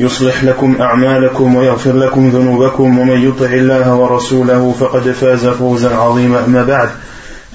يصلح 0.00 0.44
لكم 0.44 0.76
أعمالكم 0.80 1.56
ويغفر 1.56 1.92
لكم 1.92 2.30
ذنوبكم 2.30 2.98
ومن 2.98 3.28
يطع 3.28 3.52
الله 3.52 3.94
ورسوله 3.94 4.74
فقد 4.80 5.10
فاز 5.10 5.46
فوزا 5.46 5.96
عظيما. 5.96 6.44
أما 6.44 6.62
بعد 6.62 6.88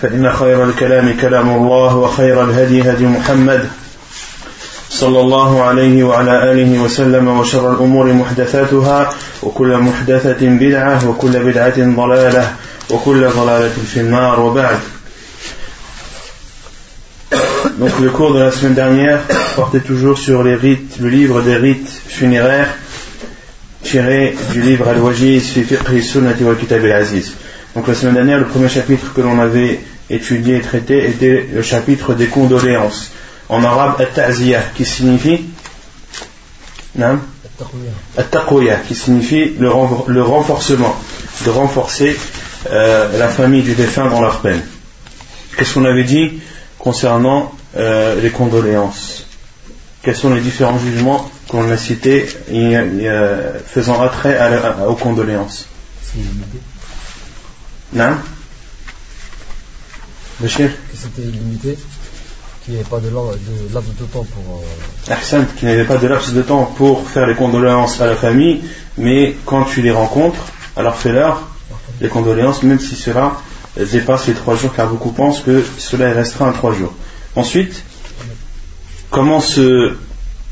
فإن 0.01 0.31
خير 0.33 0.63
الكلام 0.63 1.17
كلام 1.21 1.49
الله 1.49 1.95
وخير 1.95 2.43
الهدي 2.43 2.81
هدي 2.81 3.05
محمد 3.05 3.69
صلى 4.89 5.19
الله 5.19 5.63
عليه 5.63 6.03
وعلى 6.03 6.51
آله 6.51 6.79
وسلم 6.79 7.27
وشر 7.27 7.73
الأمور 7.73 8.13
محدثاتها 8.13 9.09
وكل 9.43 9.77
محدثة 9.77 10.47
بدعة 10.47 11.09
وكل 11.09 11.39
بدعة 11.39 11.95
ضلالة 11.95 12.53
وكل 12.89 13.27
ضلالة 13.29 13.73
في 13.93 13.99
النار. 13.99 14.39
وبعد 14.39 14.79
Donc 17.79 17.99
le 18.01 18.09
cours 18.09 18.33
de 18.33 18.39
la 18.39 18.51
semaine 18.51 18.73
dernière 18.73 19.19
portait 19.59 19.81
toujours 19.81 20.17
sur 20.17 20.41
les 20.41 20.55
rites, 20.55 20.99
le 21.01 21.09
livre 21.09 21.41
des 21.41 21.57
rites 21.57 21.91
funéraires 22.07 22.73
tiré 23.83 24.33
du 24.53 24.61
livre 24.61 24.87
Al-Wajiz 24.87 25.49
fi 25.49 25.65
wal 26.43 26.57
kitab 26.57 26.85
al-aziz. 26.85 27.33
Donc 27.75 27.89
la 27.89 27.93
semaine 27.93 28.13
dernière, 28.13 28.39
le 28.39 28.45
premier 28.45 28.69
chapitre 28.69 29.11
que 29.13 29.19
l'on 29.19 29.37
avait 29.37 29.81
étudié 30.09 30.55
et 30.55 30.61
traité 30.61 31.09
était 31.09 31.45
le 31.53 31.61
chapitre 31.61 32.13
des 32.13 32.27
condoléances. 32.27 33.11
En 33.49 33.61
arabe, 33.65 33.99
at-ta'ziyah, 33.99 34.63
qui 34.75 34.85
signifie 34.85 35.41
At-taqoya, 38.17 38.77
qui 38.87 38.95
signifie 38.95 39.55
le, 39.59 39.69
le, 40.07 40.23
renforcement, 40.23 40.95
de 41.45 41.49
renforcer 41.49 42.15
euh, 42.71 43.17
la 43.17 43.27
famille 43.27 43.63
du 43.63 43.73
défunt 43.73 44.07
dans 44.07 44.21
leur 44.21 44.39
peine. 44.39 44.61
Qu'est-ce 45.57 45.73
qu'on 45.73 45.83
avait 45.83 46.05
dit 46.05 46.39
concernant 46.77 47.51
euh, 47.75 48.21
les 48.21 48.29
condoléances? 48.29 49.25
Quels 50.09 50.17
sont 50.17 50.33
les 50.33 50.41
différents 50.41 50.79
jugements 50.79 51.29
qu'on 51.49 51.69
a 51.69 51.77
cités 51.77 52.25
faisant 53.67 54.01
attrait 54.01 54.35
à, 54.35 54.81
à, 54.81 54.87
aux 54.87 54.95
condoléances 54.95 55.67
Non? 57.93 58.15
Bachir 60.39 60.71
C'était 60.95 61.21
illimité 61.21 61.77
qu'il 62.65 62.73
n'y 62.73 62.79
avait 62.79 62.89
pas 62.89 62.97
de, 62.97 63.09
laps 63.71 63.95
de 63.99 64.05
temps 64.05 64.25
pour. 64.33 64.63
Euh... 65.11 65.45
qu'il 65.55 65.67
n'y 65.67 65.75
avait 65.75 65.85
pas 65.85 65.97
de 65.97 66.07
laps 66.07 66.33
de 66.33 66.41
temps 66.41 66.65
pour 66.75 67.07
faire 67.07 67.27
les 67.27 67.35
condoléances 67.35 68.01
à 68.01 68.07
la 68.07 68.15
famille, 68.15 68.61
mais 68.97 69.35
quand 69.45 69.65
tu 69.65 69.83
les 69.83 69.91
rencontres, 69.91 70.43
alors 70.75 70.95
fais-leur 70.95 71.43
les 72.01 72.09
condoléances, 72.09 72.63
même 72.63 72.79
si 72.79 72.95
cela 72.95 73.33
dépasse 73.77 74.25
les 74.25 74.33
trois 74.33 74.55
jours, 74.55 74.73
car 74.75 74.87
beaucoup 74.89 75.11
pensent 75.11 75.41
que 75.41 75.63
cela 75.77 76.07
est 76.07 76.13
restreint 76.13 76.49
à 76.49 76.53
trois 76.53 76.73
jours. 76.73 76.95
Ensuite, 77.35 77.83
comment 79.09 79.39
se, 79.39 79.95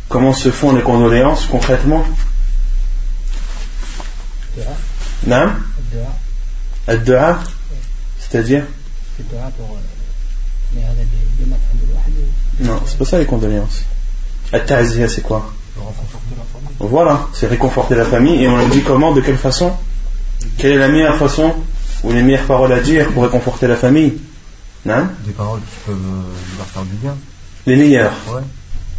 comment 0.09 0.33
se 0.33 0.51
font 0.51 0.73
les 0.73 0.81
condoléances 0.81 1.45
concrètement 1.45 2.03
Non 5.25 5.51
Ad-Dua 6.87 7.39
C'est-à-dire 8.19 8.63
non, 12.59 12.81
c'est 12.85 12.97
pas 12.97 13.05
ça 13.05 13.19
les 13.19 13.25
condoléances. 13.25 13.83
At-ta'ziya, 14.51 15.07
c'est 15.07 15.21
quoi 15.21 15.51
Voilà, 16.79 17.27
c'est 17.33 17.47
réconforter 17.47 17.95
la 17.95 18.05
famille. 18.05 18.43
Et 18.43 18.47
on 18.47 18.57
a 18.57 18.65
dit 18.65 18.81
comment, 18.81 19.13
de 19.13 19.21
quelle 19.21 19.37
façon 19.37 19.73
Quelle 20.57 20.73
est 20.73 20.77
la 20.77 20.87
meilleure 20.87 21.17
façon 21.17 21.53
ou 22.03 22.11
les 22.11 22.23
meilleures 22.23 22.45
paroles 22.45 22.73
à 22.73 22.79
dire 22.79 23.11
pour 23.11 23.23
réconforter 23.23 23.67
la 23.67 23.75
famille 23.75 24.17
non 24.85 25.07
Des 25.25 25.33
paroles 25.33 25.59
qui 25.59 25.85
peuvent 25.85 25.95
euh, 25.95 26.57
leur 26.57 26.67
faire 26.67 26.83
du 26.83 26.95
bien. 26.95 27.15
Les 27.65 27.75
meilleures. 27.75 28.13
Ouais. 28.29 28.41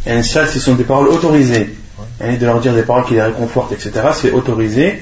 Et 0.05 0.23
ça, 0.23 0.47
ce 0.47 0.59
sont 0.59 0.75
des 0.75 0.83
paroles 0.83 1.09
autorisées. 1.09 1.75
Et 2.23 2.37
de 2.37 2.45
leur 2.45 2.59
dire 2.59 2.73
des 2.73 2.83
paroles 2.83 3.05
qui 3.05 3.13
les 3.13 3.21
réconfortent, 3.21 3.71
etc., 3.71 3.91
c'est 4.13 4.31
autorisé. 4.31 4.99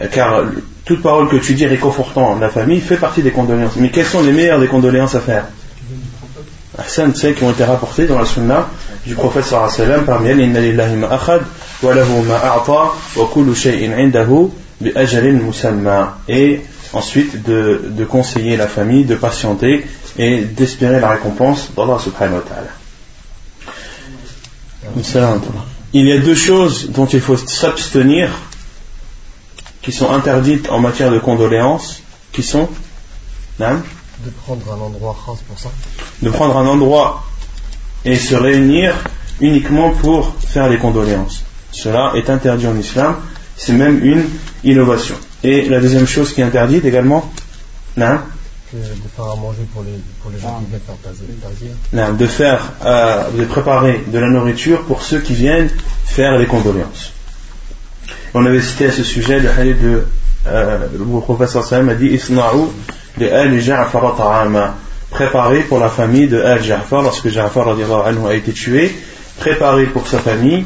Euh, 0.00 0.06
car 0.10 0.42
toute 0.84 1.02
parole 1.02 1.28
que 1.28 1.36
tu 1.36 1.54
dis 1.54 1.66
réconfortant 1.66 2.38
la 2.38 2.48
famille 2.48 2.80
fait 2.80 2.96
partie 2.96 3.22
des 3.22 3.30
condoléances. 3.30 3.76
Mais 3.76 3.90
quelles 3.90 4.06
sont 4.06 4.22
les 4.22 4.32
meilleures 4.32 4.60
des 4.60 4.66
condoléances 4.66 5.14
à 5.14 5.20
faire? 5.20 5.44
Hassan, 6.78 7.14
celles 7.14 7.34
qui 7.34 7.42
ont 7.42 7.50
été 7.50 7.64
rapportées 7.64 8.06
dans 8.06 8.18
la 8.18 8.24
sunna 8.24 8.68
du 9.04 9.14
prophète 9.14 9.44
sallallahu 9.44 9.74
alayhi 9.74 9.80
wa 9.80 9.86
sallam, 9.86 10.04
parmi 10.06 10.28
elles, 10.28 10.40
Inna 10.40 10.60
lillahi 10.60 10.96
ma 10.96 11.08
akhad, 11.08 11.42
wa 11.82 11.94
lahu 11.94 12.22
ma 12.22 12.36
a'ta, 12.36 12.92
wa 13.16 13.28
kullu 13.32 13.54
shay'in 13.54 13.98
indahu, 13.98 14.50
bi 14.80 14.92
ajalin 14.94 15.32
musamma. 15.32 16.18
Et 16.28 16.60
ensuite, 16.92 17.42
de, 17.42 17.82
de 17.88 18.04
conseiller 18.04 18.56
la 18.56 18.68
famille, 18.68 19.04
de 19.04 19.16
patienter 19.16 19.84
et 20.16 20.40
d'espérer 20.42 21.00
la 21.00 21.10
récompense 21.10 21.70
d'Allah 21.76 21.98
subhanahu 21.98 22.36
wa 22.36 22.42
ta'ala. 22.42 22.70
Il 25.92 26.06
y 26.06 26.12
a 26.12 26.18
deux 26.18 26.34
choses 26.34 26.90
dont 26.90 27.06
il 27.06 27.20
faut 27.20 27.36
s'abstenir, 27.36 28.30
qui 29.82 29.92
sont 29.92 30.10
interdites 30.10 30.68
en 30.70 30.80
matière 30.80 31.10
de 31.10 31.18
condoléances, 31.18 32.02
qui 32.32 32.42
sont, 32.42 32.68
non 33.58 33.82
de 34.24 34.30
prendre 34.30 34.72
un 34.72 34.80
endroit 34.80 35.16
pour 35.46 35.58
ça 35.58 35.70
De 36.22 36.30
prendre 36.30 36.56
un 36.56 36.66
endroit 36.66 37.24
et 38.04 38.16
se 38.16 38.34
réunir 38.34 38.94
uniquement 39.40 39.90
pour 39.90 40.34
faire 40.40 40.68
les 40.68 40.78
condoléances. 40.78 41.44
Cela 41.70 42.12
est 42.16 42.28
interdit 42.28 42.66
en 42.66 42.76
islam, 42.76 43.16
c'est 43.56 43.72
même 43.72 44.04
une 44.04 44.24
innovation. 44.64 45.14
Et 45.44 45.68
la 45.68 45.80
deuxième 45.80 46.06
chose 46.06 46.32
qui 46.32 46.40
est 46.40 46.44
interdite 46.44 46.84
également 46.84 47.30
non 47.96 48.18
de 48.72 49.08
faire 49.16 49.24
à 49.24 49.36
manger 49.36 49.66
pour 49.72 49.82
les, 49.82 49.98
pour 50.22 50.30
les 50.30 50.38
gens 50.38 50.60
qui 50.60 50.66
viennent 50.66 50.80
faire 50.80 52.08
non, 52.08 52.12
de 52.14 52.26
faire, 52.26 52.72
euh, 52.84 53.30
de 53.30 53.44
préparer 53.44 54.04
de 54.06 54.18
la 54.18 54.28
nourriture 54.28 54.82
pour 54.82 55.02
ceux 55.02 55.20
qui 55.20 55.34
viennent 55.34 55.70
faire 56.04 56.36
les 56.36 56.46
condoléances. 56.46 57.12
On 58.34 58.44
avait 58.44 58.60
cité 58.60 58.86
à 58.86 58.92
ce 58.92 59.04
sujet 59.04 59.40
le 59.40 59.50
hadith 59.50 59.80
de 59.80 60.06
euh, 60.46 60.86
le 60.92 61.20
professeur 61.20 61.64
Sam 61.64 61.88
a 61.88 61.94
dit 61.94 62.08
Isna'u 62.08 62.68
de 63.18 63.26
Al 63.26 63.58
Ja'far 63.58 64.14
ta'ama. 64.16 64.76
Préparé 65.10 65.60
pour 65.60 65.78
la 65.78 65.88
famille 65.88 66.28
de 66.28 66.40
Al 66.40 66.62
Ja'far 66.62 67.02
lorsque 67.02 67.28
Ja'far 67.28 67.68
a 67.68 68.34
été 68.34 68.52
tué. 68.52 68.94
Préparé 69.38 69.86
pour 69.86 70.06
sa 70.06 70.18
famille 70.18 70.64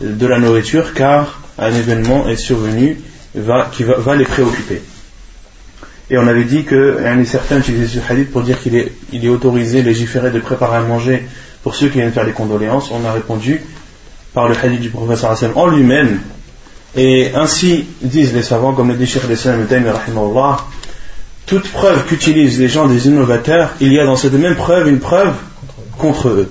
de 0.00 0.26
la 0.26 0.38
nourriture 0.38 0.92
car 0.92 1.40
un 1.58 1.72
événement 1.72 2.28
est 2.28 2.36
survenu 2.36 2.98
va, 3.34 3.70
qui 3.72 3.84
va, 3.84 3.94
va 3.94 4.16
les 4.16 4.24
préoccuper 4.24 4.82
et 6.14 6.18
on 6.18 6.28
avait 6.28 6.44
dit 6.44 6.62
que 6.62 6.98
certains 7.24 7.58
utilisaient 7.58 8.00
ce 8.00 8.12
hadith 8.12 8.30
pour 8.30 8.42
dire 8.42 8.60
qu'il 8.62 8.76
est, 8.76 9.28
autorisé, 9.28 9.82
légiféré 9.82 10.30
de 10.30 10.38
préparer 10.38 10.76
à 10.76 10.80
manger 10.80 11.24
pour 11.64 11.74
ceux 11.74 11.88
qui 11.88 11.98
viennent 11.98 12.12
faire 12.12 12.24
les 12.24 12.32
condoléances. 12.32 12.92
On 12.92 13.04
a 13.04 13.10
répondu 13.10 13.60
par 14.32 14.48
le 14.48 14.54
hadith 14.56 14.80
du 14.80 14.90
professeur 14.90 15.32
Hassan 15.32 15.50
en 15.56 15.66
lui-même. 15.66 16.20
Et 16.96 17.32
ainsi 17.34 17.86
disent 18.00 18.32
les 18.32 18.44
savants, 18.44 18.74
comme 18.74 18.90
le 18.90 18.94
dit 18.94 19.06
Cheikh 19.06 19.28
l'Islam 19.28 19.66
toute 21.46 21.68
preuve 21.72 22.06
qu'utilisent 22.06 22.60
les 22.60 22.68
gens 22.68 22.86
des 22.86 23.08
innovateurs, 23.08 23.70
il 23.80 23.92
y 23.92 23.98
a 23.98 24.06
dans 24.06 24.16
cette 24.16 24.34
même 24.34 24.54
preuve 24.54 24.88
une 24.88 25.00
preuve 25.00 25.34
contre 25.98 26.28
eux. 26.28 26.50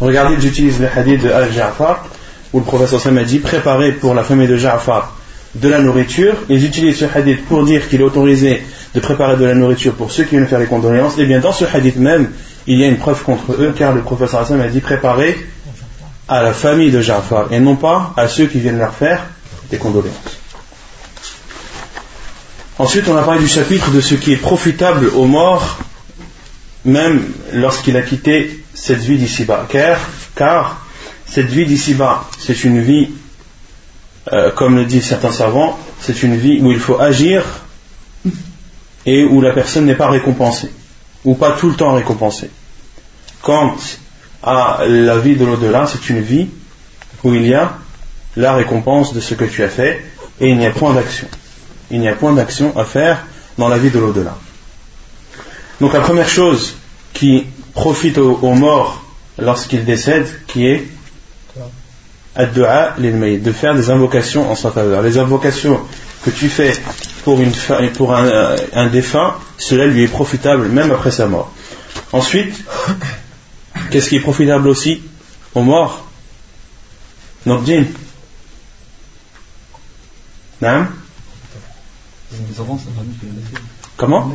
Regardez, 0.00 0.36
j'utilise 0.40 0.80
le 0.80 0.88
hadith 0.88 1.22
de 1.22 1.28
Al-Ja'far, 1.28 2.06
où 2.54 2.60
le 2.60 2.64
professeur 2.64 2.98
Hassan 2.98 3.18
a 3.18 3.24
dit 3.24 3.40
préparer 3.40 3.92
pour 3.92 4.14
la 4.14 4.24
famille 4.24 4.48
de 4.48 4.56
Ja'far 4.56 5.16
de 5.60 5.68
la 5.68 5.80
nourriture. 5.80 6.34
Ils 6.48 6.64
utilisent 6.64 6.98
ce 6.98 7.04
hadith 7.04 7.44
pour 7.46 7.64
dire 7.64 7.88
qu'il 7.88 8.00
est 8.00 8.04
autorisé 8.04 8.62
de 8.96 9.00
préparer 9.00 9.36
de 9.36 9.44
la 9.44 9.54
nourriture 9.54 9.92
pour 9.92 10.10
ceux 10.10 10.24
qui 10.24 10.30
viennent 10.30 10.46
faire 10.46 10.58
les 10.58 10.66
condoléances, 10.66 11.18
et 11.18 11.26
bien 11.26 11.38
dans 11.38 11.52
ce 11.52 11.66
hadith 11.66 11.96
même, 11.96 12.30
il 12.66 12.78
y 12.78 12.84
a 12.84 12.86
une 12.86 12.96
preuve 12.96 13.22
contre 13.22 13.52
eux, 13.52 13.74
car 13.76 13.92
le 13.92 14.00
professeur 14.00 14.40
Hassan 14.40 14.58
a 14.58 14.68
dit 14.68 14.80
préparer 14.80 15.36
à 16.28 16.42
la 16.42 16.54
famille 16.54 16.90
de 16.90 17.02
Ja'far, 17.02 17.52
et 17.52 17.60
non 17.60 17.76
pas 17.76 18.14
à 18.16 18.26
ceux 18.26 18.46
qui 18.46 18.58
viennent 18.58 18.78
leur 18.78 18.94
faire 18.94 19.26
des 19.70 19.76
condoléances. 19.76 20.16
Ensuite, 22.78 23.06
on 23.08 23.16
a 23.18 23.22
parlé 23.22 23.40
du 23.40 23.48
chapitre 23.48 23.90
de 23.90 24.00
ce 24.00 24.14
qui 24.14 24.32
est 24.32 24.38
profitable 24.38 25.10
aux 25.14 25.26
morts, 25.26 25.78
même 26.86 27.22
lorsqu'il 27.52 27.98
a 27.98 28.02
quitté 28.02 28.64
cette 28.72 29.00
vie 29.00 29.18
d'ici-bas, 29.18 29.66
car, 29.68 29.98
car 30.34 30.86
cette 31.26 31.48
vie 31.48 31.66
d'ici-bas, 31.66 32.24
c'est 32.38 32.64
une 32.64 32.80
vie, 32.80 33.10
euh, 34.32 34.50
comme 34.52 34.74
le 34.74 34.86
disent 34.86 35.06
certains 35.06 35.32
savants, 35.32 35.78
c'est 36.00 36.22
une 36.22 36.36
vie 36.36 36.60
où 36.62 36.72
il 36.72 36.80
faut 36.80 36.98
agir 36.98 37.44
et 39.06 39.24
où 39.24 39.40
la 39.40 39.52
personne 39.52 39.86
n'est 39.86 39.94
pas 39.94 40.10
récompensée, 40.10 40.70
ou 41.24 41.34
pas 41.34 41.52
tout 41.52 41.68
le 41.68 41.76
temps 41.76 41.94
récompensée. 41.94 42.50
Quant 43.40 43.76
à 44.42 44.80
la 44.86 45.18
vie 45.18 45.36
de 45.36 45.44
l'au-delà, 45.44 45.86
c'est 45.86 46.10
une 46.10 46.20
vie 46.20 46.48
où 47.22 47.32
il 47.32 47.46
y 47.46 47.54
a 47.54 47.78
la 48.36 48.54
récompense 48.54 49.14
de 49.14 49.20
ce 49.20 49.34
que 49.34 49.44
tu 49.44 49.62
as 49.62 49.68
fait 49.68 50.04
et 50.40 50.50
il 50.50 50.58
n'y 50.58 50.66
a 50.66 50.70
point 50.70 50.92
d'action. 50.92 51.28
Il 51.90 52.00
n'y 52.00 52.08
a 52.08 52.14
point 52.14 52.32
d'action 52.32 52.76
à 52.76 52.84
faire 52.84 53.24
dans 53.56 53.68
la 53.68 53.78
vie 53.78 53.90
de 53.90 53.98
l'au-delà. 53.98 54.36
Donc 55.80 55.92
la 55.92 56.00
première 56.00 56.28
chose 56.28 56.74
qui 57.12 57.46
profite 57.74 58.18
aux, 58.18 58.54
morts 58.54 59.02
lorsqu'ils 59.38 59.84
décèdent, 59.84 60.28
qui 60.46 60.66
est 60.66 60.88
de 62.36 63.52
faire 63.52 63.74
des 63.74 63.90
invocations 63.90 64.50
en 64.50 64.54
sa 64.54 64.70
faveur. 64.70 65.02
Les 65.02 65.18
invocations 65.18 65.80
que 66.24 66.30
tu 66.30 66.48
fais 66.48 66.72
pour, 67.26 67.40
une, 67.40 67.50
pour 67.96 68.14
un, 68.14 68.54
un, 68.72 68.86
défunt, 68.86 69.34
cela 69.58 69.86
lui 69.86 70.04
est 70.04 70.06
profitable 70.06 70.68
même 70.68 70.92
après 70.92 71.10
sa 71.10 71.26
mort. 71.26 71.52
Ensuite, 72.12 72.62
qu'est-ce 73.90 74.10
qui 74.10 74.14
est 74.14 74.20
profitable 74.20 74.68
aussi 74.68 75.02
aux 75.52 75.62
morts? 75.62 76.06
Notre 77.44 77.66
djinn. 77.66 77.86
Non 80.62 80.86
Comment? 83.96 84.32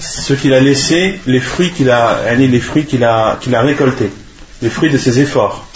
Ce 0.00 0.32
qu'il 0.32 0.52
a 0.52 0.58
laissé, 0.58 1.20
les 1.28 1.38
fruits 1.38 1.70
qu'il 1.70 1.90
a, 1.90 2.34
les 2.34 2.58
fruits 2.58 2.86
qu'il 2.86 3.04
a 3.04 3.38
récoltés, 3.38 4.10
les 4.62 4.70
fruits 4.70 4.90
de 4.90 4.98
ses 4.98 5.20
efforts. 5.20 5.68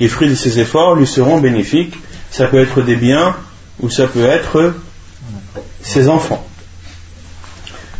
Les 0.00 0.08
fruits 0.08 0.28
de 0.28 0.34
ses 0.34 0.58
efforts 0.58 0.96
lui 0.96 1.06
seront 1.06 1.38
bénéfiques. 1.38 1.94
Ça 2.30 2.46
peut 2.46 2.60
être 2.60 2.82
des 2.82 2.96
biens 2.96 3.34
ou 3.80 3.90
ça 3.90 4.06
peut 4.06 4.26
être 4.26 4.74
ses 5.82 6.08
enfants. 6.08 6.46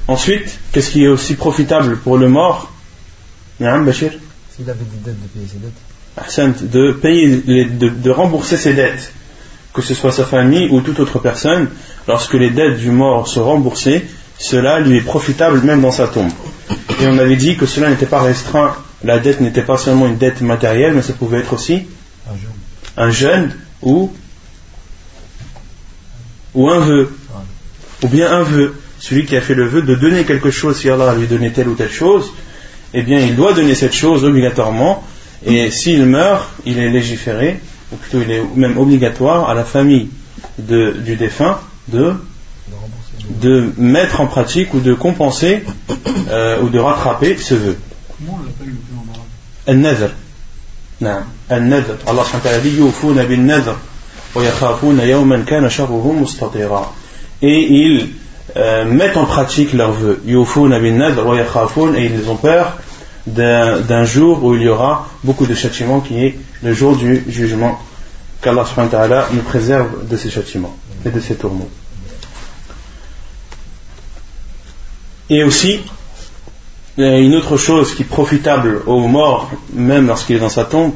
Ensuite, 0.07 0.59
qu'est-ce 0.73 0.91
qui 0.91 1.05
est 1.05 1.09
aussi 1.09 1.35
profitable 1.35 1.99
pour 1.99 2.17
le 2.17 2.29
mort? 2.29 2.71
Bachir? 3.61 4.13
S'il 4.55 4.69
avait 4.71 4.79
des 4.85 4.97
dettes, 5.05 5.21
de 5.21 5.29
payer 5.29 5.47
ses 5.47 5.59
dettes. 5.59 6.71
De, 6.71 6.93
payer 6.93 7.65
de 7.67 8.11
rembourser 8.11 8.57
ses 8.57 8.75
dettes 8.75 9.13
que 9.79 9.83
ce 9.83 9.95
soit 9.95 10.11
sa 10.11 10.25
famille 10.25 10.69
ou 10.71 10.81
toute 10.81 10.99
autre 10.99 11.21
personne, 11.21 11.69
lorsque 12.09 12.35
les 12.35 12.51
dettes 12.51 12.79
du 12.79 12.91
mort 12.91 13.29
sont 13.29 13.45
remboursées, 13.45 14.05
cela 14.37 14.81
lui 14.81 14.97
est 14.97 15.03
profitable 15.03 15.61
même 15.63 15.81
dans 15.81 15.93
sa 15.93 16.09
tombe. 16.09 16.31
Et 17.01 17.07
on 17.07 17.17
avait 17.19 17.37
dit 17.37 17.57
que 17.57 17.65
cela 17.65 17.89
n'était 17.89 18.07
pas 18.07 18.21
restreint, 18.21 18.75
la 19.05 19.21
dette 19.21 19.41
n'était 19.41 19.63
pas 19.63 19.79
seulement 19.79 20.07
une 20.07 20.17
dette 20.17 20.41
matérielle, 20.41 20.95
mais 20.95 21.03
ça 21.03 21.13
pouvait 21.13 21.39
être 21.39 21.53
aussi 21.53 21.87
un 22.97 23.11
jeûne 23.11 23.53
ou, 23.83 24.13
ou 26.55 26.71
un 26.71 26.81
vœu, 26.81 27.17
ou 28.03 28.09
bien 28.09 28.31
un 28.31 28.43
vœu. 28.43 28.75
Celui 29.01 29.27
qui 29.27 29.37
a 29.37 29.41
fait 29.41 29.55
le 29.55 29.65
vœu 29.65 29.83
de 29.83 29.95
donner 29.95 30.25
quelque 30.25 30.51
chose, 30.51 30.81
si 30.81 30.91
Allah 30.91 31.15
lui 31.15 31.29
donné 31.29 31.53
telle 31.53 31.69
ou 31.69 31.75
telle 31.75 31.93
chose, 31.93 32.33
eh 32.95 33.03
bien 33.03 33.21
il 33.21 33.37
doit 33.37 33.53
donner 33.53 33.77
cette 33.77 33.95
chose 33.95 34.25
obligatoirement, 34.25 35.05
et 35.47 35.71
s'il 35.71 36.05
meurt, 36.05 36.51
il 36.65 36.79
est 36.79 36.91
légiféré 36.91 37.61
ou 37.93 37.97
plutôt 37.97 38.21
il 38.21 38.31
est 38.31 38.43
même 38.57 38.77
obligatoire 38.77 39.49
à 39.49 39.55
la 39.55 39.65
famille 39.65 40.09
du 40.59 41.17
défunt 41.17 41.61
de, 41.89 42.15
de 43.41 43.73
mettre 43.77 44.21
en 44.21 44.27
pratique 44.27 44.75
ou 44.75 44.81
de 44.81 44.95
compenser 44.95 45.63
euh, 46.29 46.61
ou 46.61 46.69
de 46.69 46.79
rattraper 46.79 47.37
ce 47.37 47.55
vœu. 47.55 47.79
Comment 48.19 48.39
on 48.41 48.45
l'appelle 48.45 48.67
le 48.67 48.73
vœu 48.73 48.99
en 48.99 49.15
arabe? 49.15 50.11
al 51.02 51.24
النذر 51.52 51.98
Allah 52.08 52.24
subhanahu 52.24 52.62
dit 52.64 52.78
يوفون 52.78 53.24
بالنذر 53.24 53.76
ويخافون 54.36 55.00
يوما 55.00 55.44
كان 55.48 55.70
شره 55.70 56.16
مستطيرا 56.22 56.94
et 57.42 57.46
ils 57.46 58.10
euh, 58.56 58.86
mettent 58.86 59.18
en 59.18 59.26
pratique 59.26 59.74
leurs 59.74 59.92
vœux 59.92 60.20
يوفون 60.26 60.80
بالنذر 60.80 61.28
ويخافون 61.28 61.96
et 61.96 62.06
ils 62.06 62.30
ont 62.30 62.38
peur 62.38 62.74
d'un 63.26 64.04
jour 64.04 64.44
où 64.44 64.56
il 64.56 64.64
y 64.64 64.70
aura 64.70 65.08
beaucoup 65.24 65.46
de 65.46 65.56
châtiments 65.56 66.02
qui 66.02 66.24
est 66.24 66.38
le 66.62 66.74
jour 66.74 66.96
du 66.96 67.24
jugement. 67.30 67.80
Qu'Allah 68.42 68.66
nous 69.32 69.42
préserve 69.42 70.08
de 70.08 70.18
ces 70.18 70.30
châtiments 70.30 70.76
et 71.06 71.10
de 71.10 71.20
ces 71.22 71.36
tourments. 71.36 71.70
Et 75.30 75.44
aussi, 75.44 75.80
il 76.99 77.05
y 77.05 77.07
a 77.07 77.19
une 77.19 77.37
autre 77.37 77.57
chose 77.57 77.95
qui 77.95 78.03
est 78.03 78.07
profitable 78.07 78.83
au 78.87 79.07
mort, 79.07 79.51
même 79.73 80.09
lorsqu'il 80.09 80.37
est 80.37 80.41
dans 80.41 80.49
sa 80.49 80.65
tombe. 80.65 80.93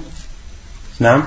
Non 1.01 1.23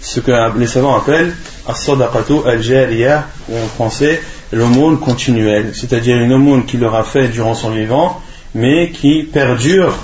ce 0.00 0.20
que 0.20 0.58
les 0.58 0.66
savants 0.66 0.96
appellent 0.96 1.34
as-sadaqatu 1.66 2.34
al 2.46 3.24
ou 3.48 3.56
en 3.56 3.66
français 3.68 4.20
l'aumône 4.52 4.98
continuelle, 4.98 5.72
c'est-à-dire 5.74 6.18
une 6.18 6.32
aumône 6.32 6.66
qu'il 6.66 6.84
aura 6.84 7.02
fait 7.02 7.28
durant 7.28 7.54
son 7.54 7.70
vivant, 7.70 8.20
mais 8.54 8.90
qui 8.90 9.22
perdure 9.22 9.94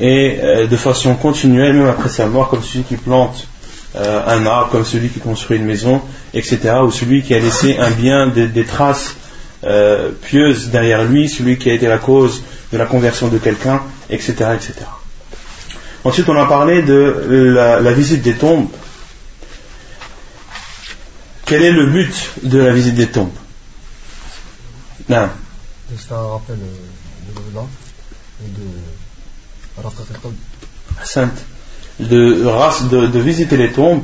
et 0.00 0.38
euh, 0.40 0.66
de 0.66 0.76
façon 0.76 1.14
continuelle 1.14 1.74
même 1.74 1.88
après 1.88 2.08
sa 2.08 2.26
mort, 2.26 2.48
comme 2.48 2.62
celui 2.62 2.84
qui 2.84 2.96
plante 2.96 3.46
euh, 3.96 4.22
un 4.26 4.46
arbre, 4.46 4.70
comme 4.70 4.84
celui 4.84 5.10
qui 5.10 5.20
construit 5.20 5.58
une 5.58 5.66
maison, 5.66 6.00
etc., 6.32 6.76
ou 6.84 6.90
celui 6.90 7.22
qui 7.22 7.34
a 7.34 7.38
laissé 7.38 7.76
un 7.78 7.90
bien, 7.90 8.26
des, 8.28 8.64
traces 8.64 9.16
euh, 9.64 10.10
pieuses 10.22 10.70
derrière 10.70 11.04
lui, 11.04 11.28
celui 11.28 11.58
qui 11.58 11.70
a 11.70 11.74
été 11.74 11.86
la 11.86 11.98
cause 11.98 12.42
de 12.72 12.78
la 12.78 12.86
conversion 12.86 13.28
de 13.28 13.38
quelqu'un, 13.38 13.82
etc., 14.10 14.32
etc. 14.54 14.74
Ensuite, 16.04 16.28
on 16.28 16.36
a 16.36 16.46
parlé 16.46 16.82
de 16.82 17.54
la 17.80 17.92
visite 17.92 18.22
des 18.22 18.34
tombes 18.34 18.68
quel 21.52 21.64
est 21.64 21.72
le 21.72 21.84
but 21.84 22.30
de 22.44 22.60
la 22.60 22.72
visite 22.72 22.94
des 22.94 23.08
tombes? 23.08 23.28
Non. 25.06 25.28
De 25.90 25.98
se 25.98 26.06
faire 26.06 26.16
un 26.16 26.32
rappel 26.32 26.56
de 26.56 26.64
et 28.42 28.48
de 28.48 28.62
de, 32.08 33.06
de, 33.06 33.18
visiter 33.18 33.58
les 33.58 33.70
tombes 33.70 34.02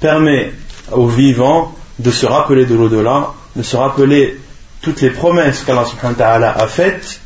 permet 0.00 0.54
aux 0.90 1.06
vivants 1.06 1.76
de 1.98 2.10
se 2.10 2.24
rappeler 2.24 2.64
de 2.64 2.74
l'au-delà, 2.74 3.34
de 3.56 3.62
se 3.62 3.76
rappeler 3.76 4.39
toutes 4.82 5.00
les 5.00 5.10
promesses 5.10 5.62
qu'Allah 5.64 5.84
subhanahu 5.84 6.18
wa 6.18 6.24
ta'ala 6.24 6.50
a 6.52 6.66
faites, 6.66 7.20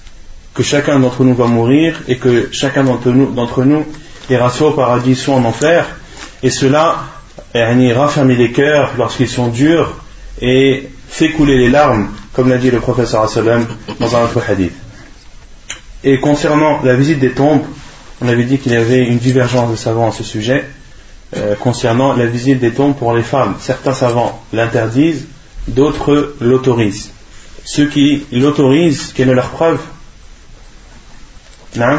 que 0.54 0.62
chacun 0.62 0.98
d'entre 1.00 1.24
nous 1.24 1.34
va 1.34 1.46
mourir 1.46 2.00
et 2.08 2.16
que 2.16 2.48
chacun 2.52 2.84
d'entre 2.84 3.64
nous, 3.64 3.84
ira 4.30 4.50
soit 4.50 4.68
au 4.68 4.72
paradis, 4.72 5.16
soit 5.16 5.34
en 5.34 5.44
enfer. 5.44 5.84
Et 6.42 6.50
cela 6.50 7.04
raffermit 7.52 8.36
les 8.36 8.52
cœurs 8.52 8.92
lorsqu'ils 8.96 9.28
sont 9.28 9.48
durs 9.48 9.96
et 10.40 10.88
fait 11.08 11.30
couler 11.30 11.56
les 11.56 11.70
larmes, 11.70 12.08
comme 12.32 12.48
l'a 12.48 12.58
dit 12.58 12.70
le 12.70 12.80
professeur 12.80 13.28
sallam 13.28 13.66
dans 14.00 14.16
un 14.16 14.24
autre 14.24 14.42
hadith. 14.48 14.72
Et 16.02 16.20
concernant 16.20 16.82
la 16.82 16.94
visite 16.94 17.18
des 17.18 17.30
tombes, 17.30 17.62
on 18.20 18.28
avait 18.28 18.44
dit 18.44 18.58
qu'il 18.58 18.72
y 18.72 18.76
avait 18.76 19.04
une 19.04 19.18
divergence 19.18 19.70
de 19.70 19.76
savants 19.76 20.08
à 20.08 20.12
ce 20.12 20.22
sujet. 20.22 20.64
Euh, 21.36 21.54
concernant 21.56 22.12
la 22.12 22.26
visite 22.26 22.60
des 22.60 22.70
tombes 22.70 22.94
pour 22.94 23.12
les 23.12 23.22
femmes, 23.22 23.56
certains 23.58 23.94
savants 23.94 24.40
l'interdisent, 24.52 25.26
d'autres 25.66 26.34
l'autorisent. 26.40 27.10
Ceux 27.64 27.88
qui 27.88 28.26
l'autorisent, 28.30 29.12
quelle 29.14 29.30
est 29.30 29.34
leur 29.34 29.50
preuve. 29.50 29.80
Non? 31.76 31.98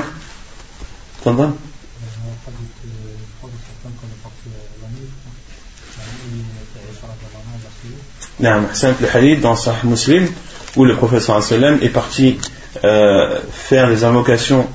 Un 8.43 8.73
simple 8.73 9.05
hadith 9.11 9.41
dans 9.41 9.55
Sahih 9.55 9.85
Muslim 9.85 10.27
où 10.75 10.85
le 10.85 10.95
professeur 10.95 11.41
sallam 11.41 11.79
est 11.81 11.89
parti 11.89 12.37
euh, 12.83 13.39
faire 13.51 13.87
des 13.87 14.03
invocations 14.03 14.67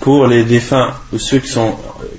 pour 0.00 0.26
les 0.26 0.44
défunts 0.44 0.92
ou 1.12 1.18
ceux 1.18 1.38
qui, 1.38 1.48
sont, 1.48 1.74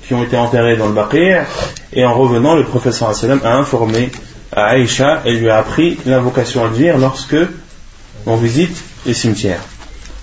qui 0.06 0.14
ont 0.14 0.24
été 0.24 0.36
enterrés 0.36 0.76
dans 0.76 0.88
le 0.88 0.94
Baqir 0.94 1.46
et 1.92 2.04
en 2.04 2.14
revenant 2.14 2.56
le 2.56 2.64
professeur 2.64 3.14
sallam 3.14 3.40
a 3.44 3.54
informé 3.54 4.10
à 4.52 4.66
Aïcha 4.66 5.22
et 5.24 5.34
lui 5.34 5.48
a 5.48 5.58
appris 5.58 5.98
l'invocation 6.04 6.64
à 6.64 6.68
dire 6.68 6.98
lorsque 6.98 7.36
on 8.28 8.36
visite 8.36 8.76
les 9.06 9.14
cimetières. 9.14 9.62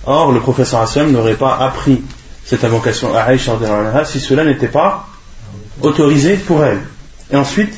Or, 0.04 0.32
le 0.32 0.40
professeur 0.40 0.80
Hassan 0.80 1.10
n'aurait 1.10 1.34
pas 1.34 1.56
appris 1.56 2.02
cette 2.44 2.64
invocation 2.64 3.14
à 3.14 3.22
Aïcha 3.22 3.58
si 4.04 4.20
cela 4.20 4.44
n'était 4.44 4.68
pas 4.68 5.08
autorisé 5.82 6.36
pour 6.36 6.64
elle. 6.64 6.80
Et 7.32 7.36
ensuite, 7.36 7.74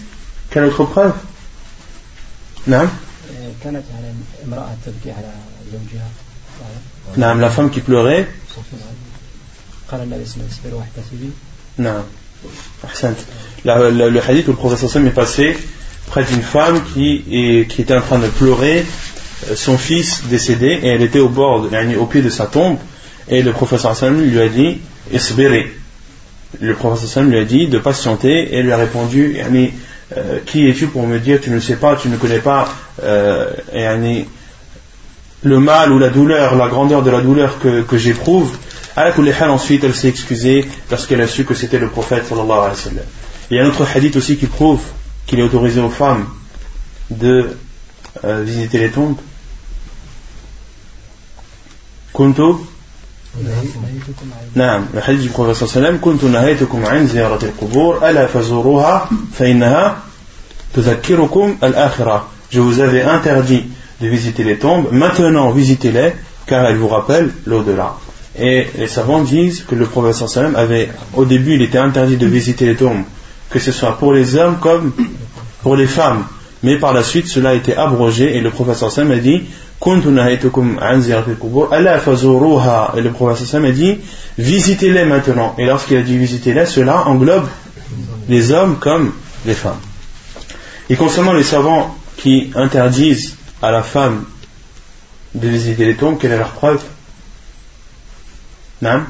quelle 0.51 0.65
autre 0.65 0.85
preuve? 0.85 1.15
Non 2.67 2.87
la 7.41 7.51
femme 7.51 7.71
qui 7.71 7.81
pleurait. 7.81 8.29
Non. 11.79 12.05
La, 13.65 13.91
le 13.91 14.21
hadith 14.21 14.47
où 14.49 14.51
le 14.51 14.57
professeur 14.57 14.91
Sam 14.91 15.07
est 15.07 15.11
passé 15.11 15.57
près 16.07 16.25
d'une 16.25 16.43
femme 16.43 16.83
qui 16.93 17.25
était 17.79 17.97
en 17.97 18.03
train 18.03 18.19
de 18.19 18.29
pleurer 18.29 18.85
son 19.55 19.79
fils 19.79 20.23
décédé 20.29 20.81
et 20.83 20.89
elle 20.89 21.03
était 21.03 21.19
au 21.21 21.29
bord, 21.29 21.69
au 21.99 22.07
pied 22.07 22.23
de 22.23 22.31
sa 22.31 22.47
tombe 22.47 22.79
et 23.29 23.43
le 23.43 23.53
professeur 23.53 23.91
Hassan 23.93 24.21
lui 24.21 24.41
a 24.41 24.49
dit 24.49 24.79
Isbiri. 25.13 25.67
Le 26.61 26.75
professeur 26.75 27.05
Hassan 27.05 27.31
lui 27.31 27.39
a 27.39 27.45
dit 27.45 27.69
de 27.69 27.79
patienter 27.79 28.55
et 28.55 28.63
lui 28.63 28.73
a 28.73 28.77
répondu 28.77 29.37
euh, 30.17 30.39
Qui 30.47 30.69
es-tu 30.69 30.87
pour 30.87 31.07
me 31.07 31.19
dire 31.19 31.41
tu 31.41 31.51
ne 31.51 31.61
sais 31.61 31.77
pas, 31.77 31.97
tu 31.97 32.09
ne 32.09 32.17
connais 32.17 32.39
pas 32.39 32.69
euh, 33.03 33.51
le 35.43 35.61
mal 35.61 35.93
ou 35.93 35.99
la 35.99 36.09
douleur, 36.09 36.57
la 36.57 36.69
grandeur 36.69 37.03
de 37.03 37.11
la 37.11 37.21
douleur 37.21 37.59
que, 37.61 37.83
que 37.83 37.97
j'éprouve 37.97 38.57
Ensuite, 39.41 39.85
elle 39.85 39.95
s'est 39.95 40.09
excusée 40.09 40.67
lorsqu'elle 40.91 41.21
a 41.21 41.29
su 41.29 41.45
que 41.45 41.55
c'était 41.55 41.79
le 41.79 41.89
prophète 41.89 42.27
sallallahu 42.27 42.51
alayhi 42.51 42.71
wa 42.71 42.75
sallam. 42.75 43.05
Il 43.51 43.57
y 43.57 43.61
a 43.61 43.65
un 43.65 43.69
autre 43.69 43.87
hadith 43.95 44.17
aussi 44.17 44.37
qui 44.37 44.47
prouve 44.47 44.81
qu'il 45.27 45.39
est 45.39 45.43
autorisé 45.43 45.81
aux 45.81 45.89
femmes 45.89 46.27
de 47.11 47.51
euh, 48.25 48.43
visiter 48.43 48.79
les 48.79 48.91
tombes. 48.91 49.17
Kuntu 52.18 52.56
نعم 54.56 54.86
الحديث 54.94 55.24
du 55.24 55.30
prophète 55.30 55.56
صلى 55.56 55.64
الله 55.64 55.76
عليه 55.76 55.88
وسلم 55.88 55.98
كنت 56.02 56.24
نهيتكم 56.24 56.86
عن 56.86 57.08
زيارة 57.08 57.40
القبور 57.44 58.10
ألا 58.10 58.28
فزوروها 58.28 59.10
فإنها 59.34 59.98
تذكركم 60.76 61.58
الآخرة 61.64 62.28
Je 62.52 62.60
vous 62.60 62.80
avais 62.80 63.02
interdit 63.02 63.66
de 64.00 64.08
visiter 64.08 64.44
les 64.44 64.58
tombes, 64.58 64.88
maintenant 64.92 65.50
visitez-les 65.50 66.14
car 66.46 66.66
elles 66.68 66.78
vous 66.78 66.88
rappellent 66.88 67.32
l'au-delà. 67.48 67.96
Et 68.38 68.68
les 68.78 68.88
savants 68.88 69.24
disent 69.24 69.64
que 69.68 69.74
le 69.74 69.86
prophète 69.86 70.28
sallam 70.28 70.56
avait, 70.56 70.90
au 71.16 71.26
début, 71.26 71.56
il 71.56 71.64
était 71.64 71.80
interdit 71.80 72.18
de 72.18 72.28
visiter 72.28 72.66
les 72.66 72.76
tombes, 72.76 73.04
que 73.50 73.58
ce 73.60 73.72
soit 73.72 73.98
pour 73.98 74.14
les 74.14 74.36
hommes 74.36 74.58
comme 74.60 74.92
pour 75.64 75.76
les 75.76 75.88
femmes. 75.88 76.26
Mais 76.62 76.78
par 76.78 76.94
la 76.94 77.02
suite, 77.02 77.28
cela 77.28 77.50
a 77.50 77.54
été 77.54 77.76
abrogé 77.76 78.38
et 78.38 78.42
le 78.42 78.52
prophète 78.52 78.90
sallam 78.90 79.12
a 79.12 79.18
dit 79.18 79.44
et 79.81 79.91
le 83.01 83.11
prophète 83.13 83.55
a 83.55 83.71
dit 83.71 83.99
visitez-les 84.37 85.05
maintenant. 85.05 85.55
Et 85.59 85.67
lorsqu'il 85.67 85.97
a 85.97 86.03
dit 86.03 86.19
visitez-les 86.19 86.67
cela 86.67 87.07
englobe 87.07 87.49
les 88.29 88.51
hommes 88.51 88.79
comme 88.79 89.13
les 89.47 89.55
femmes. 89.55 89.79
Et 90.91 90.97
concernant 90.97 91.33
les 91.33 91.45
savants 91.45 91.97
qui 92.17 92.51
interdisent 92.55 93.37
à 93.63 93.71
la 93.71 93.83
femme 93.83 94.25
de 95.35 95.49
visiter 95.49 95.85
les 95.85 95.95
tombes 95.95 96.19
quelle 96.19 96.33
est 96.33 96.39
leur 96.39 96.51
preuve? 96.51 96.83
Non 98.83 99.03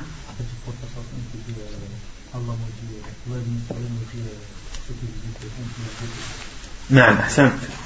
non, 6.90 7.02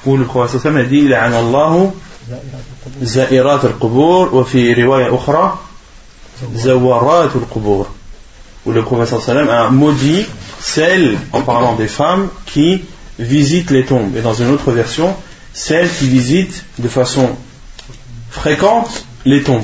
ou 0.06 0.16
le 0.16 0.24
prophète 0.24 0.64
a 0.64 0.84
dit 0.84 1.08
زائرات 3.01 3.65
القبور 3.65 4.35
وفي 4.35 4.73
رواية 4.73 5.15
أخرى 5.15 5.59
زوارات 6.55 7.35
القبور 7.35 7.87
où 8.67 8.71
le 8.73 8.83
prophète 8.83 9.21
sallam 9.21 9.49
a 9.49 9.69
maudit 9.69 10.25
celles, 10.59 11.17
en 11.31 11.41
parlant 11.41 11.75
des 11.75 11.87
femmes, 11.87 12.27
qui 12.45 12.81
visitent 13.17 13.71
les 13.71 13.85
tombes. 13.85 14.15
Et 14.17 14.21
dans 14.21 14.33
une 14.33 14.49
autre 14.49 14.71
version, 14.71 15.15
celles 15.53 15.89
qui 15.89 16.07
visitent 16.07 16.65
de 16.77 16.89
façon 16.89 17.29
fréquente 18.29 19.05
les 19.23 19.41
tombes. 19.41 19.63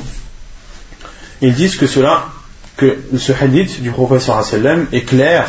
Ils 1.42 1.54
disent 1.54 1.76
que 1.76 1.86
cela, 1.86 2.30
que 2.78 2.98
ce 3.18 3.34
hadith 3.34 3.82
du 3.82 3.92
prophète 3.92 4.22
sallam 4.22 4.88
est 4.94 5.02
clair 5.02 5.48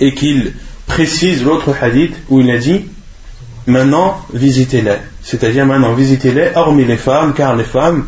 et 0.00 0.14
qu'il 0.14 0.54
précise 0.86 1.44
l'autre 1.44 1.74
hadith 1.78 2.14
où 2.30 2.40
il 2.40 2.50
a 2.50 2.58
dit 2.58 2.86
maintenant 3.66 4.20
visitez-les. 4.32 4.98
C'est-à-dire 5.23 5.65
maintenant 5.65 5.93
visitez-les, 5.93 6.51
hormis 6.55 6.85
les 6.85 6.97
femmes, 6.97 7.33
car 7.33 7.55
les 7.55 7.63
femmes 7.63 8.05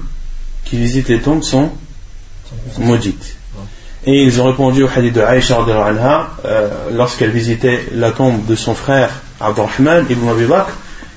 qui 0.65 0.77
visitent 0.77 1.09
les 1.09 1.21
tombes 1.21 1.43
sont 1.43 1.71
maudites. 2.79 3.35
Et 4.05 4.23
ils 4.23 4.41
ont 4.41 4.45
répondu 4.45 4.83
au 4.83 4.89
hadith 4.93 5.13
de 5.13 5.21
Aïcha 5.21 5.59
euh, 6.45 6.69
lorsqu'elle 6.91 7.31
visitait 7.31 7.85
la 7.93 8.11
tombe 8.11 8.45
de 8.45 8.55
son 8.55 8.75
frère 8.75 9.09
Abdurrahman 9.39 10.05
ibn 10.09 10.27
Abi 10.27 10.45
Bakr, 10.45 10.73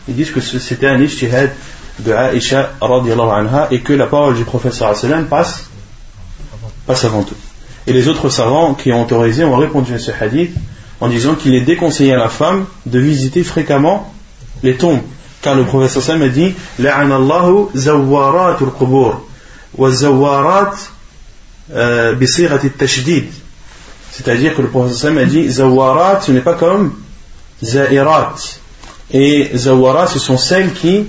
ils 0.08 0.14
disent 0.14 0.30
que 0.30 0.40
c'était 0.40 0.86
un 0.86 1.00
ijtihad 1.00 1.50
de 1.98 2.12
Aïcha 2.12 2.70
anha 2.80 3.68
et 3.70 3.80
que 3.80 3.92
la 3.92 4.06
parole 4.06 4.36
du 4.36 4.44
professeur 4.44 4.94
passe, 5.28 5.64
passe 6.86 7.04
avant 7.04 7.22
tout. 7.24 7.34
Et 7.88 7.92
les 7.92 8.06
autres 8.08 8.28
savants 8.28 8.74
qui 8.74 8.92
ont 8.92 9.02
autorisé 9.02 9.44
ont 9.44 9.56
répondu 9.56 9.94
à 9.94 9.98
ce 9.98 10.12
hadith 10.12 10.54
en 11.00 11.08
disant 11.08 11.34
qu'il 11.34 11.54
est 11.54 11.60
déconseillé 11.62 12.14
à 12.14 12.18
la 12.18 12.28
femme 12.28 12.66
de 12.86 12.98
visiter 12.98 13.42
fréquemment 13.42 14.12
les 14.62 14.76
tombes. 14.76 15.02
Car 15.46 15.54
le 15.54 15.64
professeur 15.64 16.02
Sam 16.02 16.22
a 16.22 16.28
dit 16.28 16.56
La'anallahu 16.80 17.68
zawarat 17.72 18.56
al-qubur 18.60 19.20
wa 19.78 19.90
zawarat 19.92 20.74
euh, 21.72 22.16
tashdid 22.76 23.26
C'est-à-dire 24.10 24.56
que 24.56 24.62
le 24.62 24.66
professeur 24.66 24.98
Sam 24.98 25.18
a 25.18 25.24
dit 25.24 25.48
Zawarat, 25.48 26.22
ce 26.22 26.32
n'est 26.32 26.40
pas 26.40 26.54
comme 26.54 26.94
Zairat. 27.62 28.34
Et 29.12 29.52
Zawarat, 29.54 30.08
ce 30.08 30.18
sont 30.18 30.36
celles 30.36 30.72
qui 30.72 31.06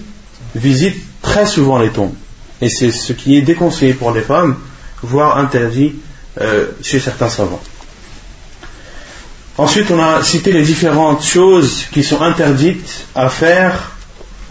visitent 0.53 1.01
très 1.23 1.47
souvent 1.47 1.79
les 1.79 1.89
tombes. 1.89 2.13
Et 2.61 2.69
c'est 2.69 2.91
ce 2.91 3.13
qui 3.13 3.37
est 3.37 3.41
déconseillé 3.41 3.95
pour 3.95 4.11
les 4.11 4.21
femmes, 4.21 4.55
voire 5.01 5.39
interdit 5.39 5.95
euh, 6.39 6.67
chez 6.83 6.99
certains 6.99 7.29
savants. 7.29 7.63
Ensuite, 9.57 9.89
on 9.89 9.99
a 9.99 10.21
cité 10.21 10.51
les 10.51 10.61
différentes 10.61 11.23
choses 11.23 11.85
qui 11.91 12.03
sont 12.03 12.21
interdites 12.21 13.07
à 13.15 13.29
faire 13.29 13.96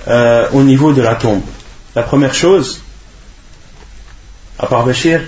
euh, 0.08 0.48
au 0.52 0.62
niveau 0.62 0.92
de 0.92 1.02
la 1.02 1.14
tombe. 1.16 1.42
La 1.94 2.02
première 2.02 2.34
chose, 2.34 2.82
à 4.58 4.66
part 4.66 4.84
Bachir, 4.84 5.20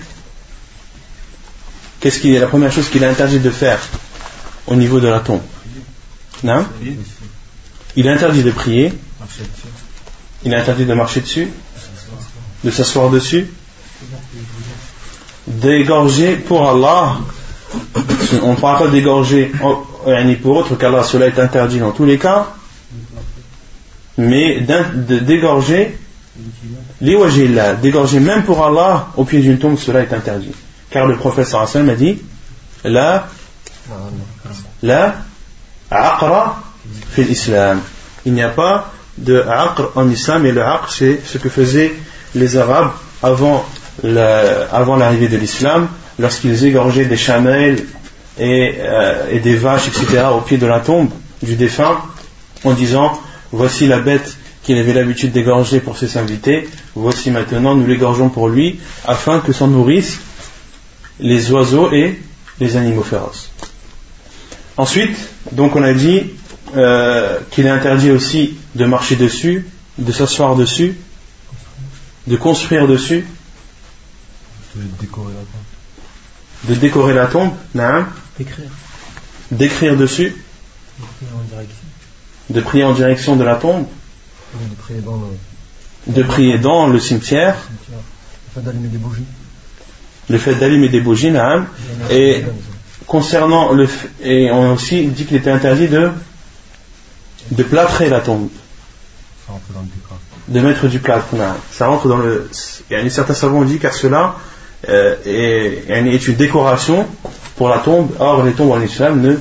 qu'est-ce 2.01 2.21
qui 2.21 2.35
est 2.35 2.39
la 2.39 2.47
première 2.47 2.73
chose 2.73 2.89
qu'il 2.89 3.03
est 3.03 3.07
interdit 3.07 3.41
de 3.41 3.51
faire 3.51 3.81
au 4.67 4.77
niveau 4.77 5.01
de 5.01 5.09
la 5.09 5.21
tombe? 5.21 5.43
Non? 6.43 6.65
Il 7.97 8.07
est 8.07 8.11
interdit 8.11 8.43
de 8.43 8.51
prier. 8.51 8.93
Il 10.45 10.53
est 10.53 10.57
interdit 10.57 10.85
de 10.85 10.95
marcher 10.95 11.21
dessus, 11.21 11.49
de 12.63 12.71
s'asseoir 12.71 13.11
dessus, 13.11 13.49
d'égorger 15.49 16.37
pour 16.37 16.69
Allah. 16.69 17.17
On 18.43 18.53
ne 18.53 18.57
parle 18.57 18.85
pas 18.85 18.89
d'égorger 18.89 19.51
ni 20.25 20.37
pour 20.37 20.57
autre 20.57 20.77
qu'Allah, 20.77 21.03
cela 21.03 21.27
est 21.27 21.39
interdit 21.39 21.81
dans 21.81 21.91
tous 21.91 22.05
les 22.05 22.19
cas, 22.19 22.55
mais 24.19 24.61
d'égorger 24.61 25.97
d'égorger 27.01 28.21
même 28.21 28.45
pour 28.45 28.65
Allah 28.65 29.09
au 29.17 29.25
pied 29.25 29.41
d'une 29.41 29.59
tombe, 29.59 29.79
cela 29.79 30.01
est 30.01 30.13
interdit. 30.13 30.53
Car 30.91 31.07
le 31.07 31.17
prophète 31.17 31.53
a 31.55 31.95
dit 31.95 32.19
La, 32.85 33.29
la 34.83 35.17
aqra 35.91 36.63
fait 37.11 37.25
l'islam. 37.25 37.81
Il 38.25 38.35
n'y 38.35 38.43
a 38.43 38.49
pas 38.49 38.93
de 39.17 39.41
aqr 39.41 39.93
en 39.97 40.09
islam, 40.11 40.47
et 40.47 40.53
le 40.53 40.63
aqr 40.63 40.91
c'est 40.91 41.21
ce 41.25 41.39
que 41.39 41.49
faisaient 41.49 41.93
les 42.35 42.57
Arabes 42.57 42.91
avant 43.23 43.65
l'arrivée 44.05 45.29
de 45.29 45.37
l'islam, 45.37 45.89
lorsqu'ils 46.19 46.65
égorgeaient 46.65 47.07
des 47.07 47.17
chamelles 47.17 47.85
euh, 48.41 49.27
et, 49.31 49.41
des 49.41 49.57
vaches, 49.57 49.89
etc., 49.89 50.27
au 50.33 50.41
pied 50.41 50.59
de 50.59 50.67
la 50.67 50.81
tombe 50.81 51.11
du 51.43 51.57
défunt, 51.57 51.99
en 52.65 52.73
disant 52.73 53.21
Voici 53.53 53.87
la 53.87 54.01
bête 54.01 54.37
qu'il 54.63 54.77
avait 54.79 54.93
l'habitude 54.93 55.33
d'égorger 55.33 55.81
pour 55.81 55.97
ses 55.97 56.19
invités, 56.19 56.69
voici 56.95 57.31
maintenant 57.31 57.75
nous 57.75 57.87
l'égorgeons 57.87 58.29
pour 58.29 58.49
lui, 58.49 58.79
afin 59.07 59.41
que 59.41 59.53
s'en 59.53 59.69
nourrissent 59.69 60.21
les 61.21 61.51
oiseaux 61.51 61.91
et 61.93 62.21
les 62.61 62.77
animaux 62.77 63.03
féroces. 63.03 63.51
Ensuite, 64.77 65.17
donc 65.53 65.75
on 65.75 65.83
a 65.83 65.93
dit 65.93 66.23
euh, 66.77 67.39
qu'il 67.51 67.67
est 67.67 67.71
interdit 67.71 68.11
aussi 68.11 68.59
de 68.75 68.85
marcher 68.85 69.17
dessus, 69.17 69.67
de 69.97 70.13
s'asseoir 70.13 70.55
dessus, 70.55 70.97
de 72.27 72.37
construire 72.37 72.87
dessus, 72.87 73.25
de 74.77 74.83
décorer 75.01 75.33
la 75.33 75.41
tombe, 75.41 76.69
de 76.69 76.75
décorer 76.75 77.15
la 77.15 77.27
tombe, 77.27 77.53
D'écrire. 78.39 78.71
D'écrire 79.51 79.97
dessus. 79.97 80.37
De 82.51 82.61
prier 82.61 82.85
en 82.85 82.93
direction 82.93 83.37
de 83.37 83.45
la 83.45 83.57
tombe. 83.57 83.87
De 84.55 84.75
prier 84.77 85.01
dans 85.01 85.17
le, 85.17 86.13
de 86.13 86.23
prier 86.23 86.59
dans 86.59 86.87
le 86.87 86.99
cimetière. 86.99 87.57
Le 87.91 87.97
fait 88.55 88.61
d'allumer 88.63 88.89
des 88.89 88.99
bougies. 88.99 89.25
Le 90.29 90.39
fait 90.39 90.55
d'allumer 90.55 90.89
des 90.89 91.01
bougies, 91.01 91.31
naam. 91.31 91.67
Et 92.11 92.45
concernant 93.07 93.73
le 93.73 93.89
et 94.23 94.51
on 94.51 94.71
a 94.71 94.73
aussi 94.75 95.07
dit 95.07 95.25
qu'il 95.25 95.37
était 95.37 95.51
interdit 95.51 95.89
de 95.89 96.11
de 97.51 97.63
plâtrer 97.63 98.09
la 98.09 98.21
tombe. 98.21 98.49
De 100.49 100.61
mettre 100.61 100.87
du 100.89 100.99
plâtre. 100.99 101.27
Ça 101.71 101.87
rentre 101.87 102.09
dans 102.09 102.19
le. 102.19 102.51
Il 102.91 102.97
y 102.97 103.01
a 103.01 103.11
certains 103.11 103.35
savants 103.35 103.63
dit 103.63 103.79
car 103.79 103.95
cela 103.95 104.37
euh, 104.89 105.17
est, 105.25 105.91
est, 105.91 106.29
une 106.29 106.37
décoration 106.37 107.07
pour 107.57 107.69
la 107.69 107.79
tombe. 107.79 108.11
Or, 108.19 108.43
les 108.45 108.53
tombes 108.53 108.73
en 108.73 108.81
islam 108.81 109.21
ne, 109.21 109.37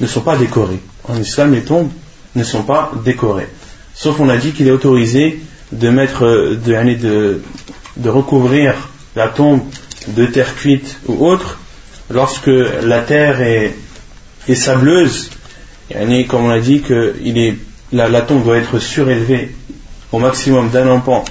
ne 0.00 0.06
sont 0.06 0.20
pas 0.22 0.36
décorées. 0.36 0.80
En 1.08 1.16
islam, 1.16 1.52
les 1.52 1.62
tombes 1.62 1.90
ne 2.34 2.44
sont 2.44 2.62
pas 2.62 2.92
décorées. 3.04 3.48
Sauf 3.94 4.20
on 4.20 4.28
a 4.28 4.36
dit 4.36 4.52
qu'il 4.52 4.68
est 4.68 4.72
autorisé 4.72 5.40
de 5.72 5.90
mettre, 5.90 6.24
de, 6.56 7.40
recouvrir 8.08 8.74
la 9.16 9.28
tombe 9.28 9.60
de 10.08 10.26
terre 10.26 10.54
cuite 10.56 10.96
ou 11.06 11.26
autre, 11.26 11.58
lorsque 12.10 12.50
la 12.82 13.00
terre 13.00 13.40
est, 13.40 13.74
sableuse, 14.54 15.30
comme 16.28 16.46
on 16.46 16.50
a 16.50 16.60
dit 16.60 16.80
que 16.80 17.14
la, 17.92 18.20
tombe 18.22 18.44
doit 18.44 18.58
être 18.58 18.78
surélevée 18.78 19.54
au 20.12 20.18
maximum 20.18 20.70
d'un 20.70 20.88
empan 20.88 21.24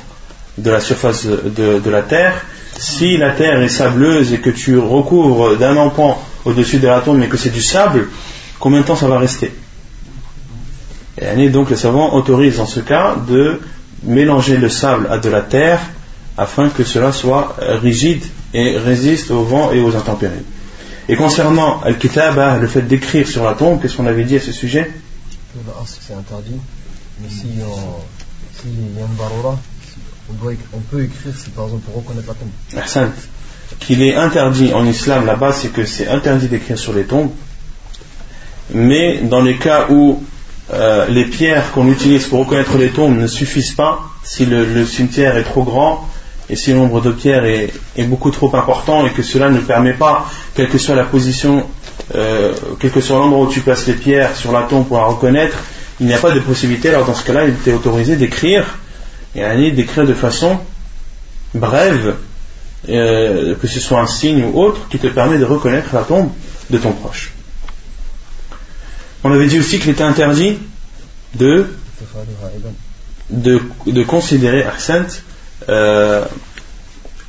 de 0.57 0.71
la 0.71 0.79
surface 0.79 1.25
de, 1.25 1.79
de, 1.79 1.89
la 1.89 2.01
terre. 2.01 2.45
Si 2.77 3.17
la 3.17 3.31
terre 3.31 3.61
est 3.61 3.69
sableuse 3.69 4.33
et 4.33 4.39
que 4.39 4.49
tu 4.49 4.77
recouvres 4.77 5.57
d'un 5.57 5.75
empan 5.75 6.21
au-dessus 6.45 6.79
de 6.79 6.87
la 6.87 7.01
tombe 7.01 7.17
mais 7.17 7.27
que 7.27 7.37
c'est 7.37 7.49
du 7.49 7.61
sable, 7.61 8.07
combien 8.59 8.81
de 8.81 8.85
temps 8.85 8.95
ça 8.95 9.07
va 9.07 9.19
rester? 9.19 9.51
Et 11.21 11.49
donc 11.49 11.69
les 11.69 11.75
savants 11.75 12.13
autorisent 12.13 12.59
en 12.59 12.65
ce 12.65 12.79
cas 12.79 13.15
de 13.15 13.59
mélanger 14.03 14.57
le 14.57 14.69
sable 14.69 15.07
à 15.11 15.17
de 15.17 15.29
la 15.29 15.41
terre 15.41 15.79
afin 16.37 16.69
que 16.69 16.83
cela 16.83 17.11
soit 17.11 17.55
rigide 17.59 18.23
et 18.53 18.77
résiste 18.77 19.31
au 19.31 19.43
vent 19.43 19.71
et 19.71 19.81
aux 19.81 19.95
intempéries. 19.95 20.45
Et 21.09 21.15
concernant 21.15 21.81
Al-Kitaba, 21.81 22.57
le 22.57 22.67
fait 22.67 22.83
d'écrire 22.83 23.27
sur 23.27 23.43
la 23.43 23.55
tombe, 23.55 23.81
qu'est-ce 23.81 23.97
qu'on 23.97 24.05
avait 24.05 24.23
dit 24.23 24.37
à 24.37 24.39
ce 24.39 24.51
sujet? 24.51 24.91
C'est 25.85 26.13
interdit, 26.13 26.55
mais 27.21 27.29
s'il 27.29 27.57
y 27.57 27.61
a 27.61 29.05
une 29.05 29.15
barora, 29.17 29.59
on, 30.29 30.79
peut 30.79 31.03
écrire 31.03 31.33
si 31.35 31.49
par 31.49 31.65
exemple 31.65 31.83
pour 31.85 31.95
reconnaître 31.95 32.27
la 32.27 32.83
tombe. 32.83 33.11
Qu'il 33.79 34.01
est 34.01 34.15
interdit 34.15 34.73
en 34.73 34.85
islam 34.85 35.25
là-bas, 35.25 35.51
c'est 35.51 35.69
que 35.69 35.85
c'est 35.85 36.07
interdit 36.07 36.47
d'écrire 36.47 36.77
sur 36.77 36.93
les 36.93 37.03
tombes, 37.03 37.31
mais 38.71 39.19
dans 39.23 39.41
les 39.41 39.57
cas 39.57 39.87
où 39.89 40.23
euh, 40.71 41.07
les 41.07 41.25
pierres 41.25 41.71
qu'on 41.71 41.87
utilise 41.87 42.27
pour 42.27 42.39
reconnaître 42.39 42.77
les 42.77 42.89
tombes 42.89 43.17
ne 43.17 43.27
suffisent 43.27 43.71
pas, 43.71 44.01
si 44.23 44.45
le, 44.45 44.85
cimetière 44.85 45.35
est 45.37 45.43
trop 45.43 45.63
grand 45.63 46.07
et 46.49 46.55
si 46.55 46.71
le 46.71 46.77
nombre 46.77 47.01
de 47.01 47.11
pierres 47.11 47.45
est, 47.45 47.71
beaucoup 48.03 48.31
trop 48.31 48.55
important 48.55 49.05
et 49.05 49.11
que 49.11 49.23
cela 49.23 49.49
ne 49.49 49.59
permet 49.59 49.93
pas, 49.93 50.27
quelle 50.55 50.69
que 50.69 50.77
soit 50.77 50.95
la 50.95 51.03
position, 51.03 51.65
euh, 52.15 52.53
quel 52.79 52.91
que 52.91 53.01
soit 53.01 53.17
l'endroit 53.17 53.45
où 53.45 53.51
tu 53.51 53.61
places 53.61 53.87
les 53.87 53.93
pierres 53.93 54.35
sur 54.35 54.51
la 54.51 54.63
tombe 54.63 54.87
pour 54.87 54.97
la 54.97 55.05
reconnaître, 55.05 55.57
il 55.99 56.07
n'y 56.07 56.13
a 56.13 56.17
pas 56.17 56.31
de 56.31 56.39
possibilité. 56.39 56.89
Alors 56.89 57.05
dans 57.05 57.15
ce 57.15 57.23
cas-là, 57.25 57.45
il 57.45 57.51
était 57.51 57.73
autorisé 57.73 58.15
d'écrire, 58.15 58.77
et 59.35 59.71
d'écrire 59.71 60.05
de 60.05 60.13
façon 60.13 60.59
brève, 61.53 62.15
euh, 62.89 63.55
que 63.55 63.67
ce 63.67 63.79
soit 63.79 63.99
un 63.99 64.07
signe 64.07 64.43
ou 64.43 64.59
autre, 64.59 64.87
qui 64.89 64.97
te 64.97 65.07
permet 65.07 65.37
de 65.37 65.45
reconnaître 65.45 65.89
la 65.93 66.01
tombe 66.01 66.29
de 66.69 66.77
ton 66.77 66.91
proche. 66.93 67.31
On 69.23 69.31
avait 69.31 69.47
dit 69.47 69.59
aussi 69.59 69.79
qu'il 69.79 69.91
était 69.91 70.03
interdit 70.03 70.57
de, 71.35 71.67
considérer 74.07 74.65
euh, 75.67 76.25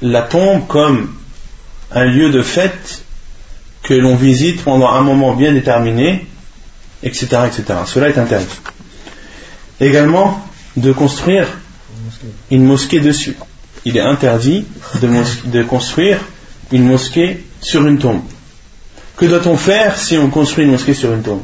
la 0.01 0.23
tombe 0.23 0.67
comme 0.67 1.15
un 1.91 2.05
lieu 2.05 2.31
de 2.31 2.43
fête 2.43 3.03
que 3.83 3.95
l'on 3.95 4.15
visite 4.15 4.63
pendant 4.63 4.89
un 4.91 5.01
moment 5.01 5.35
bien 5.35 5.53
déterminé, 5.53 6.27
etc., 7.03 7.27
etc. 7.47 7.81
Cela 7.87 8.09
est 8.09 8.19
interdit. 8.19 8.47
Également, 9.81 10.47
de 10.77 10.93
construire 10.93 11.49
une 12.51 12.65
mosquée 12.65 13.01
dessus. 13.01 13.37
Il 13.85 13.97
est 13.97 14.03
interdit 14.03 14.65
de, 15.01 15.49
de 15.49 15.63
construire 15.63 16.19
une 16.71 16.85
mosquée 16.85 17.45
sur 17.61 17.85
une 17.87 17.99
tombe. 17.99 18.23
Que 19.17 19.27
doit-on 19.27 19.57
faire 19.57 19.99
si 19.99 20.17
on 20.17 20.31
construit 20.31 20.65
une 20.65 20.71
mosquée 20.71 20.95
sur 20.95 21.13
une 21.13 21.23
tombe? 21.23 21.43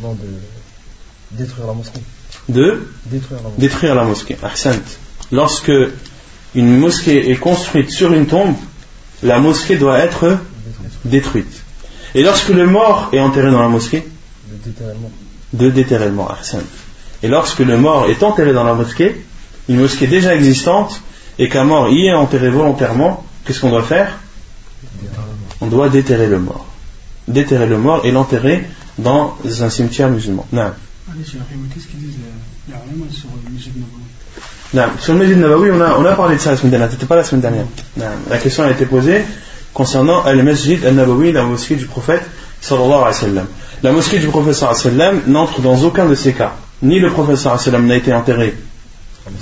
De 0.00 1.36
détruire 1.36 1.66
la 1.66 1.72
mosquée. 1.72 2.00
De 2.48 2.88
détruire 3.58 3.94
la 3.94 4.04
mosquée. 4.04 4.36
Lorsque 5.32 5.72
une 6.54 6.78
mosquée 6.78 7.30
est 7.30 7.36
construite 7.36 7.90
sur 7.90 8.12
une 8.12 8.26
tombe, 8.26 8.54
la 9.22 9.38
mosquée 9.38 9.76
doit 9.76 9.98
être 9.98 10.38
détruite. 11.04 11.62
Et 12.14 12.22
lorsque 12.22 12.50
le 12.50 12.66
mort 12.66 13.08
est 13.12 13.20
enterré 13.20 13.50
dans 13.50 13.60
la 13.60 13.68
mosquée 13.68 14.06
De 15.52 15.70
déterrer 15.70 16.06
le 16.06 16.12
mort. 16.12 16.36
Et 17.22 17.28
lorsque 17.28 17.60
le 17.60 17.76
mort 17.76 18.08
est 18.08 18.22
enterré 18.22 18.52
dans 18.52 18.64
la 18.64 18.74
mosquée, 18.74 19.24
une 19.68 19.78
mosquée 19.80 20.06
déjà 20.06 20.34
existante, 20.34 21.00
et 21.38 21.48
qu'un 21.48 21.64
mort 21.64 21.88
y 21.88 22.06
est 22.06 22.12
enterré 22.12 22.50
volontairement, 22.50 23.24
qu'est-ce 23.44 23.60
qu'on 23.60 23.70
doit 23.70 23.82
faire? 23.82 24.18
On 25.60 25.66
doit 25.66 25.88
déterrer 25.88 26.28
le 26.28 26.38
mort. 26.38 26.66
Déterrer 27.26 27.66
le 27.66 27.78
mort 27.78 28.04
et 28.04 28.12
l'enterrer 28.12 28.64
dans 28.98 29.36
un 29.60 29.70
cimetière 29.70 30.10
musulman. 30.10 30.46
Non. 30.52 30.72
Qu'est-ce 31.06 31.86
qu'ils 31.86 31.98
disent 32.00 32.16
les 32.68 32.74
sur 33.14 33.28
le 35.12 35.18
Masjid 35.18 35.36
Nabawi 35.36 35.70
on 35.70 35.80
a, 35.80 35.98
on 35.98 36.04
a 36.04 36.12
parlé 36.12 36.36
de 36.36 36.40
ça 36.40 36.52
la 36.52 36.56
semaine 36.56 36.70
dernière. 36.70 36.90
C'était 36.90 37.06
pas 37.06 37.16
la 37.16 37.24
semaine 37.24 37.42
dernière. 37.42 37.66
La 38.30 38.38
question 38.38 38.64
a 38.64 38.70
été 38.70 38.86
posée 38.86 39.22
concernant 39.72 40.24
le 40.30 40.42
Masjid 40.42 40.84
al-Nabawi, 40.84 41.32
la 41.32 41.42
mosquée 41.44 41.76
du 41.76 41.86
prophète 41.86 42.22
sallallahu 42.60 42.92
alayhi 42.92 43.04
wa 43.06 43.12
sallam. 43.12 43.46
La 43.82 43.92
mosquée 43.92 44.18
du 44.18 44.28
prophète 44.28 44.54
sallallahu 44.54 44.80
alayhi 44.80 44.96
wa 44.96 45.04
sallam 45.04 45.22
n'entre 45.26 45.60
dans 45.60 45.82
aucun 45.82 46.06
de 46.06 46.14
ces 46.14 46.32
cas. 46.32 46.54
Ni 46.82 46.98
le 46.98 47.10
prophète 47.10 47.36
sallallahu 47.36 47.60
alayhi 47.60 47.68
wa 47.68 47.72
sallam 47.72 47.86
n'a 47.86 47.96
été 47.96 48.12
enterré 48.14 48.54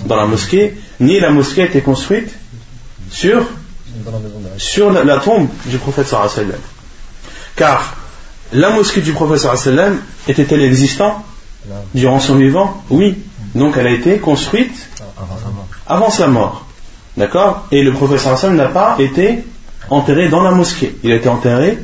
dans 0.06 0.16
la 0.16 0.26
mosquée, 0.26 0.76
ni 1.00 1.20
la 1.20 1.30
mosquée 1.30 1.62
a 1.62 1.66
été 1.66 1.80
construite 1.80 2.30
sur, 3.10 3.46
sur 4.56 4.90
la, 4.90 5.04
la 5.04 5.18
tombe 5.18 5.48
du 5.66 5.78
prophète 5.78 6.06
sallallahu 6.06 6.30
alayhi 6.32 6.48
wa 6.48 6.54
sallam. 6.54 6.60
Car 7.54 7.96
la 8.52 8.70
mosquée 8.70 9.00
du 9.00 9.12
prophète 9.12 9.46
était-elle 10.28 10.62
existante 10.62 11.24
durant 11.94 12.20
son 12.20 12.36
vivant? 12.36 12.82
Oui. 12.90 13.18
Donc 13.54 13.76
elle 13.76 13.86
a 13.86 13.92
été 13.92 14.18
construite 14.18 14.88
avant 15.86 16.10
sa 16.10 16.26
mort. 16.26 16.66
D'accord? 17.16 17.66
Et 17.70 17.82
le 17.82 17.92
prophète 17.92 18.44
n'a 18.52 18.66
pas 18.66 18.96
été 18.98 19.44
enterré 19.90 20.28
dans 20.28 20.42
la 20.42 20.52
mosquée. 20.52 20.96
Il 21.02 21.12
a 21.12 21.16
été 21.16 21.28
enterré 21.28 21.78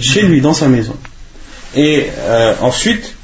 chez 0.00 0.22
lui, 0.22 0.40
dans 0.40 0.54
sa 0.54 0.68
maison. 0.68 0.96
Et 1.74 2.06
euh, 2.18 2.54
ensuite, 2.62 3.14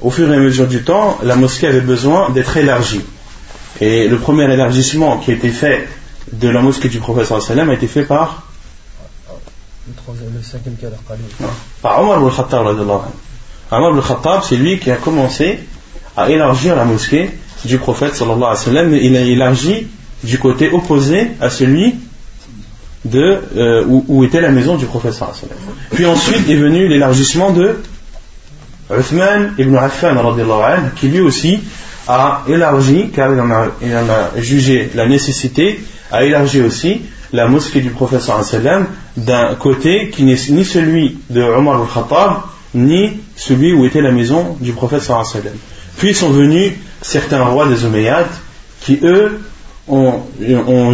au 0.00 0.10
fur 0.10 0.30
et 0.30 0.36
à 0.36 0.38
mesure 0.38 0.66
du 0.66 0.82
temps, 0.82 1.18
la 1.22 1.36
mosquée 1.36 1.66
avait 1.66 1.80
besoin 1.80 2.30
d'être 2.30 2.56
élargie. 2.56 3.02
Et 3.80 4.08
le 4.08 4.18
premier 4.18 4.52
élargissement 4.52 5.18
qui 5.18 5.30
a 5.30 5.34
été 5.34 5.48
fait 5.48 5.88
de 6.32 6.48
la 6.48 6.60
mosquée 6.60 6.88
du 6.88 6.98
prophète 6.98 7.30
a 7.32 7.72
été 7.72 7.86
fait 7.86 8.04
par 8.04 8.45
Par 11.82 12.00
Omar 12.00 12.18
ibn 12.18 12.30
Khattab. 12.30 12.66
Omar 13.70 13.90
ibn 13.90 14.00
Khattab, 14.00 14.42
c'est 14.42 14.56
lui 14.56 14.78
qui 14.78 14.90
a 14.90 14.96
commencé 14.96 15.60
à 16.16 16.30
élargir 16.30 16.76
la 16.76 16.84
mosquée 16.84 17.30
du 17.64 17.78
prophète 17.78 18.14
sallallahu 18.14 18.42
alayhi 18.42 18.58
wa 18.58 18.64
sallam, 18.64 18.90
mais 18.90 19.04
il 19.04 19.16
a 19.16 19.20
élargi 19.20 19.86
du 20.24 20.38
côté 20.38 20.70
opposé 20.70 21.32
à 21.40 21.50
celui 21.50 21.94
de, 23.04 23.38
euh, 23.56 23.84
où, 23.86 24.24
était 24.24 24.40
la 24.40 24.50
maison 24.50 24.76
du 24.76 24.86
prophète 24.86 25.14
sallallahu 25.14 25.38
alayhi. 25.44 25.60
Puis 25.92 26.06
ensuite 26.06 26.48
est 26.48 26.56
venu 26.56 26.88
l'élargissement 26.88 27.50
de 27.52 27.80
Uthman 28.90 29.54
ibn 29.58 29.76
Affan 29.76 30.14
qui 30.96 31.08
lui 31.08 31.20
aussi 31.20 31.60
a 32.08 32.42
élargi, 32.48 33.10
car 33.10 33.32
il 33.32 33.38
a, 33.38 33.66
il 33.82 33.96
en 33.96 34.08
a 34.08 34.40
jugé 34.40 34.90
la 34.94 35.06
nécessité, 35.06 35.80
a 36.12 36.24
élargi 36.24 36.62
aussi 36.62 37.02
la 37.36 37.48
mosquée 37.48 37.82
du 37.82 37.90
prophète 37.90 38.22
d'un 39.18 39.54
côté 39.56 40.08
qui 40.08 40.24
n'est 40.24 40.38
ni 40.48 40.64
celui 40.64 41.18
de 41.28 41.42
Omar 41.42 41.82
al-Khattab, 41.82 42.38
ni 42.74 43.18
celui 43.36 43.74
où 43.74 43.84
était 43.84 44.00
la 44.00 44.10
maison 44.10 44.56
du 44.58 44.72
prophète 44.72 45.02
Puis 45.98 46.14
sont 46.14 46.30
venus 46.30 46.72
certains 47.02 47.44
rois 47.44 47.68
des 47.68 47.84
Omeyyades 47.84 48.32
qui, 48.80 48.98
eux, 49.02 49.38
ont, 49.86 50.22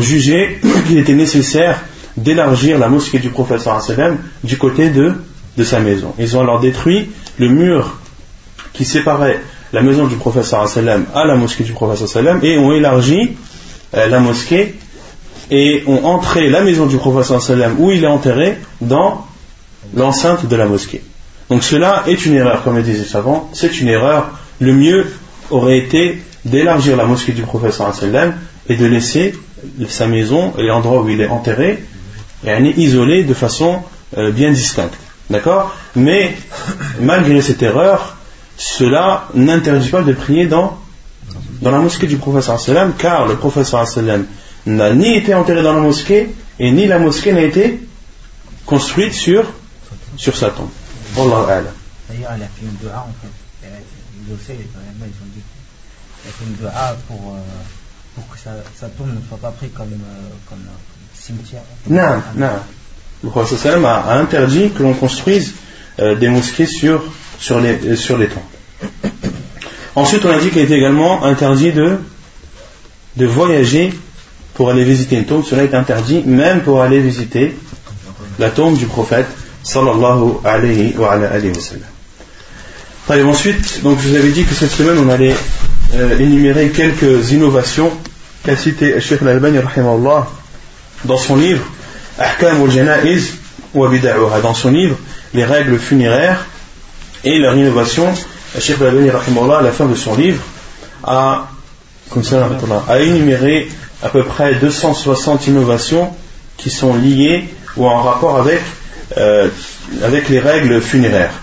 jugé 0.01 0.61
qu'il 0.89 0.99
était 0.99 1.15
nécessaire 1.15 1.81
d'élargir 2.17 2.77
la 2.77 2.89
mosquée 2.89 3.21
du 3.21 3.31
prophète 3.31 3.69
du 4.43 4.59
côté 4.59 4.91
de, 4.91 5.15
de 5.57 5.65
sa 5.65 5.79
maison. 5.79 6.13
Ils 6.19 6.37
ont 6.37 6.41
alors 6.41 6.59
détruit 6.59 7.09
le 7.39 7.49
mur 7.51 7.99
qui 8.73 8.85
séparait 8.85 9.41
la 9.73 9.83
maison 9.83 10.09
du 10.09 10.17
prophète 10.17 10.53
à 10.53 11.25
la 11.25 11.37
mosquée 11.37 11.63
du 11.63 11.73
prophète 11.73 12.19
et 12.43 12.59
ont 12.59 12.73
élargi 12.73 13.37
euh, 13.95 14.09
la 14.09 14.19
mosquée 14.19 14.75
et 15.51 15.83
ont 15.87 16.05
entré 16.05 16.49
la 16.49 16.63
maison 16.63 16.87
du 16.87 16.97
prophète 16.97 17.41
sallam 17.41 17.77
où 17.79 17.91
il 17.91 18.05
est 18.05 18.09
enterré 18.09 18.59
dans 18.81 19.27
l'enceinte 19.95 20.47
de 20.47 20.57
la 20.57 20.67
mosquée. 20.67 21.03
Donc 21.51 21.63
cela 21.63 22.05
est 22.07 22.25
une 22.25 22.35
erreur, 22.35 22.63
comme 22.63 22.77
le 22.77 22.83
disent 22.83 23.01
les 23.01 23.05
savants, 23.05 23.51
c'est 23.53 23.81
une 23.81 23.89
erreur. 23.89 24.31
Le 24.61 24.73
mieux 24.73 25.07
aurait 25.51 25.79
été 25.79 26.23
d'élargir 26.45 26.97
la 26.97 27.05
mosquée 27.05 27.33
du 27.33 27.43
prophète 27.43 27.73
sallam 27.73 28.35
et 28.69 28.77
de 28.77 28.87
laisser 28.87 29.35
sa 29.89 30.07
maison 30.07 30.53
et 30.59 30.63
l'endroit 30.63 31.03
où 31.03 31.09
il 31.09 31.21
est 31.21 31.29
enterré 31.29 31.85
isolé 32.45 33.25
de 33.25 33.35
façon 33.35 33.81
euh, 34.17 34.31
bien 34.31 34.51
distincte. 34.51 34.95
D'accord? 35.31 35.75
Mais 35.97 36.37
malgré 37.01 37.41
cette 37.41 37.63
erreur, 37.63 38.17
cela 38.57 39.29
n'interdit 39.35 39.89
pas 39.89 40.03
de 40.03 40.13
prier 40.13 40.47
dans, 40.47 40.79
dans 41.61 41.71
la 41.71 41.79
mosquée 41.79 42.07
du 42.07 42.17
prophète 42.17 42.51
car 42.99 43.27
le 43.27 43.37
prophète 43.37 43.67
n'a 44.67 44.93
ni 44.95 45.17
été 45.17 45.35
enterré 45.35 45.63
dans 45.63 45.73
la 45.73 45.81
mosquée 45.81 46.35
et 46.59 46.71
ni 46.71 46.87
la 46.87 46.99
mosquée 46.99 47.33
n'a 47.33 47.43
été 47.43 47.81
construite 48.67 49.13
sur, 49.13 49.45
sur 50.17 50.37
sa 50.37 50.51
tombe. 50.51 50.71
D'ailleurs, 51.15 52.33
elle 52.35 52.43
a 52.43 52.47
fait 52.47 52.63
une 52.63 52.77
dua 52.81 53.07
en 53.09 53.13
fait. 53.21 53.69
Ils 54.29 54.33
ont 54.33 54.37
dit 55.35 55.43
une 56.47 56.55
dua 56.55 56.97
pour, 57.09 57.35
euh, 57.35 57.41
pour 58.15 58.29
que 58.29 58.39
ça 58.39 58.89
tombe 58.97 59.09
ne 59.09 59.21
soit 59.29 59.39
pas 59.39 59.51
pris 59.51 59.71
comme, 59.71 59.93
euh, 59.93 60.29
comme 60.49 60.59
un 60.59 61.19
cimetière. 61.21 61.63
Non, 61.89 62.23
non. 62.37 62.61
Le 63.25 63.31
prophète 63.31 63.67
a 63.67 64.19
interdit 64.19 64.71
que 64.71 64.83
l'on 64.83 64.95
construise 64.95 65.55
euh, 66.01 66.15
des 66.15 66.29
mosquées 66.29 66.67
sur, 66.67 67.05
sur, 67.39 67.61
les, 67.61 67.97
sur 67.97 68.19
les 68.19 68.29
tombes. 68.29 68.43
Ensuite, 69.95 70.25
on 70.25 70.31
a 70.31 70.39
dit 70.39 70.51
qu'il 70.51 70.63
était 70.63 70.77
également 70.77 71.25
interdit 71.25 71.73
de, 71.73 71.99
de 73.17 73.27
voyager 73.27 73.93
pour 74.55 74.71
aller 74.71 74.85
visiter 74.85 75.17
une 75.17 75.25
tombe. 75.25 75.45
Cela 75.45 75.65
est 75.65 75.75
interdit 75.75 76.23
même 76.25 76.61
pour 76.61 76.83
aller 76.83 77.01
visiter 77.01 77.57
la 78.39 78.51
tombe 78.51 78.77
du 78.77 78.87
prophète 78.87 79.27
sallallahu 79.63 80.39
alayhi 80.45 80.95
wa, 80.97 81.13
alayhi 81.13 81.51
wa 81.51 81.61
sallam. 81.61 83.29
Ensuite, 83.29 83.83
donc 83.83 83.99
je 84.01 84.09
vous 84.09 84.17
avais 84.17 84.31
dit 84.31 84.45
que 84.45 84.55
cette 84.55 84.71
semaine 84.71 84.97
on 84.99 85.09
allait 85.09 85.35
euh, 85.95 86.19
énumérer 86.19 86.71
quelques 86.71 87.31
innovations 87.33 87.91
qu'a 88.45 88.57
cité 88.57 89.01
Sheikh 89.01 89.23
Al-Albani 89.23 89.59
dans 91.05 91.17
son 91.19 91.37
livre 91.37 91.65
Ahkam 92.19 92.63
al-Janaiz 92.63 93.35
wa 93.75 93.91
dans 94.43 94.55
son 94.55 94.71
livre 94.71 94.97
Les 95.35 95.45
règles 95.45 95.79
funéraires 95.79 96.47
et 97.25 97.39
leur 97.39 97.55
innovation. 97.55 98.07
Sheikh 98.59 98.81
Al-Albani 98.81 99.11
à 99.11 99.63
la 99.63 99.73
fin 99.73 99.87
de 99.87 99.95
son 99.95 100.15
livre 100.15 100.43
a, 101.05 101.49
comme 102.11 102.25
ça, 102.25 102.49
a 102.89 102.99
énuméré 103.01 103.69
à 104.03 104.09
peu 104.09 104.25
près 104.25 104.55
260 104.57 105.47
innovations 105.47 106.11
qui 106.57 106.71
sont 106.71 106.95
liées 106.95 107.45
ou 107.77 107.87
en 107.87 108.03
rapport 108.03 108.37
avec, 108.37 108.61
euh, 109.17 109.49
avec 110.03 110.29
les 110.29 110.41
règles 110.41 110.81
funéraires. 110.81 111.35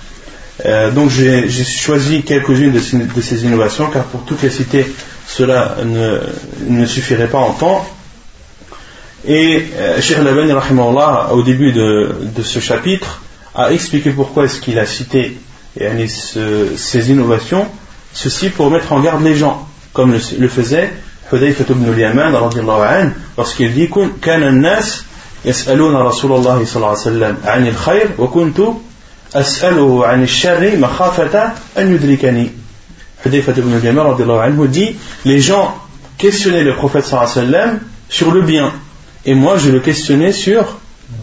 Euh, 0.65 0.91
donc 0.91 1.09
j'ai 1.09 1.49
choisi 1.49 2.21
quelques-unes 2.23 2.73
de, 2.73 3.21
ces 3.21 3.45
innovations 3.45 3.89
car 3.89 4.03
pour 4.05 4.25
toutes 4.25 4.41
les 4.41 4.49
citer 4.49 4.85
cela 5.25 5.77
ne, 5.85 6.85
suffirait 6.85 7.27
pas 7.27 7.37
en 7.37 7.53
temps. 7.53 7.87
Et 9.25 9.67
euh, 9.77 10.01
Labani 10.23 10.53
au 11.31 11.43
début 11.43 11.71
de, 11.71 12.13
ce 12.43 12.59
chapitre 12.59 13.21
a 13.55 13.71
expliqué 13.71 14.11
pourquoi 14.11 14.45
est-ce 14.45 14.59
qu'il 14.59 14.79
a 14.79 14.85
cité 14.85 15.37
ces 15.77 17.11
innovations, 17.11 17.67
ceci 18.11 18.49
pour 18.49 18.69
mettre 18.69 18.91
en 18.91 18.99
garde 18.99 19.23
les 19.23 19.35
gens, 19.35 19.67
comme 19.93 20.11
le 20.13 20.47
faisait 20.47 20.91
Hudayfa 21.30 21.64
ibn 21.70 21.92
al-Yaman 21.92 22.32
lorsqu'il 23.36 23.74
dit 23.74 23.90
كان 24.22 24.42
الناس 24.42 25.02
يسألون 25.44 25.96
رسول 25.96 26.32
الله 26.32 26.64
صلى 26.64 26.76
الله 26.76 26.88
عليه 26.88 26.98
وسلم 26.98 27.36
عن 27.44 27.66
الخير 27.66 28.08
وكنت 28.18 28.60
أسأله 29.34 30.06
عن 30.06 30.22
الشر 30.22 30.76
مخافة 30.76 31.52
أن 31.78 31.94
يدركني 31.94 32.50
Hudayfa 33.24 33.52
ibn 33.56 33.72
al-Yaman 33.72 34.06
anhu 34.42 34.68
dit 34.68 34.96
les 35.24 35.40
gens 35.40 35.74
questionnaient 36.18 36.62
le 36.62 36.74
prophète 36.74 37.06
sallallahu 37.06 37.32
alayhi 37.32 37.46
wa 37.46 37.58
sallam 37.58 37.80
sur 38.10 38.30
le 38.32 38.42
bien 38.42 38.72
et 39.24 39.34
moi 39.34 39.56
je 39.56 39.70
le 39.70 39.80
questionnais 39.80 40.32
sur 40.32 40.78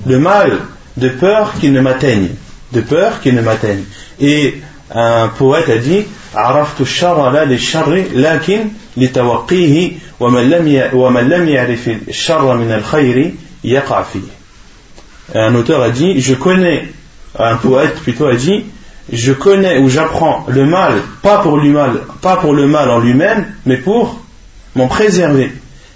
le 0.07 0.17
mal 0.17 0.57
de 0.97 1.09
peur 1.09 1.53
qu'il 1.59 1.73
ne 1.73 1.81
m'atteigne 1.81 2.29
de 2.73 2.81
peur 2.81 3.21
qu'il 3.21 3.35
ne 3.35 3.41
m'atteigne 3.41 3.83
et 4.19 4.61
un 4.93 5.27
poète 5.27 5.69
a 5.69 5.77
dit 5.77 6.05
عرفت 6.35 6.81
الشر 6.81 7.31
لا 7.31 7.45
للشر 7.45 8.03
لكن 8.13 8.67
لتوقيه 8.97 9.91
ومن 10.19 10.49
لم 10.49 10.89
ومن 10.93 11.29
لم 11.29 11.49
يعرف 11.49 11.89
الشر 12.07 12.57
من 12.57 12.71
الخير 12.71 13.33
يقع 13.63 14.03
فيه 14.03 14.41
un 15.33 15.55
auteur 15.55 15.81
a 15.81 15.89
dit 15.89 16.19
je 16.19 16.33
connais 16.33 16.87
un 17.39 17.55
poète 17.55 17.95
plutôt 18.01 18.25
a 18.27 18.35
dit 18.35 18.65
je 19.11 19.31
connais 19.33 19.77
ou 19.79 19.89
j'apprends 19.89 20.45
le 20.47 20.65
mal 20.65 20.93
pas 21.21 21.37
pour 21.39 21.57
le 21.57 21.69
mal 21.69 22.01
pas 22.21 22.37
pour 22.37 22.53
le 22.53 22.67
mal 22.67 22.89
en 22.89 22.99
lui-même 22.99 23.45
mais 23.65 23.77
pour 23.77 24.19
m'en 24.75 24.87
préserver 24.87 25.51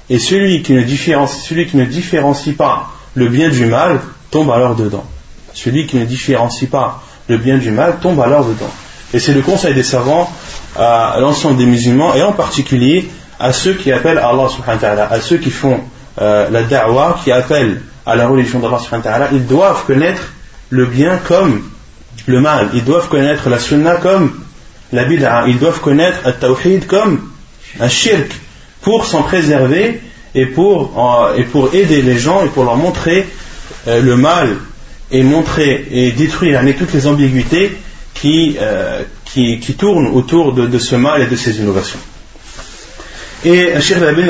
et 0.10 0.20
celui 0.20 0.62
qui 0.62 0.74
ne 0.74 0.84
différencie 0.84 1.44
celui 1.44 1.66
qui 1.68 1.78
ne 1.78 1.86
différencie 1.86 2.56
pas 2.56 2.92
le 3.16 3.28
bien 3.28 3.50
du 3.50 3.66
mal 3.66 4.00
tombe 4.32 4.52
alors 4.52 4.76
dedans 4.76 5.06
celui 5.54 5.86
qui 5.88 5.98
ne 5.98 6.06
différencie 6.06 6.70
pas 6.70 7.04
le 7.28 7.38
bien 7.38 7.58
du 7.58 7.72
mal 7.72 7.98
tombe 8.02 8.22
alors 8.22 8.46
dedans 8.46 8.72
et 9.13 9.19
c'est 9.19 9.33
le 9.33 9.43
conseil 9.43 9.75
des 9.75 9.83
savants 9.83 10.31
à 10.77 11.17
l'ensemble 11.21 11.57
des 11.57 11.67
musulmans 11.67 12.15
et 12.15 12.23
en 12.23 12.33
particulier 12.33 13.09
à 13.39 13.53
ceux 13.53 13.75
qui 13.75 13.91
appellent 13.91 14.19
Allah 14.19 14.49
subhanahu 14.49 14.99
wa 14.99 15.05
à 15.11 15.21
ceux 15.21 15.39
qui 15.39 15.51
font 15.51 15.81
euh, 16.21 16.49
la 16.51 16.63
da'wah 16.63 17.19
qui 17.25 17.33
appellent 17.33 17.83
à 18.07 18.17
la 18.17 18.29
religion 18.29 18.61
d'Allah 18.61 18.79
subhanahu 18.79 19.07
wa 19.07 19.13
ta'ala 19.13 19.29
ils 19.33 19.47
doivent 19.47 19.85
connaître 19.87 20.33
le 20.69 20.87
bien 20.87 21.19
comme 21.19 21.63
le 22.27 22.41
mal. 22.41 22.71
Ils 22.75 22.85
doivent 22.85 23.09
connaître 23.09 23.49
la 23.49 23.59
sunna 23.59 23.97
comme 23.97 24.33
la 24.93 25.05
bid'a. 25.05 25.45
Ils 25.49 25.59
doivent 25.59 25.81
connaître 25.81 26.19
le 26.25 26.33
tawhid 26.33 26.87
comme 26.87 27.21
un 27.79 27.89
shirk 27.89 28.31
pour 28.83 29.05
s'en 29.05 29.23
préserver 29.23 30.01
et 30.35 30.47
pour, 30.47 30.93
et 31.37 31.43
pour 31.45 31.75
aider 31.75 32.03
les 32.03 32.19
gens 32.19 32.45
et 32.45 32.49
pour 32.49 32.65
leur 32.65 32.77
montrer 32.77 33.27
euh, 33.89 34.01
le 34.01 34.17
mal 34.17 34.57
et 35.11 35.23
montrer 35.23 35.87
et 35.91 36.13
détruire 36.13 36.61
toutes 36.79 36.93
les 36.93 37.07
ambiguïtés 37.07 37.77
qui, 38.21 38.57
euh, 38.61 39.03
qui, 39.25 39.61
qui, 39.61 39.75
tournent 39.75 40.09
autour 40.09 40.53
de, 40.53 40.79
ce 40.79 40.95
mal 40.97 41.23
et 41.23 41.27
de 41.27 41.37
ces 41.37 41.59
innovations. 41.59 41.99
Et 43.45 43.81
Sheikh 43.81 44.01
Labin 44.01 44.27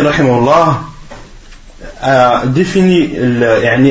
a 2.00 2.46
défini, 2.46 3.11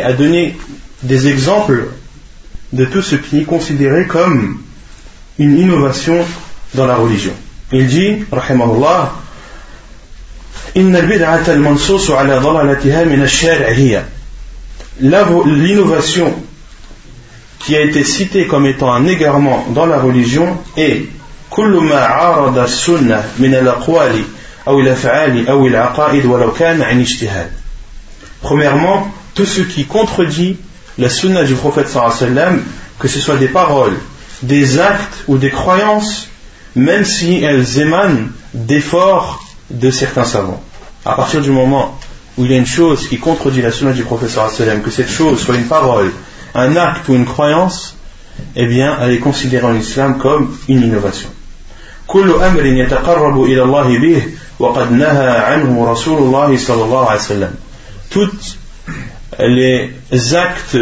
a 0.02 0.14
donné 0.14 0.58
des 1.04 1.28
exemples 1.28 1.90
de 2.72 2.86
tout 2.86 3.02
ce 3.02 3.16
qui 3.16 3.40
est 3.40 3.44
considéré 3.44 4.06
comme 4.08 4.62
une 5.38 5.60
innovation 5.60 6.26
dans 6.76 6.86
la 6.86 6.96
religion. 6.96 7.34
Il 7.72 7.88
dit, 7.88 8.24
rahimahullah, 8.32 9.14
L'innovation 15.02 16.34
qui 17.60 17.76
a 17.76 17.82
été 17.82 18.04
citée 18.04 18.48
comme 18.48 18.66
étant 18.66 18.92
un 18.94 19.06
égarement 19.06 19.66
dans 19.70 19.86
la 19.86 20.00
religion 20.00 20.58
est 20.78 21.08
Premièrement, 28.42 29.12
tout 29.34 29.46
ce 29.46 29.62
qui 29.62 29.86
contredit 29.86 30.58
la 30.98 31.10
sunna 31.10 31.44
du 31.44 31.56
prophète 31.56 31.90
sallam, 31.90 32.62
que 33.00 33.08
ce 33.08 33.20
soit 33.20 33.38
des 33.38 33.48
paroles, 33.48 33.98
des 34.44 34.80
actes 34.80 35.24
ou 35.28 35.38
des 35.38 35.50
croyances, 35.50 36.28
même 36.76 37.04
si 37.04 37.44
elles 37.44 37.80
émanent 37.80 38.28
d'efforts 38.54 39.44
de 39.70 39.92
certains 39.92 40.26
savants. 40.26 40.62
À 41.06 41.16
partir 41.16 41.42
du 41.42 41.52
moment 41.52 41.98
où 42.38 42.46
il 42.46 42.52
y 42.52 42.54
a 42.54 42.58
une 42.58 42.66
chose 42.66 43.08
qui 43.08 43.18
contredit 43.18 43.62
la 43.62 43.72
sunna 43.72 43.92
du 43.92 44.04
prophète 44.04 44.30
sallam, 44.30 44.82
que 44.82 44.92
cette 44.92 45.10
chose 45.10 45.40
soit 45.40 45.56
une 45.56 45.66
parole, 45.68 46.12
un 46.56 46.76
acte 46.76 47.08
ou 47.10 47.16
une 47.16 47.26
croyance, 47.26 47.96
eh 48.56 48.66
bien, 48.66 48.98
elle 49.02 49.12
est 49.12 49.20
considérée 49.20 49.66
en 49.66 49.76
islam 49.76 50.18
comme 50.18 50.56
une 50.68 50.82
innovation. 50.84 51.30
Toute 58.10 58.58
les 59.40 59.92
actes 60.36 60.78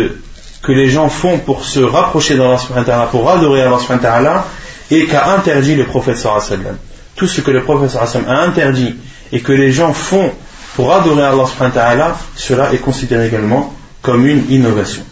que 0.64 0.72
les 0.72 0.90
gens 0.90 1.10
font 1.10 1.38
pour 1.40 1.64
se 1.64 1.80
rapprocher 1.80 2.38
d'Allah 2.38 3.10
pour 3.12 3.30
adorer 3.30 3.64
Allah 3.64 4.46
et 4.90 5.06
qu'a 5.06 5.34
interdit 5.34 5.76
le 5.76 5.84
prophète. 5.84 6.26
Tout 7.16 7.28
ce 7.28 7.42
que 7.42 7.52
le 7.52 7.64
prophète 7.64 7.98
a 7.98 8.44
interdit 8.44 8.96
et 9.32 9.42
que 9.42 9.52
les 9.52 9.72
gens 9.72 9.94
font 9.94 10.32
pour 10.76 10.94
adorer 10.94 11.24
Allah 11.24 12.16
cela 12.36 12.74
est 12.74 12.78
considéré 12.78 13.28
également 13.28 13.74
comme 14.02 14.26
une 14.26 14.50
innovation. 14.50 15.04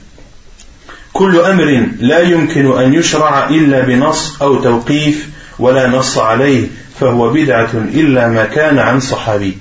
كل 1.14 1.40
أمر 1.40 1.88
لا 2.00 2.20
يمكن 2.20 2.78
أن 2.78 2.94
يشرع 2.94 3.48
إلا 3.48 3.80
بنص 3.80 4.42
أو 4.42 4.62
توقيف 4.62 5.28
ولا 5.58 5.88
نص 5.88 6.18
عليه 6.18 6.68
فهو 7.00 7.30
بدعة 7.30 7.70
إلا 7.74 8.28
ما 8.28 8.44
كان 8.44 8.78
عن 8.78 9.00
صحابي. 9.00 9.58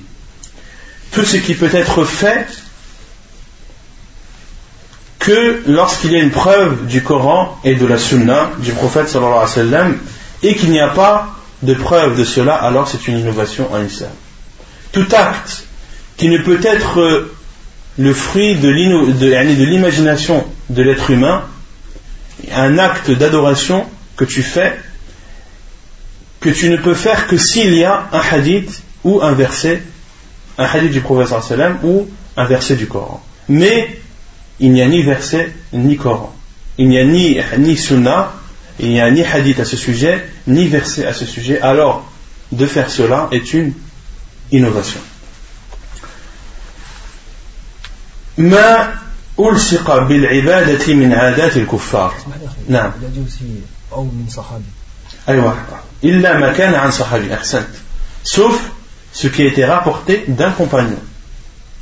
Tout 1.11 1.25
ce 1.25 1.37
qui 1.37 1.55
peut 1.55 1.69
être 1.73 2.03
fait 2.03 2.45
que 5.19 5.61
lorsqu'il 5.67 6.11
y 6.11 6.15
a 6.15 6.19
une 6.19 6.29
preuve 6.31 6.85
du 6.87 7.01
Coran 7.01 7.59
et 7.63 7.75
de 7.75 7.85
la 7.85 7.97
Sunna 7.97 8.51
du 8.59 8.71
prophète 8.71 9.09
sallallahu 9.09 9.33
alayhi 9.33 9.49
wa 9.49 9.55
sallam 9.55 9.97
et 10.43 10.55
qu'il 10.55 10.69
n'y 10.69 10.79
a 10.79 10.89
pas 10.89 11.29
de 11.61 11.73
preuve 11.73 12.17
de 12.17 12.23
cela, 12.23 12.55
alors 12.55 12.87
c'est 12.87 13.07
une 13.07 13.19
innovation 13.19 13.67
en 13.73 13.83
islam. 13.83 14.11
Tout 14.91 15.07
acte 15.11 15.63
qui 16.15 16.29
ne 16.29 16.37
peut 16.37 16.59
être 16.63 17.27
le 17.97 18.13
fruit 18.13 18.55
de 18.55 18.69
l'imagination 18.69 20.45
de 20.70 20.82
l'être 20.82 21.10
humain, 21.10 21.44
un 22.52 22.78
acte 22.78 23.10
d'adoration 23.10 23.86
que 24.16 24.24
tu 24.24 24.42
fais, 24.42 24.78
que 26.40 26.50
tu 26.50 26.68
ne 26.68 26.76
peux 26.76 26.94
faire 26.94 27.26
que 27.26 27.36
s'il 27.36 27.74
y 27.74 27.84
a 27.84 28.08
un 28.12 28.20
hadith 28.20 28.82
ou 29.02 29.22
un 29.22 29.32
verset, 29.32 29.82
un 30.58 30.64
hadith 30.64 30.92
du 30.92 31.00
prophète 31.00 31.42
sallam 31.42 31.78
ou 31.82 32.08
un 32.36 32.44
verset 32.44 32.76
du 32.76 32.86
Coran. 32.86 33.22
Mais 33.48 33.98
il 34.60 34.72
n'y 34.72 34.82
a 34.82 34.86
ni 34.86 35.02
verset 35.02 35.52
ni 35.72 35.96
Coran. 35.96 36.34
Il 36.78 36.88
n'y 36.88 36.98
a 36.98 37.04
ni, 37.04 37.76
Sunnah, 37.76 38.32
il 38.80 38.90
n'y 38.90 39.00
a 39.00 39.10
ni 39.10 39.22
hadith 39.22 39.60
à 39.60 39.64
ce 39.64 39.76
sujet, 39.76 40.28
ni 40.46 40.66
verset 40.68 41.06
à 41.06 41.12
ce 41.12 41.24
sujet. 41.24 41.60
Alors, 41.60 42.10
de 42.52 42.66
faire 42.66 42.90
cela 42.90 43.28
est 43.32 43.54
une 43.54 43.72
innovation. 44.50 45.00
ألصق 49.39 49.97
بالعبادة 49.97 50.93
من 50.93 51.13
عادات 51.13 51.57
الكفار 51.57 52.13
نعم 52.69 52.91
أو 53.91 54.03
من 54.03 54.25
صحابي 54.29 54.63
أيوة 55.29 55.57
إلا 56.03 56.37
ما 56.37 56.53
كان 56.53 56.73
عن 56.73 56.91
صحابي 56.91 57.33
أحسنت 57.33 57.69
sauf 58.23 58.55
ce 59.13 59.27
qui 59.27 59.43
a 59.43 59.45
été 59.45 59.65
rapporté 59.65 60.25
d'un 60.27 60.51
compagnon 60.51 60.99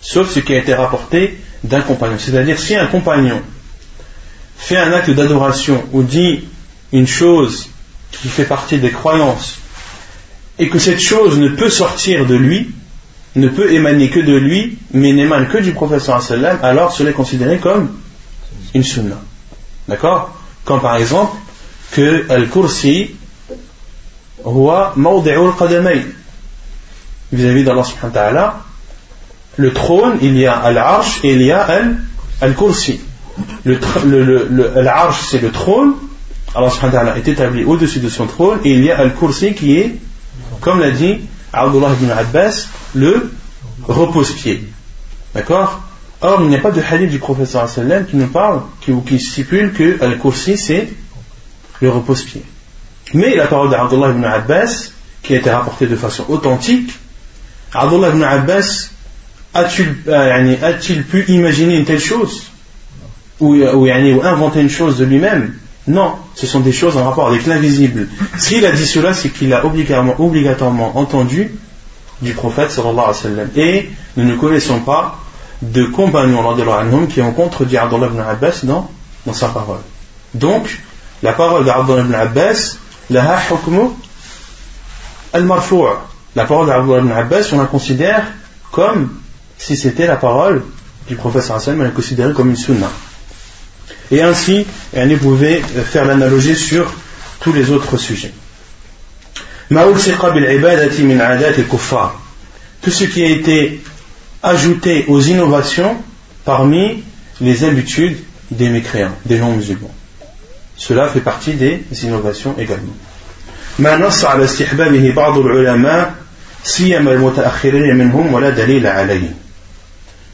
sauf 0.01 0.31
ce 0.33 0.39
qui 0.39 0.53
a 0.53 0.59
été 0.59 0.73
rapporté 0.73 1.39
d'un 1.63 1.81
compagnon 1.81 2.17
c'est-à-dire 2.19 2.59
si 2.59 2.75
un 2.75 2.85
compagnon 2.85 3.41
fait 4.57 4.77
un 4.77 4.93
acte 4.93 5.09
d'adoration 5.09 5.83
ou 5.93 6.03
dit 6.03 6.45
une 6.91 7.07
chose 7.07 7.69
qui 8.11 8.27
fait 8.29 8.45
partie 8.45 8.77
des 8.77 8.91
croyances 8.91 9.55
et 10.59 10.69
que 10.69 10.79
cette 10.79 10.99
chose 10.99 11.37
ne 11.37 11.49
peut 11.49 11.69
sortir 11.69 12.25
de 12.25 12.35
lui, 12.35 12.71
ne 13.34 13.48
peut 13.48 13.72
émaner 13.72 14.10
que 14.10 14.20
de 14.20 14.36
lui, 14.36 14.78
mais 14.92 15.12
n'émane 15.12 15.48
que 15.48 15.58
du 15.58 15.72
professeur 15.72 16.20
sallam, 16.22 16.58
alors 16.62 16.92
cela 16.92 17.10
est 17.10 17.14
considéré 17.14 17.58
comme 17.58 17.90
une 18.74 18.84
sunna. 18.84 19.16
D'accord? 19.88 20.36
Comme 20.64 20.80
par 20.80 20.96
exemple 20.96 21.36
que 21.92 22.30
Al-Kursi 22.30 23.10
huwa 24.44 24.92
mawdi'ul 24.96 25.52
qadamay. 25.58 26.06
Vis-à-vis 27.32 27.64
d'Allah 27.64 27.84
subhanahu 27.84 28.14
wa 28.14 28.20
ta'ala 28.20 28.56
le 29.56 29.72
trône 29.72 30.18
il 30.22 30.36
y 30.36 30.46
a 30.46 30.54
Al-Arsh 30.54 31.20
et 31.24 31.32
il 31.32 31.42
y 31.42 31.52
a 31.52 31.66
Al-Kursi. 32.40 33.00
Le, 33.64 34.78
Al-Arsh 34.78 35.28
c'est 35.30 35.40
le 35.40 35.50
trône. 35.50 35.94
Allah 36.54 36.70
subhanahu 36.70 36.94
wa 36.94 37.00
ta'ala 37.00 37.18
est 37.18 37.28
établi 37.28 37.64
au-dessus 37.64 38.00
de 38.00 38.08
son 38.08 38.26
trône 38.26 38.58
et 38.64 38.70
il 38.70 38.84
y 38.84 38.90
a 38.90 38.98
Al-Kursi 38.98 39.54
qui 39.54 39.78
est 39.78 39.96
comme 40.60 40.80
l'a 40.80 40.90
dit 40.90 41.20
Abdullah 41.52 41.92
ibn 42.00 42.10
Abbas, 42.10 42.68
le 42.94 43.30
repose-pied. 43.86 44.64
D'accord 45.34 45.82
Or, 46.20 46.40
il 46.42 46.48
n'y 46.48 46.56
a 46.56 46.60
pas 46.60 46.70
de 46.70 46.80
hadith 46.80 47.10
du 47.10 47.18
professeur 47.18 47.68
sallam 47.68 48.06
qui 48.06 48.16
nous 48.16 48.28
parle, 48.28 48.62
qui, 48.80 48.92
qui 49.04 49.18
stipule 49.18 49.72
que 49.72 50.02
Al-Kursi 50.02 50.56
c'est 50.56 50.88
le 51.80 51.90
repose-pied. 51.90 52.44
Mais 53.14 53.34
la 53.34 53.46
parole 53.48 53.70
d'Abdullah 53.70 54.10
ibn 54.10 54.24
Abbas, 54.24 54.92
qui 55.22 55.34
a 55.34 55.38
été 55.38 55.50
rapportée 55.50 55.86
de 55.86 55.96
façon 55.96 56.24
authentique, 56.28 56.92
Abdullah 57.72 58.10
ibn 58.10 58.22
Abbas 58.22 58.90
a-t-il 59.54 59.96
euh, 60.08 61.02
pu 61.10 61.24
imaginer 61.28 61.76
une 61.76 61.84
telle 61.84 62.00
chose? 62.00 62.44
Ou, 63.40 63.56
ou, 63.56 63.88
ou 63.88 64.22
inventer 64.22 64.60
une 64.60 64.70
chose 64.70 64.98
de 64.98 65.04
lui-même? 65.04 65.54
Non, 65.88 66.12
ce 66.34 66.46
sont 66.46 66.60
des 66.60 66.72
choses 66.72 66.96
en 66.96 67.04
rapport 67.04 67.26
avec 67.26 67.46
l'invisible. 67.46 68.08
S'il 68.38 68.64
a 68.64 68.72
dit 68.72 68.86
cela, 68.86 69.14
c'est 69.14 69.30
qu'il 69.30 69.52
a 69.52 69.64
obligatoirement, 69.64 70.96
entendu 70.96 71.52
du 72.20 72.32
prophète 72.34 72.70
sallallahu 72.70 73.10
alayhi. 73.24 73.50
Et 73.56 73.90
nous 74.16 74.24
ne 74.24 74.36
connaissons 74.36 74.80
pas 74.80 75.18
de 75.60 75.84
compagnons 75.84 77.06
qui 77.06 77.20
ont 77.20 77.32
contredit 77.32 77.76
Abdullah 77.76 78.06
ibn 78.06 78.20
Abbas 78.20 78.60
dans, 78.62 78.90
dans 79.26 79.32
sa 79.32 79.48
parole. 79.48 79.80
Donc, 80.34 80.80
la 81.22 81.32
parole 81.32 81.64
d'Abdullah 81.64 82.02
ibn 82.02 82.14
Abbas, 82.14 82.76
la 83.10 83.40
al-marfou' 85.32 85.86
la 86.36 86.44
parole 86.44 86.66
d'Abdullah 86.68 86.98
ibn 86.98 87.10
Abbas, 87.10 87.48
on 87.52 87.58
la 87.58 87.66
considère 87.66 88.24
comme 88.70 89.10
si 89.58 89.76
c'était 89.76 90.06
la 90.06 90.16
parole 90.16 90.62
du 91.08 91.16
prophète 91.16 91.42
sallallahu 91.42 91.62
alayhi 91.62 91.70
wa 91.70 91.74
sallam, 91.74 91.80
on 91.80 91.84
la 91.84 91.90
considère 91.90 92.34
comme 92.34 92.50
une 92.50 92.56
sunnah. 92.56 92.90
Et 94.12 94.20
ainsi, 94.22 94.66
vous 94.94 95.16
pouvez 95.16 95.62
faire 95.90 96.04
l'analogie 96.04 96.54
sur 96.54 96.92
tous 97.40 97.52
les 97.54 97.70
autres 97.70 97.96
sujets. 97.96 98.32
Tout 99.70 99.98
ce 102.90 103.04
qui 103.04 103.24
a 103.24 103.28
été 103.28 103.80
ajouté 104.42 105.06
aux 105.08 105.20
innovations 105.20 105.96
parmi 106.44 107.02
les 107.40 107.64
habitudes 107.64 108.18
des 108.50 108.68
mécréants, 108.68 109.16
des 109.24 109.38
non-musulmans. 109.38 109.94
Cela 110.76 111.08
fait 111.08 111.20
partie 111.20 111.54
des 111.54 111.82
innovations 112.02 112.54
également. 112.58 112.92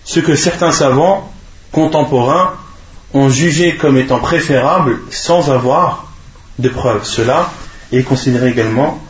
Ce 0.04 0.20
que 0.20 0.34
certains 0.34 0.72
savants 0.72 1.32
contemporains 1.70 2.54
ont 3.13 3.29
jugé 3.29 3.75
comme 3.75 3.97
étant 3.97 4.19
préférable 4.19 4.99
sans 5.12 5.51
avoir 5.51 6.12
de 6.60 6.69
preuves. 6.69 7.06
Cela 7.06 7.51
est 7.91 8.03
considéré 8.03 8.49
également 8.49 9.01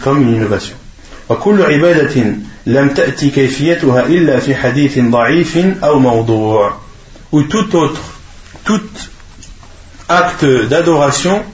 comme 0.00 0.22
une 0.22 0.34
innovation. 0.34 0.76
وكل 1.28 1.62
عبادة 1.62 2.24
لم 2.66 2.88
تأتي 2.88 3.30
كيفيتها 3.30 4.06
إلا 4.06 4.40
في 4.40 4.54
حديث 4.54 4.98
ضعيف 4.98 5.58
أو 5.84 5.98
موضوع 5.98 6.72
ou 7.32 7.42
tout 7.42 7.76
autre 7.76 8.00
tout 8.64 8.80
acte 10.08 10.44
d'adoration 10.44 11.44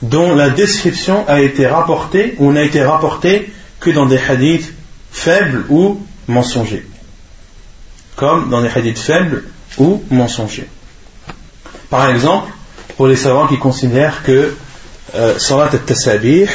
dont 0.00 0.34
la 0.34 0.48
description 0.48 1.28
a 1.28 1.42
été 1.42 1.66
rapportée 1.66 2.34
ou 2.38 2.50
n'a 2.52 2.62
été 2.62 2.82
rapportée 2.82 3.52
que 3.80 3.90
dans 3.90 4.06
des 4.06 4.18
hadiths 4.18 4.72
faibles 5.10 5.66
ou 5.68 6.00
mensongers 6.28 6.86
comme 8.16 8.48
dans 8.48 8.62
des 8.62 8.70
hadiths 8.74 8.98
faibles 8.98 9.44
ou 9.76 10.02
mensongers 10.10 10.68
par 11.89 12.09
exemple, 12.09 12.51
pour 12.95 13.07
les 13.07 13.15
savants 13.15 13.47
qui 13.47 13.57
considèrent 13.57 14.23
que 14.23 14.55
euh, 15.15 15.39
Salat 15.39 15.69
al-Tasabih, 15.71 16.47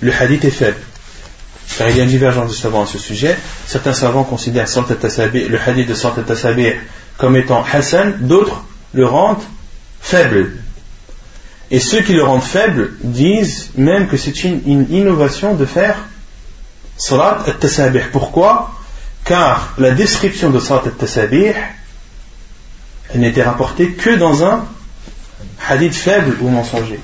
le 0.00 0.12
hadith 0.12 0.44
est 0.44 0.50
faible. 0.50 0.78
Car 1.78 1.88
il 1.90 1.96
y 1.96 2.00
a 2.00 2.04
une 2.04 2.10
divergence 2.10 2.50
de 2.50 2.54
savants 2.54 2.84
à 2.84 2.86
ce 2.86 2.98
sujet. 2.98 3.36
Certains 3.66 3.92
savants 3.92 4.24
considèrent 4.24 4.68
Salat 4.68 4.86
al-Tasabih, 4.90 5.48
le 5.48 5.58
hadith 5.58 5.88
de 5.88 5.94
Salat 5.94 6.14
al-Tasabih 6.18 6.74
comme 7.18 7.36
étant 7.36 7.64
Hassan, 7.70 8.18
d'autres 8.20 8.64
le 8.92 9.06
rendent 9.06 9.42
faible. 10.00 10.52
Et 11.70 11.80
ceux 11.80 12.00
qui 12.02 12.12
le 12.12 12.22
rendent 12.22 12.42
faible 12.42 12.92
disent 13.02 13.70
même 13.76 14.08
que 14.08 14.16
c'est 14.16 14.44
une, 14.44 14.60
une, 14.66 14.86
innovation 14.92 15.54
de 15.54 15.64
faire 15.64 15.96
Salat 16.96 17.44
al-Tasabih. 17.46 18.10
Pourquoi? 18.12 18.72
Car 19.24 19.74
la 19.78 19.90
description 19.90 20.50
de 20.50 20.58
Salat 20.58 20.82
al-Tasabih 20.86 21.52
n'était 23.20 23.42
rapportée 23.42 23.90
que 23.90 24.16
dans 24.16 24.44
un 24.44 24.64
hadith 25.68 25.94
faible 25.94 26.36
ou 26.40 26.48
mensonger. 26.48 27.00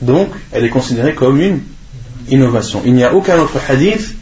Donc, 0.00 0.30
elle 0.52 0.64
est 0.64 0.70
considérée 0.70 1.14
comme 1.14 1.40
une 1.40 1.60
innovation. 2.28 2.82
Il 2.84 2.94
n'y 2.94 3.04
a 3.04 3.14
aucun 3.14 3.38
autre 3.38 3.58
hadith 3.68 4.14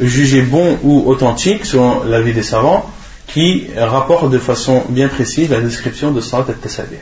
jugé 0.00 0.42
bon 0.42 0.78
ou 0.82 1.04
authentique, 1.06 1.64
selon 1.64 2.04
l'avis 2.04 2.32
des 2.32 2.42
savants, 2.42 2.90
qui 3.26 3.66
rapporte 3.76 4.30
de 4.30 4.38
façon 4.38 4.84
bien 4.88 5.08
précise 5.08 5.50
la 5.50 5.60
description 5.60 6.12
de 6.12 6.20
Salat 6.20 6.46
al-Tasabih. 6.48 6.96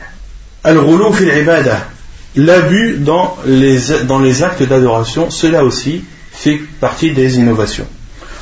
Al-Ghulou 0.63 1.13
fil 1.13 1.29
ibada, 1.29 1.87
l'abus 2.35 2.97
dans 2.97 3.37
les, 3.45 3.79
dans 4.05 4.19
les 4.19 4.43
actes 4.43 4.63
d'adoration, 4.63 5.29
cela 5.29 5.63
aussi 5.63 6.03
fait 6.31 6.59
partie 6.79 7.11
des 7.11 7.37
innovations. 7.37 7.87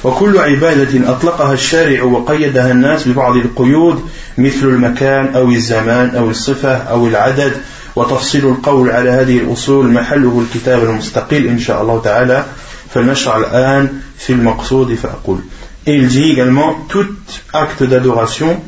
وكل 0.06 0.38
عبادة 0.38 1.12
أطلقها 1.12 1.54
الشارع 1.54 2.04
وقيدها 2.04 2.72
الناس 2.72 3.08
ببعض 3.08 3.36
القيود 3.36 4.10
مثل 4.38 4.66
المكان 4.66 5.36
أو 5.36 5.50
الزمان 5.50 6.16
أو 6.16 6.30
الصفة 6.30 6.76
أو 6.76 7.08
العدد. 7.08 7.54
وتفصيل 7.96 8.46
القول 8.46 8.92
على 8.92 9.10
هذه 9.10 9.38
الأصول 9.38 9.88
محله 9.88 10.46
الكتاب 10.46 10.84
المستقل 10.84 11.48
إن 11.48 11.60
شاء 11.60 11.82
الله 11.82 12.02
تعالى. 12.02 12.46
فلنشرع 12.94 13.38
الآن 13.38 13.90
في 14.18 14.34
المقصود 14.34 14.96
فأقول. 14.96 15.40
Et 15.88 15.96
il 15.96 16.08
dit 16.08 16.32
également 16.32 16.74
tout 16.90 17.08
acte 17.54 17.84
d'adoration 17.84 18.62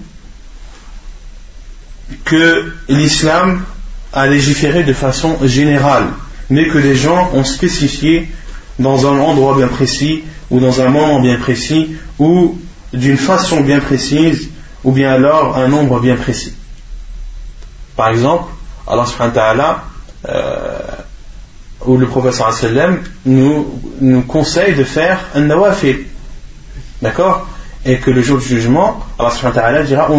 que 2.25 2.71
l'islam 2.89 3.61
a 4.13 4.27
légiféré 4.27 4.83
de 4.83 4.93
façon 4.93 5.37
générale, 5.43 6.07
mais 6.49 6.67
que 6.67 6.77
les 6.77 6.95
gens 6.95 7.29
ont 7.33 7.43
spécifié 7.43 8.27
dans 8.79 9.07
un 9.07 9.19
endroit 9.19 9.55
bien 9.55 9.67
précis 9.67 10.23
ou 10.49 10.59
dans 10.59 10.81
un 10.81 10.89
moment 10.89 11.19
bien 11.19 11.37
précis 11.37 11.95
ou 12.19 12.57
d'une 12.93 13.17
façon 13.17 13.61
bien 13.61 13.79
précise 13.79 14.49
ou 14.83 14.91
bien 14.91 15.11
alors 15.11 15.57
un 15.57 15.67
nombre 15.67 15.99
bien 15.99 16.15
précis. 16.15 16.53
Par 17.95 18.09
exemple, 18.09 18.51
Allah 18.87 19.05
subhanahu 19.05 19.35
wa 19.35 19.41
ta'ala 19.41 19.83
euh, 20.29 20.77
ou 21.85 21.97
le 21.97 22.07
professeur 22.07 22.53
sallam 22.53 23.01
nous, 23.25 23.67
nous 24.01 24.21
conseille 24.21 24.75
de 24.75 24.83
faire 24.83 25.19
un 25.35 25.41
nawafil. 25.41 26.05
D'accord? 27.01 27.47
Et 27.85 27.97
que 27.97 28.11
le 28.11 28.21
jour 28.21 28.39
du 28.39 28.45
jugement, 28.45 29.03
Allah 29.19 29.31
subhanahu 29.31 29.55
wa 29.55 29.61
ta'ala 29.61 29.83
dira 29.83 30.09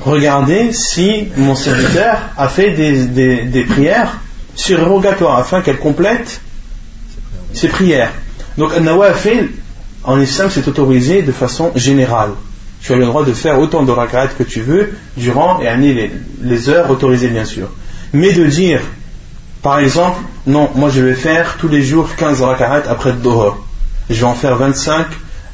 Regardez 0.00 0.72
si 0.72 1.28
mon 1.36 1.54
serviteur 1.54 2.18
a 2.36 2.48
fait 2.48 2.70
des, 2.70 3.64
prières 3.68 4.18
surrogatoires 4.54 5.38
afin 5.38 5.60
qu'elle 5.60 5.78
complète 5.78 6.40
ses 7.52 7.68
prières. 7.68 8.12
Donc, 8.58 8.72
un 8.76 8.80
nawafil, 8.80 9.50
en 10.04 10.20
islam, 10.20 10.48
c'est 10.50 10.66
autorisé 10.68 11.22
de 11.22 11.32
façon 11.32 11.72
générale. 11.74 12.30
Tu 12.82 12.92
as 12.92 12.96
le 12.96 13.04
droit 13.04 13.24
de 13.24 13.32
faire 13.32 13.58
autant 13.58 13.82
de 13.82 13.92
rak'at 13.92 14.28
que 14.28 14.42
tu 14.42 14.60
veux 14.60 14.94
durant 15.16 15.60
et 15.60 15.76
les, 15.76 16.10
les 16.42 16.68
heures 16.68 16.90
autorisées, 16.90 17.28
bien 17.28 17.44
sûr. 17.44 17.68
Mais 18.12 18.32
de 18.32 18.46
dire, 18.46 18.80
par 19.62 19.78
exemple, 19.78 20.20
non, 20.46 20.70
moi 20.74 20.88
je 20.88 21.02
vais 21.02 21.14
faire 21.14 21.56
tous 21.58 21.68
les 21.68 21.82
jours 21.82 22.08
15 22.16 22.40
rak'at 22.40 22.82
après 22.88 23.12
le 23.12 23.18
dohor. 23.18 23.64
Je 24.08 24.14
vais 24.14 24.24
en 24.24 24.34
faire 24.34 24.56
25 24.56 25.06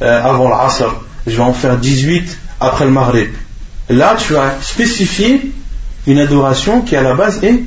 euh, 0.03 0.23
avant 0.23 0.49
l'asr. 0.49 0.95
Je 1.27 1.37
vais 1.37 1.43
en 1.43 1.53
faire 1.53 1.77
18 1.77 2.39
après 2.61 2.85
le 2.85 2.93
maghrib. 2.93 3.31
Là, 3.89 4.17
tu 4.17 4.37
as 4.37 4.55
spécifié 4.61 5.53
une 6.07 6.19
adoration 6.19 6.83
qui 6.83 6.95
à 6.95 7.03
la 7.03 7.15
base 7.15 7.43
est 7.43 7.63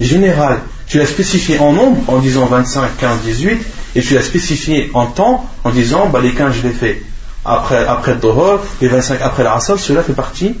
générale. 0.00 0.60
Tu 0.86 0.98
l'as 0.98 1.06
spécifié 1.06 1.58
en 1.58 1.72
nombre 1.72 2.02
en 2.08 2.18
disant 2.18 2.46
25, 2.46 2.96
15, 2.98 3.20
18, 3.24 3.58
et 3.96 4.02
tu 4.02 4.14
l'as 4.14 4.22
spécifié 4.22 4.90
en 4.94 5.06
temps 5.06 5.48
en 5.64 5.70
disant 5.70 6.08
bah, 6.08 6.20
les 6.20 6.32
15 6.32 6.54
je 6.54 6.62
les 6.62 6.74
fais 6.74 7.02
après, 7.44 7.86
après 7.86 8.14
le 8.14 8.20
Dohor, 8.20 8.64
les 8.80 8.88
25 8.88 9.20
après 9.20 9.44
la 9.44 9.60
cela 9.60 10.02
fait 10.02 10.14
partie 10.14 10.56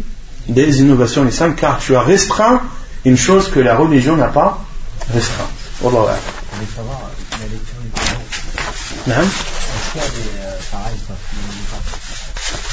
des 0.48 0.80
innovations 0.80 1.24
l'islam 1.24 1.54
car 1.54 1.78
tu 1.78 1.96
as 1.96 2.02
restreint 2.02 2.60
une 3.04 3.16
chose 3.16 3.50
que 3.50 3.60
la 3.60 3.74
religion 3.74 4.16
n'a 4.16 4.28
pas 4.28 4.64
restreint. 5.12 5.48
Wallah 5.80 6.16
Je 6.50 6.56
voulais 6.56 6.70
savoir 6.76 7.00
la 7.32 7.38
lecture 7.38 7.80
du 7.82 7.90
Coran. 7.90 9.22
Est-ce 9.22 9.92
qu'il 9.92 10.00
y 10.00 10.04
a 10.04 10.08
des 10.08 10.28
euh, 10.40 10.58
pareils, 10.70 10.96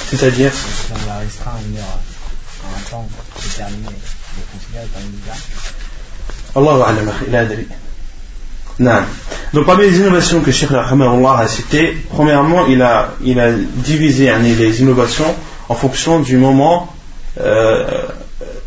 C'est-à-dire 0.10 0.52
Si 0.54 0.92
on 0.92 1.08
l'a 1.08 1.20
restreint 1.20 1.52
à 1.52 1.62
une 1.68 1.78
heure, 1.78 2.00
à 2.64 2.78
un 2.78 2.90
temps 2.90 3.08
déterminé, 3.42 3.88
le 3.88 4.60
considère 4.60 4.84
comme 4.94 5.04
une 5.04 5.20
Il. 6.56 7.68
Donc 9.54 9.66
parmi 9.66 9.84
les 9.84 10.00
innovations 10.00 10.42
que 10.42 10.52
Sheikh 10.52 10.72
Allah 10.72 11.38
a 11.38 11.48
citées, 11.48 11.98
premièrement, 12.10 12.66
il 12.68 12.82
a, 12.82 13.12
il 13.24 13.40
a 13.40 13.52
divisé 13.52 14.32
les 14.42 14.82
innovations 14.82 15.36
en 15.70 15.76
fonction 15.76 16.20
du 16.20 16.38
moment 16.38 16.94
euh, 17.40 17.86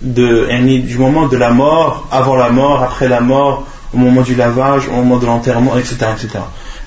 de, 0.02 0.46
du 0.80 0.98
moment 0.98 1.26
de 1.26 1.36
la 1.36 1.50
mort, 1.50 2.06
avant 2.10 2.36
la 2.36 2.50
mort, 2.50 2.82
après 2.82 3.08
la 3.08 3.20
mort, 3.20 3.66
au 3.92 3.98
moment 3.98 4.22
du 4.22 4.34
lavage, 4.34 4.88
au 4.88 4.92
moment 4.92 5.18
de 5.18 5.26
l'enterrement, 5.26 5.76
etc., 5.76 5.96
etc. 6.12 6.38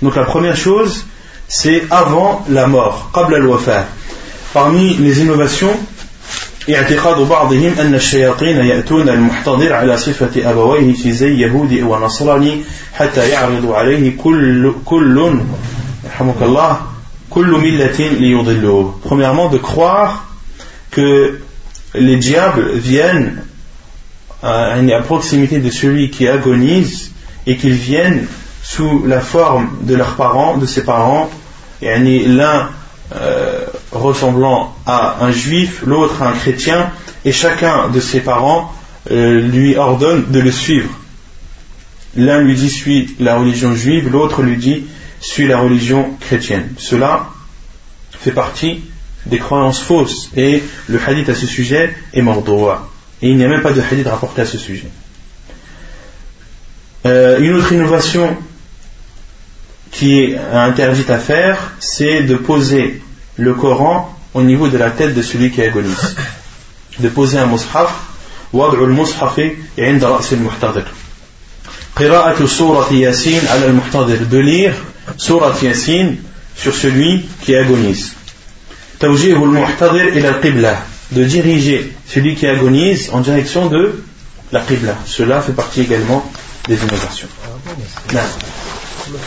Donc 0.02 0.16
la 0.16 0.24
première 0.24 0.56
chose, 0.56 1.06
c'est 1.48 1.84
avant 1.90 2.46
la 2.50 2.68
mort, 2.68 3.10
qabla 3.14 3.38
al 3.38 3.86
Parmi 4.54 4.96
les 4.96 5.22
innovations, 5.22 5.76
اعتقاد 6.71 7.29
بعضهم 7.29 7.73
أن 7.81 7.95
الشياطين 7.95 8.57
يأتون 8.57 9.09
المحتضر 9.09 9.73
على 9.73 9.97
صفة 9.97 10.51
أبويه 10.51 10.93
في 10.95 11.13
زي 11.13 11.41
يهودي 11.41 11.83
ونصراني 11.83 12.63
حتى 12.93 13.29
يعرض 13.29 13.71
عليه 13.71 14.17
كل 14.17 14.75
كل 14.85 15.41
رحمك 16.07 16.43
الله 16.43 16.81
كل 17.31 17.51
ملة 17.51 17.99
ليضلوه. 17.99 19.01
Premièrement, 19.05 19.49
de 19.49 19.59
croire 19.59 20.29
que 20.91 21.39
les 21.95 22.17
diables 22.17 22.73
viennent 22.75 23.43
à, 24.43 24.75
à 24.75 25.01
proximité 25.01 25.59
de 25.59 25.71
celui 25.71 26.11
qui 26.11 26.29
agonise 26.29 27.13
et 27.47 27.57
qu'ils 27.57 27.73
viennent 27.73 28.27
sous 28.63 29.05
la 29.07 29.21
forme 29.21 29.71
de 29.83 29.95
leurs 29.95 30.15
parents, 30.15 30.57
de 30.57 30.67
ses 30.67 30.85
parents, 30.85 31.31
et 31.81 31.99
l'un 32.27 32.69
euh, 33.15 33.56
ressemblant 33.92 34.76
à 34.86 35.24
un 35.24 35.32
juif, 35.32 35.84
l'autre 35.86 36.22
à 36.22 36.30
un 36.30 36.34
chrétien, 36.34 36.92
et 37.26 37.32
chacun 37.32 37.90
de 37.90 38.00
ses 38.00 38.20
parents 38.20 38.74
euh, 39.12 39.42
lui 39.42 39.76
ordonne 39.76 40.32
de 40.32 40.40
le 40.40 40.52
suivre. 40.52 40.90
L'un 42.16 42.42
lui 42.42 42.56
dit 42.56 42.70
suis 42.70 43.16
la 43.20 43.38
religion 43.38 43.76
juive, 43.76 44.10
l'autre 44.12 44.42
lui 44.42 44.58
dit 44.58 44.86
suis 45.20 45.48
la 45.48 45.60
religion 45.60 46.12
chrétienne. 46.20 46.74
Cela 46.78 47.30
fait 48.12 48.32
partie 48.32 48.82
des 49.26 49.38
croyances 49.38 49.82
fausses 49.82 50.32
et 50.36 50.64
le 50.88 51.00
hadith 51.06 51.30
à 51.30 51.36
ce 51.36 51.46
sujet 51.46 51.96
est 52.14 52.22
mordoua. 52.22 52.90
Et 53.22 53.30
il 53.30 53.38
n'y 53.38 53.44
a 53.44 53.48
même 53.48 53.62
pas 53.62 53.74
de 53.74 53.82
hadith 53.82 54.08
rapporté 54.08 54.42
à 54.42 54.46
ce 54.46 54.58
sujet. 54.58 54.88
Euh, 57.06 57.40
une 57.40 57.54
autre 57.54 57.72
innovation 57.72 58.36
qui 59.92 60.20
est 60.20 60.38
interdite 60.54 61.10
à 61.10 61.18
faire, 61.18 61.74
c'est 61.80 62.24
de 62.24 62.36
poser 62.36 63.02
le 63.37 63.55
Coran 63.55 64.17
au 64.35 64.43
niveau 64.43 64.69
de 64.69 64.79
la 64.79 64.91
tête 64.91 65.15
de 65.15 65.23
celui 65.23 65.51
qui 65.51 65.63
agonise. 65.63 66.17
De 66.99 67.09
poser 67.09 67.39
un 67.39 67.47
mushaf, 67.47 67.91
وضع 68.53 68.79
المصحف 68.85 69.41
عند 69.79 70.05
رأس 70.05 70.33
المحتضر. 70.33 70.85
قراءة 71.97 72.47
سورة 72.47 72.93
ياسين 72.93 73.41
على 73.49 73.67
المحتضر. 73.67 74.19
De 74.31 74.41
lire 74.41 74.75
سورة 75.19 75.57
ياسين 75.63 76.17
sur 76.57 76.75
celui 76.75 77.25
qui 77.43 77.55
agonise. 77.57 78.13
توجيه 79.01 79.37
المحتضر 79.37 80.09
إلى 80.09 80.29
القبلة. 80.29 80.83
De 81.13 81.25
diriger 81.25 81.93
celui 82.07 82.35
qui 82.37 82.47
agonise 82.47 83.11
en 83.13 83.21
direction 83.21 83.67
de 83.67 84.03
la 84.53 84.61
qibla. 84.61 84.97
Cela 85.07 85.41
fait 85.41 85.53
partie 85.53 85.81
également 85.83 86.31
des 86.69 86.77
innovations. 86.77 87.29
Non. 88.13 88.21
Le 89.11 89.19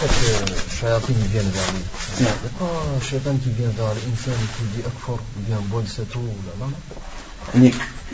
que 0.80 0.86
shayatin 0.86 1.12
viennent 1.30 1.50
vers 1.50 1.72
lui. 1.72 1.82
Il 2.18 2.22
n'y 2.22 2.28
a 2.28 2.32
pas 2.58 2.64
un 2.96 3.00
shaitan 3.02 3.34
qui 3.42 3.50
vient 3.50 3.70
vers 3.76 3.88
l'insan 3.88 4.32
et 4.32 4.48
qui 4.56 4.76
dit 4.76 4.86
akfar, 4.86 5.16
bien 5.36 5.56
eau, 5.56 5.80
là, 5.80 6.66
non 6.66 6.70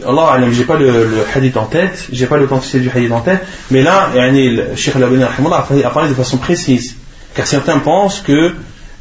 Allah 0.07 0.50
j'ai 0.50 0.64
pas 0.64 0.76
le, 0.76 1.07
le, 1.07 1.24
hadith 1.35 1.57
en 1.57 1.66
tête, 1.66 2.07
j'ai 2.12 2.26
pas 2.26 2.37
l'authenticité 2.37 2.81
du 2.81 2.90
hadith 2.90 3.12
en 3.12 3.20
tête, 3.20 3.44
mais 3.70 3.83
là, 3.83 4.11
le 4.14 4.76
Cheikh 4.76 4.96
Al-Abani 4.96 5.22
a 5.22 5.90
parlé 5.90 6.09
de 6.09 6.14
façon 6.14 6.38
précise. 6.38 6.96
Car 7.35 7.46
certains 7.46 7.79
pensent 7.79 8.20
que 8.20 8.55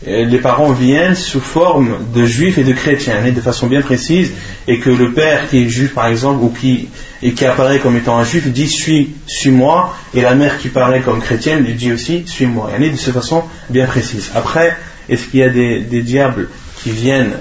les 0.06 0.40
parents 0.40 0.72
viennent 0.72 1.16
sous 1.16 1.40
forme 1.40 1.98
de 2.14 2.26
juifs 2.26 2.58
et 2.58 2.64
de 2.64 2.74
chrétiens, 2.74 3.32
de 3.32 3.42
façon 3.42 3.68
bien 3.68 3.82
précise, 3.82 4.32
et 4.68 4.80
que 4.80 4.90
le 4.90 5.14
père 5.14 5.50
qui 5.50 5.64
est 5.64 5.70
juif 5.70 5.94
par 5.94 6.08
exemple, 6.08 6.44
ou 6.44 6.50
qui, 6.50 6.90
et 7.22 7.34
qui 7.34 7.46
apparaît 7.46 7.80
comme 7.80 7.96
étant 7.96 8.18
un 8.18 8.24
juif, 8.24 8.48
dit 8.48 8.68
suis, 8.68 9.16
suis-moi, 9.26 9.96
et 10.14 10.22
la 10.22 10.36
mère 10.36 10.58
qui 10.58 10.70
paraît 10.70 11.02
comme 11.02 11.22
chrétienne 11.22 11.64
lui 11.64 11.74
dit 11.74 11.92
aussi 11.92 12.24
suis-moi, 12.28 12.72
de 12.78 12.98
cette 12.98 13.14
façon 13.14 13.44
bien 13.70 13.86
précise. 13.86 14.32
Après, 14.36 14.78
est-ce 15.10 15.28
qu'il 15.28 15.40
y 15.40 15.44
a 15.44 15.50
des, 15.50 16.02
diables 16.02 16.50
qui 16.84 16.92
viennent 16.92 17.34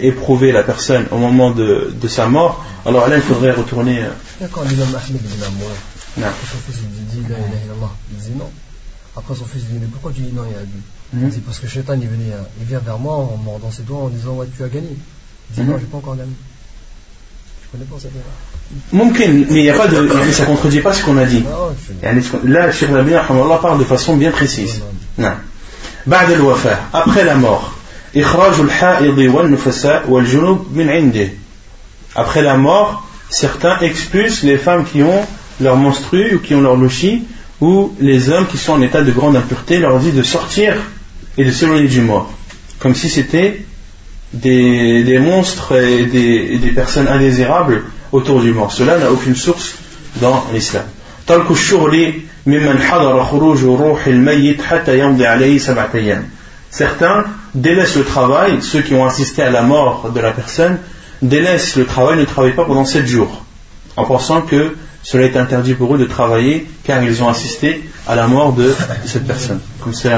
éprouver 0.00 0.52
la 0.52 0.62
personne 0.62 1.06
au 1.10 1.18
moment 1.18 1.50
de, 1.50 1.92
sa 2.08 2.26
mort 2.26 2.64
Alors 2.86 3.08
là, 3.08 3.16
il 3.16 3.22
faudrait 3.22 3.52
retourner. 3.52 3.98
Euh, 3.98 4.46
l'imam 4.68 4.88
Ahmed 4.94 5.22
dit 5.22 5.38
non. 5.38 6.26
il 8.10 8.16
dit 8.16 8.32
non. 8.38 8.50
Après 9.16 9.34
son 9.34 9.44
fils 9.44 9.64
dit 9.64 9.78
mais 9.80 9.86
pourquoi 9.86 10.12
tu 10.12 10.20
dis 10.20 10.32
non 10.32 10.44
il 10.48 10.56
a 10.56 10.62
dit 10.62 10.82
Mhm. 11.13 11.31
C'est 11.33 11.43
parce 11.43 11.59
que 11.59 11.67
Shaitan 11.67 11.93
il, 11.93 12.07
venait, 12.07 12.33
il 12.59 12.65
vient 12.65 12.79
vers 12.79 12.99
moi 12.99 13.15
en 13.15 13.37
mordant 13.37 13.71
ses 13.71 13.83
doigts 13.83 14.03
en 14.03 14.09
disant 14.09 14.33
ouais, 14.33 14.47
tu 14.55 14.63
as 14.63 14.69
gagné. 14.69 14.89
Il 15.49 15.55
dit 15.55 15.61
mhm. 15.61 15.71
non, 15.71 15.77
j'ai 15.79 15.85
pas 15.85 15.97
encore 15.97 16.15
gagné. 16.15 16.33
Je 17.63 17.71
connais 17.71 17.85
pas 17.85 17.95
cette 17.99 18.11
Mumkin, 18.91 19.45
mais 19.49 19.59
il 19.59 19.65
y 19.65 19.69
a 19.69 19.77
pas 19.77 19.87
de, 19.87 20.09
ça 20.31 20.45
contredit 20.45 20.81
pas 20.81 20.93
ce 20.93 21.03
qu'on 21.03 21.17
a 21.17 21.25
dit. 21.25 21.43
Là, 22.43 22.71
Cheikh 22.71 22.89
Rabia 22.89 23.23
parle 23.61 23.79
de 23.79 23.83
façon 23.83 24.17
bien 24.17 24.31
précise. 24.31 24.81
Non. 25.17 25.33
بعد 26.07 26.31
الوفاة 26.31 26.77
après 26.93 27.23
la 27.23 27.35
mort 27.35 27.71
إخراج 28.15 28.59
الحائض 28.59 29.17
والنفساء 29.17 30.09
والجنوب 30.09 30.67
من 30.75 30.89
عنده 30.89 31.29
après 32.15 32.41
la 32.41 32.57
mort 32.57 33.03
certains 33.31 33.79
expulsent 33.79 34.43
les 34.43 34.57
femmes 34.57 34.85
qui 34.85 35.01
ont 35.01 35.25
leur 35.59 35.75
menstru 35.75 36.35
ou 36.35 36.39
qui 36.39 36.53
ont 36.53 36.61
leur 36.61 36.75
louchi 36.75 37.23
ou 37.59 37.93
les 37.99 38.29
hommes 38.29 38.45
qui 38.45 38.57
sont 38.57 38.73
en 38.73 38.81
état 38.81 39.01
de 39.01 39.11
grande 39.11 39.35
impureté 39.35 39.79
leur 39.79 39.99
dit 39.99 40.11
de 40.11 40.21
sortir 40.23 40.75
et 41.38 41.44
de 41.44 41.50
s'éloigner 41.50 41.88
du 41.88 42.00
mort, 42.00 42.30
comme 42.78 42.94
si 42.94 43.08
c'était 43.08 43.64
des, 44.32 45.18
monstres 45.20 45.76
et 45.76 46.04
des, 46.04 46.72
personnes 46.74 47.08
indésirables 47.08 47.84
autour 48.12 48.40
du 48.40 48.52
mort. 48.52 48.72
Cela 48.72 48.98
n'a 48.98 49.10
aucune 49.10 49.36
source 49.36 49.74
dans 50.20 50.44
l'islam. 50.52 50.84
Certains 56.70 57.24
délaissent 57.54 57.96
le 57.96 58.04
travail, 58.04 58.62
ceux 58.62 58.82
qui 58.82 58.94
ont 58.94 59.04
assisté 59.04 59.42
à 59.42 59.50
la 59.50 59.62
mort 59.62 60.10
de 60.14 60.20
la 60.20 60.32
personne, 60.32 60.78
délaissent 61.22 61.76
le 61.76 61.84
travail, 61.84 62.18
ne 62.18 62.24
travaillent 62.24 62.54
pas 62.54 62.64
pendant 62.64 62.84
sept 62.84 63.06
jours, 63.06 63.44
en 63.96 64.04
pensant 64.04 64.42
que 64.42 64.76
cela 65.02 65.24
est 65.24 65.36
interdit 65.36 65.74
pour 65.74 65.94
eux 65.94 65.98
de 65.98 66.04
travailler 66.04 66.66
car 66.84 67.02
ils 67.02 67.22
ont 67.22 67.28
assisté 67.28 67.82
à 68.06 68.14
la 68.14 68.26
mort 68.26 68.52
de 68.52 68.74
cette 69.06 69.26
personne. 69.26 69.60
Comme 69.82 69.94
c'est 69.94 70.10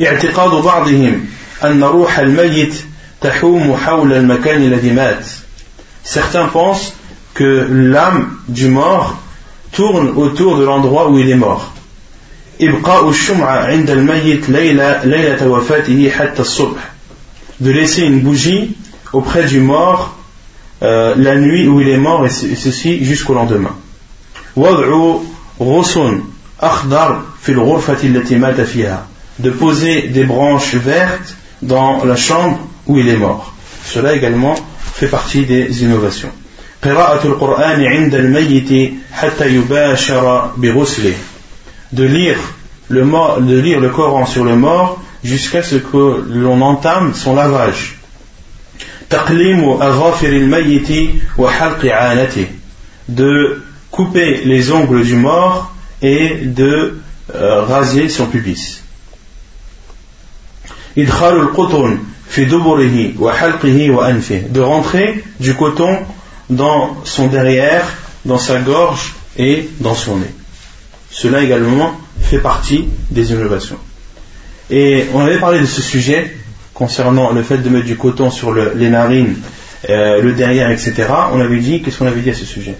اعتقاد 0.00 0.62
بعضهم 0.62 1.26
أن 1.64 1.82
روح 1.82 2.18
الميت 2.18 2.74
تحوم 3.20 3.76
حول 3.76 4.12
المكان 4.12 4.62
الذي 4.62 4.90
مات 4.90 5.24
Certains 6.02 6.48
pensent 6.48 6.94
que 7.34 7.66
l'âme 7.70 8.38
du 8.48 8.68
mort 8.68 9.18
tourne 9.72 10.08
autour 10.16 10.56
de 10.56 10.64
l'endroit 10.64 11.10
où 11.10 11.18
il 11.18 11.28
est 11.28 11.34
mort. 11.34 11.72
إبقاء 12.60 13.08
الشمعة 13.08 13.66
عند 13.66 13.90
الميت 13.90 14.48
ليلة 14.50 15.04
ليلة 15.04 15.48
وفاته 15.48 16.10
حتى 16.10 16.42
الصبح. 16.42 16.92
De 17.60 17.70
laisser 17.70 18.02
une 18.02 18.20
bougie 18.20 18.76
auprès 19.12 19.44
du 19.44 19.60
mort 19.60 20.16
euh, 20.82 21.14
la 21.16 21.36
nuit 21.36 21.68
où 21.68 21.80
il 21.80 21.88
est 21.88 21.98
mort 21.98 22.26
et 22.26 22.30
ceci 22.30 23.04
jusqu'au 23.04 23.34
lendemain. 23.34 23.74
de 29.39 29.49
poser 29.49 30.03
des 30.03 30.23
branches 30.23 30.75
vertes 30.75 31.35
dans 31.61 32.03
la 32.05 32.15
chambre 32.15 32.59
où 32.87 32.97
il 32.97 33.09
est 33.09 33.17
mort. 33.17 33.53
Cela 33.85 34.13
également 34.13 34.55
fait 34.93 35.07
partie 35.07 35.45
des 35.45 35.83
innovations. 35.83 36.31
De 41.91 42.03
lire 42.03 42.37
le, 42.89 43.89
Coran 43.89 44.25
sur 44.25 44.43
le 44.43 44.55
mort 44.55 45.01
jusqu'à 45.23 45.63
ce 45.63 45.75
que 45.75 46.25
l'on 46.29 46.61
entame 46.61 47.13
son 47.13 47.35
lavage. 47.35 47.97
De 53.09 53.63
couper 53.91 54.41
les 54.45 54.71
ongles 54.71 55.03
du 55.03 55.15
mort 55.15 55.73
et 56.01 56.37
de 56.43 56.99
euh, 57.33 57.61
raser 57.63 58.09
son 58.09 58.27
pubis 58.27 58.84
de 64.49 64.61
rentrer 64.61 65.23
du 65.39 65.53
coton 65.53 65.99
dans 66.49 66.97
son 67.03 67.27
derrière, 67.27 67.85
dans 68.23 68.37
sa 68.37 68.59
gorge 68.59 69.13
et 69.37 69.69
dans 69.79 69.95
son 69.95 70.17
nez. 70.17 70.33
Cela 71.11 71.41
également 71.41 71.93
fait 72.21 72.39
partie 72.39 72.87
des 73.11 73.31
innovations. 73.31 73.77
Et 74.69 75.05
on 75.13 75.21
avait 75.21 75.39
parlé 75.39 75.59
de 75.59 75.65
ce 75.65 75.81
sujet 75.81 76.35
concernant 76.73 77.31
le 77.31 77.43
fait 77.43 77.59
de 77.59 77.69
mettre 77.69 77.85
du 77.85 77.97
coton 77.97 78.31
sur 78.31 78.53
les 78.53 78.89
narines, 78.89 79.37
euh, 79.89 80.21
le 80.21 80.33
derrière, 80.33 80.71
etc. 80.71 81.07
On 81.31 81.39
avait 81.39 81.59
dit, 81.59 81.81
qu'est-ce 81.81 81.99
qu'on 81.99 82.07
avait 82.07 82.21
dit 82.21 82.31
à 82.31 82.33
ce 82.33 82.45
sujet? 82.45 82.75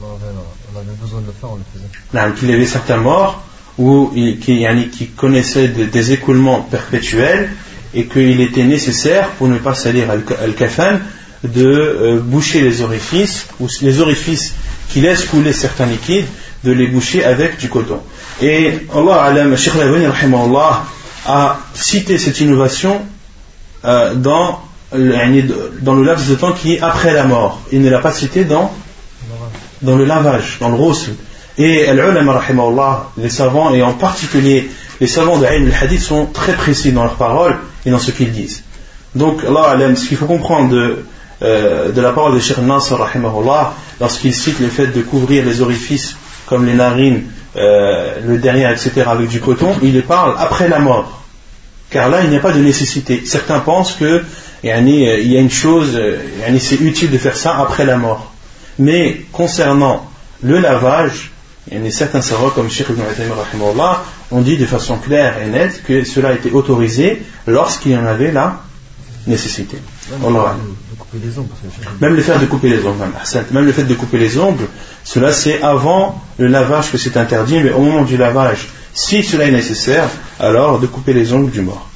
On 0.00 0.78
avait, 0.78 0.90
besoin 1.00 1.20
de 1.22 1.26
le 1.26 1.32
faire, 1.32 1.50
on 1.50 1.56
le 1.56 1.62
faisait. 1.72 2.34
Qu'il 2.38 2.50
y 2.50 2.54
avait 2.54 2.66
certains 2.66 2.98
morts 2.98 3.45
ou 3.78 4.10
qui, 4.40 4.66
qui 4.92 5.06
connaissaient 5.08 5.68
des 5.68 6.12
écoulements 6.12 6.62
perpétuels 6.62 7.50
et 7.94 8.06
qu'il 8.06 8.40
était 8.40 8.64
nécessaire 8.64 9.30
pour 9.30 9.48
ne 9.48 9.58
pas 9.58 9.74
salir 9.74 10.10
al-kafan 10.10 10.98
de 11.44 11.64
euh, 11.64 12.20
boucher 12.20 12.60
les 12.60 12.82
orifices 12.82 13.46
ou 13.60 13.68
les 13.82 14.00
orifices 14.00 14.54
qui 14.88 15.00
laissent 15.00 15.24
couler 15.24 15.52
certains 15.52 15.86
liquides 15.86 16.26
de 16.64 16.72
les 16.72 16.86
boucher 16.86 17.24
avec 17.24 17.58
du 17.58 17.68
coton. 17.68 18.00
Et 18.40 18.72
Allah 18.94 19.22
alam 19.22 19.56
Sheikh 19.56 19.74
a 21.26 21.58
cité 21.74 22.18
cette 22.18 22.40
innovation 22.40 23.02
euh, 23.84 24.14
dans, 24.14 24.60
le 24.92 26.02
laps 26.04 26.28
de 26.28 26.34
temps 26.34 26.52
qui 26.52 26.74
est 26.74 26.80
après 26.80 27.12
la 27.12 27.24
mort. 27.24 27.60
Il 27.72 27.82
ne 27.82 27.90
l'a 27.90 27.98
pas 27.98 28.12
cité 28.12 28.44
dans, 28.44 28.72
le 29.82 30.04
lavage 30.04 30.58
dans 30.60 30.68
le 30.68 30.76
rosel 30.76 31.14
et 31.58 31.86
les 33.16 33.30
savants 33.30 33.72
et 33.74 33.82
en 33.82 33.92
particulier 33.94 34.68
les 35.00 35.06
savants 35.06 35.38
de 35.38 35.44
al-Hadith 35.44 36.00
sont 36.00 36.26
très 36.26 36.54
précis 36.54 36.92
dans 36.92 37.04
leurs 37.04 37.16
paroles 37.16 37.56
et 37.84 37.90
dans 37.90 37.98
ce 37.98 38.10
qu'ils 38.10 38.32
disent. 38.32 38.62
Donc, 39.14 39.42
Allah, 39.44 39.76
ce 39.94 40.08
qu'il 40.08 40.16
faut 40.16 40.26
comprendre 40.26 40.70
de, 40.70 41.04
euh, 41.42 41.92
la 41.94 42.12
parole 42.12 42.34
de 42.34 42.40
Sheikh 42.40 42.58
Nasr, 42.58 42.96
lorsqu'il 44.00 44.34
cite 44.34 44.60
le 44.60 44.68
fait 44.68 44.88
de 44.88 45.02
couvrir 45.02 45.44
les 45.44 45.60
orifices 45.60 46.16
comme 46.46 46.66
les 46.66 46.74
narines, 46.74 47.24
euh, 47.56 48.20
le 48.26 48.38
derrière, 48.38 48.70
etc., 48.70 49.04
avec 49.06 49.28
du 49.28 49.40
coton, 49.40 49.74
il 49.82 50.02
parle 50.02 50.34
après 50.38 50.68
la 50.68 50.78
mort. 50.78 51.24
Car 51.90 52.08
là, 52.08 52.22
il 52.22 52.30
n'y 52.30 52.36
a 52.36 52.40
pas 52.40 52.52
de 52.52 52.60
nécessité. 52.60 53.22
Certains 53.24 53.60
pensent 53.60 53.92
que 53.92 54.22
il 54.62 54.70
y 54.70 55.36
a 55.36 55.40
une 55.40 55.50
chose, 55.50 56.00
c'est 56.58 56.80
utile 56.80 57.10
de 57.10 57.18
faire 57.18 57.36
ça 57.36 57.56
après 57.58 57.84
la 57.84 57.96
mort. 57.96 58.32
Mais 58.78 59.22
concernant 59.32 60.10
le 60.42 60.58
lavage, 60.58 61.30
il 61.71 61.83
y 61.83 61.87
a 61.87 61.91
certains 61.91 62.21
savants 62.21 62.49
comme 62.49 62.69
Sheikh 62.69 62.89
Ibn 62.89 63.01
Taymiyyah 63.15 64.03
ont 64.31 64.41
dit 64.41 64.57
de 64.57 64.65
façon 64.65 64.97
claire 64.97 65.37
et 65.41 65.47
nette 65.47 65.83
que 65.83 66.03
cela 66.03 66.33
était 66.33 66.51
autorisé 66.51 67.21
lorsqu'il 67.45 67.91
y 67.91 67.97
en 67.97 68.05
avait 68.05 68.31
la 68.31 68.61
nécessité. 69.27 69.77
Même 72.01 72.15
le 72.15 72.21
fait 72.21 72.39
de 72.39 72.45
couper 72.45 72.69
les 72.69 72.79
ongles, 72.85 73.03
même 73.51 73.65
le 73.65 73.71
fait 73.71 73.83
de 73.83 73.93
couper 73.93 74.17
les 74.17 74.37
ongles, 74.39 74.67
cela 75.03 75.31
c'est 75.31 75.61
avant 75.61 76.21
le 76.39 76.47
lavage 76.47 76.91
que 76.91 76.97
c'est 76.97 77.15
interdit, 77.17 77.59
mais 77.59 77.71
au 77.71 77.81
moment 77.81 78.03
du 78.03 78.17
lavage, 78.17 78.67
si 78.93 79.23
cela 79.23 79.45
est 79.45 79.51
nécessaire, 79.51 80.09
alors 80.39 80.79
de 80.79 80.87
couper 80.87 81.13
les 81.13 81.31
ongles 81.33 81.51
du 81.51 81.61
mort. 81.61 81.87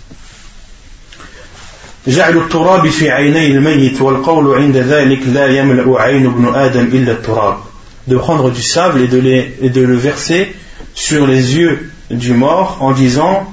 جعل 2.07 2.37
التراب 2.37 2.89
في 2.89 3.11
عيني 3.11 3.47
الميت 3.47 4.01
والقول 4.01 4.55
عند 4.55 4.77
ذلك 4.77 5.27
لا 5.27 5.47
يملأ 5.47 6.01
عين 6.01 6.25
ابن 6.25 6.53
آدم 6.55 6.85
إلا 6.85 7.11
التراب 7.11 7.57
de 8.06 8.16
prendre 8.16 8.50
du 8.50 8.62
sable 8.62 9.00
et 9.00 9.08
de, 9.08 9.80
le 9.80 9.96
verser 9.96 10.54
sur 10.94 11.26
les 11.26 11.56
yeux 11.56 11.90
du 12.10 12.32
mort 12.32 12.78
en 12.80 12.92
disant 12.92 13.52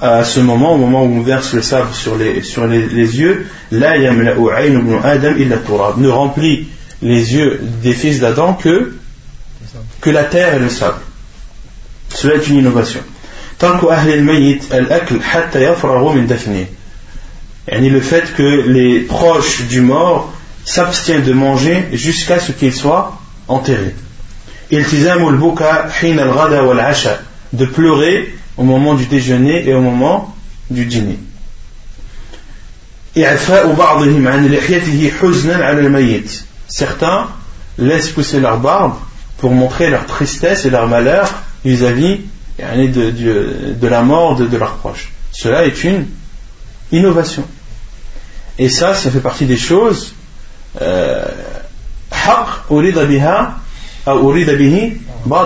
à 0.00 0.24
ce 0.24 0.40
moment, 0.40 0.74
au 0.74 0.76
moment 0.76 1.04
où 1.04 1.16
on 1.16 1.22
verse 1.22 1.54
le 1.54 1.62
sable 1.62 1.94
sur 1.94 2.16
les, 2.16 2.42
sur 2.42 2.66
les, 2.66 3.18
yeux, 3.18 3.46
ne 3.72 6.08
remplit 6.08 6.68
les 7.02 7.34
yeux 7.34 7.60
des 7.82 7.94
fils 7.94 8.20
d'Adam 8.20 8.52
que, 8.54 8.94
que 10.00 10.10
la 10.10 10.24
terre 10.24 10.54
et 10.54 10.58
le 10.58 10.68
sable. 10.68 10.98
Cela 12.10 12.34
est 12.34 12.46
une 12.48 12.56
innovation. 12.56 13.00
le 17.88 18.00
fait 18.00 18.34
que 18.34 18.68
les 18.68 19.00
proches 19.00 19.66
du 19.66 19.80
mort 19.80 20.30
s'abstiennent 20.64 21.24
de 21.24 21.32
manger 21.32 21.88
jusqu'à 21.92 22.38
ce 22.38 22.52
qu'il 22.52 22.74
soit 22.74 23.18
enterré. 23.48 23.94
De 27.52 27.64
pleurer 27.64 28.34
au 28.56 28.64
moment 28.64 28.94
du 28.94 29.06
déjeuner 29.06 29.68
et 29.68 29.74
au 29.74 29.80
moment 29.80 30.34
du 30.70 30.84
dîner. 30.84 31.18
Certains 36.68 37.28
laissent 37.78 38.10
pousser 38.10 38.40
leur 38.40 38.58
barbe 38.58 38.94
pour 39.38 39.52
montrer 39.52 39.90
leur 39.90 40.06
tristesse 40.06 40.64
et 40.64 40.70
leur 40.70 40.88
malheur 40.88 41.32
vis-à-vis 41.64 42.20
de, 42.58 43.72
de, 43.72 43.86
la 43.86 44.02
mort 44.02 44.36
de, 44.36 44.46
de 44.46 44.56
leurs 44.56 44.76
proches. 44.76 45.12
Cela 45.32 45.64
est 45.64 45.84
une 45.84 46.06
innovation. 46.92 47.44
Et 48.58 48.68
ça, 48.68 48.94
ça 48.94 49.10
fait 49.10 49.20
partie 49.20 49.46
des 49.46 49.56
choses 49.56 50.14
euh, 50.80 51.24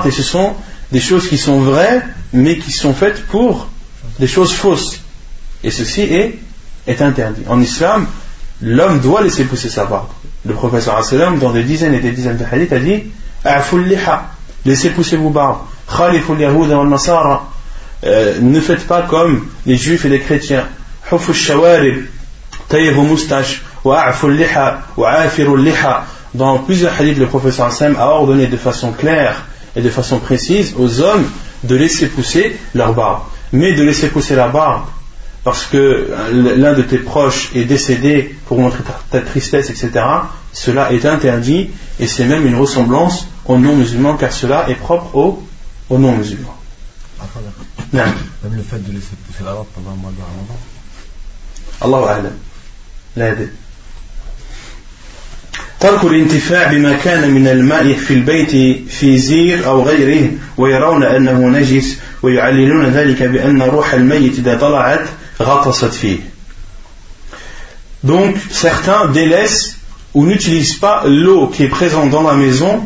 et 0.06 0.10
ce 0.10 0.22
sont 0.22 0.54
des 0.92 1.00
choses 1.00 1.28
qui 1.28 1.38
sont 1.38 1.60
vraies 1.60 2.02
mais 2.32 2.58
qui 2.58 2.72
sont 2.72 2.94
faites 2.94 3.26
pour 3.26 3.68
des 4.18 4.26
choses 4.26 4.52
fausses. 4.52 5.00
Et 5.62 5.70
ceci 5.70 6.02
est, 6.02 6.38
interdit. 7.00 7.42
En 7.48 7.60
islam 7.60 8.06
l'homme 8.62 9.00
doit 9.00 9.22
laisser 9.22 9.44
pousser 9.44 9.68
sa 9.68 9.84
barbe. 9.84 10.08
Le 10.44 10.54
professeur 10.54 11.00
dans 11.40 11.52
des 11.52 11.62
dizaines 11.62 11.94
et 11.94 12.00
des 12.00 12.12
dizaines 12.12 12.36
de 12.36 12.44
hadiths 12.44 12.72
a 12.72 12.78
dit 12.78 13.04
laissez 14.64 14.90
pousser 14.90 15.16
vos 15.16 15.30
barbes 15.30 15.58
euh, 18.02 18.38
ne 18.40 18.60
faites 18.60 18.86
pas 18.86 19.02
comme 19.02 19.46
les 19.66 19.76
juifs 19.76 20.04
et 20.04 20.08
les 20.08 20.20
chrétiens 20.20 20.66
dans 26.34 26.58
plusieurs 26.58 26.98
hadiths, 26.98 27.18
le 27.18 27.26
professeur 27.26 27.66
Hassan 27.66 27.96
a 27.98 28.08
ordonné 28.08 28.46
de 28.46 28.56
façon 28.56 28.92
claire 28.92 29.46
et 29.74 29.82
de 29.82 29.90
façon 29.90 30.18
précise 30.18 30.74
aux 30.78 31.00
hommes 31.00 31.24
de 31.64 31.74
laisser 31.74 32.06
pousser 32.06 32.56
leur 32.74 32.94
barbe. 32.94 33.22
Mais 33.52 33.74
de 33.74 33.82
laisser 33.82 34.08
pousser 34.08 34.36
la 34.36 34.48
barbe 34.48 34.84
parce 35.42 35.66
que 35.66 36.10
l'un 36.32 36.74
de 36.74 36.82
tes 36.82 36.98
proches 36.98 37.50
est 37.54 37.64
décédé 37.64 38.36
pour 38.46 38.58
montrer 38.58 38.82
ta, 39.10 39.20
tristesse, 39.20 39.70
etc., 39.70 40.04
cela 40.52 40.92
est 40.92 41.06
interdit 41.06 41.70
et 41.98 42.06
c'est 42.06 42.24
même 42.24 42.46
une 42.46 42.56
ressemblance 42.56 43.26
aux 43.46 43.56
non-musulmans 43.56 44.16
car 44.16 44.32
cela 44.32 44.68
est 44.68 44.74
propre 44.74 45.16
aux, 45.16 45.42
aux 45.88 45.98
non-musulmans. 45.98 46.56
Même 47.92 48.12
le 48.44 48.62
fait 48.62 48.78
de 48.78 48.92
laisser 48.92 49.16
pousser 49.26 49.44
la 49.44 49.52
barbe 49.52 49.66
pendant 49.74 49.92
le 49.92 49.96
mois 49.96 50.10
de 50.10 50.20
Ramadan. 50.20 50.58
Allahu 51.80 52.30
A'lam. 53.16 53.48
ترك 55.79 56.03
الانتفاع 56.03 56.71
بما 56.71 56.93
كان 56.93 57.31
من 57.31 57.47
الماء 57.47 57.93
في 57.93 58.13
البيت 58.13 58.51
في 58.89 59.17
زير 59.17 59.67
أو 59.67 59.83
غيره 59.83 60.31
ويرون 60.57 61.03
أنه 61.03 61.39
نجس 61.47 61.97
ويعللون 62.23 62.85
ذلك 62.85 63.23
بأن 63.23 63.61
روح 63.61 63.93
الميت 63.93 64.39
إذا 64.39 64.57
طلعت 64.57 65.05
غطست 65.41 65.93
فيه 65.93 66.17
Donc 68.03 68.35
certains 68.51 69.07
délaissent 69.07 69.77
ou 70.13 70.25
n'utilisent 70.25 70.75
pas 70.75 71.03
l'eau 71.07 71.47
qui 71.47 71.63
est 71.63 71.69
présente 71.69 72.11
dans 72.11 72.21
la 72.21 72.35
maison 72.35 72.85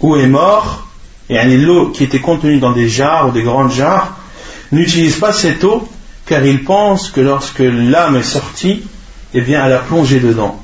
où 0.00 0.16
est 0.16 0.26
mort, 0.26 0.88
et 1.30 1.56
l'eau 1.56 1.88
qui 1.88 2.04
était 2.04 2.20
contenue 2.20 2.58
dans 2.58 2.72
des 2.72 2.88
jarres 2.88 3.28
ou 3.28 3.32
des 3.32 3.42
grandes 3.42 3.72
jarres, 3.72 4.16
n'utilisent 4.70 5.16
pas 5.16 5.32
cette 5.32 5.64
eau 5.64 5.88
car 6.26 6.44
ils 6.44 6.64
pensent 6.64 7.10
que 7.10 7.20
lorsque 7.20 7.60
l'âme 7.60 8.16
est 8.16 8.22
sortie, 8.22 8.82
eh 9.34 9.40
bien 9.40 9.64
elle 9.64 9.72
a 9.72 9.78
plongé 9.78 10.20
dedans. 10.20 10.62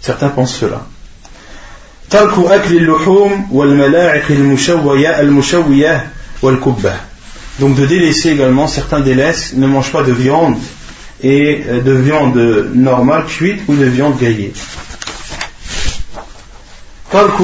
Certains 0.00 0.28
pensent 0.28 0.56
cela. 0.56 0.86
Donc 7.60 7.76
de 7.76 7.86
délaisser 7.86 8.30
également, 8.30 8.66
certains 8.66 9.00
délaissent, 9.00 9.54
ne 9.54 9.66
mangent 9.66 9.92
pas 9.92 10.02
de 10.02 10.12
viande 10.12 10.56
et 11.22 11.64
euh, 11.68 11.80
de 11.80 11.92
viande 11.92 12.36
normale 12.74 13.24
cuite 13.26 13.62
ou 13.68 13.76
de 13.76 13.84
viande 13.84 14.16
grillée. 14.18 14.52
ترك 17.12 17.38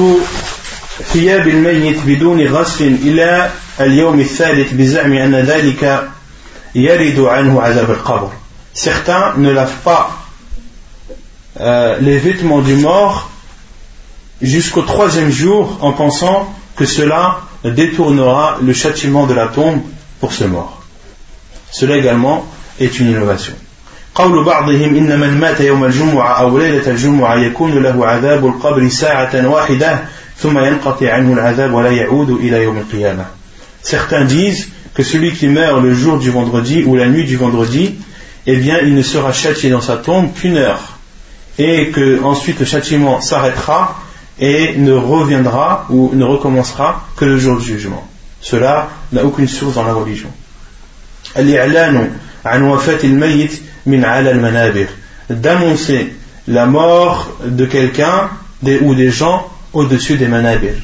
ثياب 1.13 1.47
الميت 1.47 1.97
بدون 2.05 2.47
غسل 2.47 2.95
إلى 3.03 3.49
اليوم 3.79 4.19
الثالث 4.19 4.73
بزعم 4.73 5.13
أن 5.13 5.35
ذلك 5.35 6.09
يرد 6.75 7.19
عنه 7.19 7.61
عذاب 7.61 7.91
القبر 7.91 8.29
certains 8.73 9.33
ne 9.37 9.51
lavent 9.51 9.81
pas 9.83 10.14
euh, 11.59 11.97
les 11.99 12.17
vêtements 12.17 12.61
du 12.61 12.75
mort 12.75 13.29
jusqu'au 14.41 14.81
troisième 14.81 15.31
jour 15.31 15.77
en 15.81 15.91
pensant 15.91 16.53
que 16.75 16.85
cela 16.85 17.41
détournera 17.63 18.57
le 18.61 18.73
châtiment 18.73 19.25
de 19.27 19.33
la 19.33 19.47
tombe 19.47 19.81
pour 20.19 20.33
ce 20.33 20.45
mort. 20.45 20.81
Cela 21.71 21.97
également 21.97 22.45
est 22.79 22.99
une 22.99 23.11
innovation. 23.11 23.53
قول 24.15 24.43
بعضهم 24.43 24.95
إن 24.95 25.19
من 25.19 25.39
مات 25.39 25.61
يوم 25.61 25.83
الجمعة 25.83 26.39
أو 26.39 26.57
ليلة 26.57 26.91
الجمعة 26.91 27.35
يكون 27.35 27.83
له 27.83 28.05
عذاب 28.05 28.45
القبر 28.45 28.89
ساعة 28.89 29.47
واحدة 29.47 29.99
ثم 30.37 30.59
ينقطع 30.59 31.13
عنه 31.13 31.33
العذاب 31.33 31.73
ولا 31.73 31.91
يعود 31.91 32.29
إلى 32.29 32.63
يوم 32.63 32.77
القيامة. 32.77 33.25
Certains 33.83 34.25
disent 34.25 34.67
que 34.93 35.03
celui 35.03 35.31
qui 35.31 35.47
meurt 35.47 35.81
le 35.81 35.93
jour 35.93 36.17
du 36.17 36.29
vendredi 36.29 36.83
ou 36.85 36.95
la 36.95 37.07
nuit 37.07 37.23
du 37.23 37.37
vendredi, 37.37 37.95
eh 38.47 38.57
bien, 38.57 38.79
il 38.81 38.95
ne 38.95 39.01
sera 39.01 39.31
châtié 39.31 39.69
dans 39.69 39.81
sa 39.81 39.95
tombe 39.95 40.33
qu'une 40.33 40.57
heure, 40.57 40.94
et 41.58 41.90
que 41.90 42.22
ensuite 42.22 42.60
le 42.60 42.66
châtiment 42.66 43.20
s'arrêtera 43.20 43.96
et 44.38 44.76
ne 44.76 44.92
reviendra 44.92 45.86
ou 45.88 46.10
ne 46.14 46.24
recommencera 46.24 47.04
que 47.16 47.24
le 47.24 47.38
jour 47.38 47.58
du 47.58 47.64
jugement. 47.64 48.06
Cela 48.40 48.88
n'a 49.12 49.24
aucune 49.24 49.48
source 49.48 49.74
dans 49.74 49.84
la 49.84 49.94
religion. 49.94 50.28
d'annoncer 55.30 56.14
la 56.46 56.66
mort 56.66 57.28
de 57.44 57.66
quelqu'un 57.66 58.30
ou 58.82 58.94
des 58.94 59.10
gens 59.10 59.48
au-dessus 59.72 60.16
des 60.16 60.28
manabir. 60.28 60.74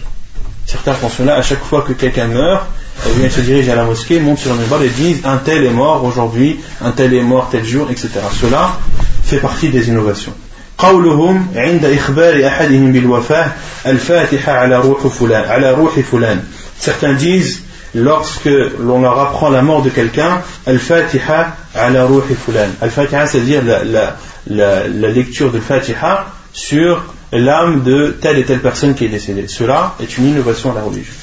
Certains 0.67 0.95
font 0.95 1.09
cela 1.09 1.37
à 1.37 1.43
chaque 1.43 1.63
fois 1.63 1.83
que 1.83 1.93
quelqu'un 1.93 2.27
meurt, 2.27 2.67
eh 3.07 3.19
bien, 3.19 3.31
se 3.31 3.41
dirigent 3.41 3.73
à 3.73 3.77
la 3.77 3.85
mosquée, 3.85 4.21
montent 4.21 4.39
sur 4.39 4.53
le 4.53 4.61
mémoire 4.61 4.83
et 4.83 4.89
disent 4.89 5.21
un 5.25 5.37
tel 5.39 5.65
est 5.65 5.71
mort 5.71 6.05
aujourd'hui, 6.05 6.61
un 6.81 6.93
tel 6.93 7.15
est 7.15 7.23
mort 7.23 7.49
tel 7.51 7.65
jour, 7.65 7.91
etc. 7.91 8.09
Cela 8.41 8.77
fait 9.25 9.39
partie 9.39 9.71
des 9.71 9.89
innovations. 9.89 10.35
قولهم 10.82 11.48
عند 11.56 11.86
إخبار 11.86 12.48
أحدهم 12.48 12.92
بالوفاة 12.92 13.52
الفاتحة 13.86 14.52
على 14.52 14.76
روح 14.78 15.08
فلان 15.08 15.44
على 15.50 15.72
روح 15.72 16.00
فلان 16.00 16.44
certains 16.80 17.14
disent 17.14 17.62
lorsque 17.96 18.50
l'on 18.80 19.02
leur 19.02 19.20
apprend 19.20 19.50
la 19.50 19.62
mort 19.62 19.82
de 19.82 19.90
quelqu'un 19.90 20.42
al-fatiha 20.68 21.56
ala 21.74 22.06
ruhi 22.06 22.36
fulan 22.36 22.70
al-fatiha 22.82 23.26
c'est-à-dire 23.26 23.64
la, 23.64 23.84
la, 23.84 24.18
la, 24.48 24.88
la 24.88 25.10
lecture 25.10 25.52
de 25.52 25.60
fatiha 25.60 26.28
sur 26.54 27.04
l'âme 27.32 27.84
de 27.84 28.16
telle 28.22 28.38
et 28.38 28.44
telle 28.46 28.60
personne 28.60 28.94
qui 28.94 29.06
est 29.06 29.10
décédée 29.10 29.48
cela 29.48 29.96
est 30.02 30.18
une 30.18 30.28
innovation 30.28 30.72
à 30.72 30.76
la 30.76 30.82
religion 30.82 31.14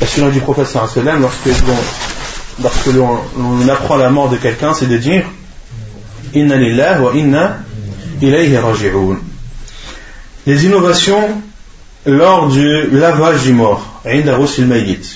la 0.00 0.06
sunna 0.06 0.30
du 0.30 0.40
prophète 0.40 0.66
sallam 0.66 1.20
lorsque 1.20 1.46
l'on 1.46 2.62
lorsque 2.62 2.86
l'on 2.86 3.68
apprend 3.68 3.96
la 3.96 4.10
mort 4.10 4.28
de 4.30 4.36
quelqu'un 4.36 4.74
c'est 4.74 4.88
de 4.88 4.96
dire 4.96 5.24
inna 6.34 6.56
lillah 6.56 7.00
wa 7.00 7.12
inna 7.14 7.58
les 10.46 10.64
innovations 10.66 11.28
lors 12.06 12.48
du 12.48 12.88
lavage 12.92 13.42
du 13.42 13.52
mort 13.52 13.94
عند 14.06 14.28
غسل 14.28 14.62
الميت 14.62 15.06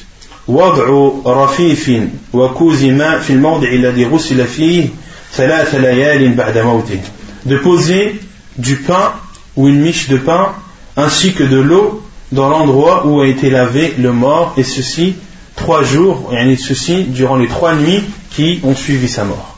وضع 0.48 1.10
رفيف 1.26 1.90
وكوز 2.32 2.84
ماء 2.84 3.18
في 3.18 3.32
الموضع 3.32 3.68
الذي 3.68 4.04
غسل 4.04 4.46
فيه 4.46 4.88
ثلاث 5.32 5.74
ليال 5.74 6.34
بعد 6.34 6.58
موته 6.58 7.00
de 7.46 7.56
poser 7.56 8.20
du 8.56 8.76
pain 8.76 9.12
ou 9.56 9.68
une 9.68 9.80
miche 9.80 10.08
de 10.08 10.16
pain 10.16 10.48
ainsi 10.96 11.32
que 11.32 11.44
de 11.44 11.58
l'eau 11.58 12.02
dans 12.32 12.48
l'endroit 12.48 13.06
où 13.06 13.20
a 13.20 13.26
été 13.26 13.50
lavé 13.50 13.94
le 13.98 14.12
mort 14.12 14.54
et 14.56 14.64
ceci 14.64 15.14
trois 15.56 15.82
jours 15.82 16.32
et 16.32 16.56
ceci 16.56 17.04
durant 17.04 17.36
les 17.36 17.48
trois 17.48 17.74
nuits 17.74 18.02
qui 18.30 18.60
ont 18.64 18.74
suivi 18.74 19.08
sa 19.08 19.24
mort 19.24 19.51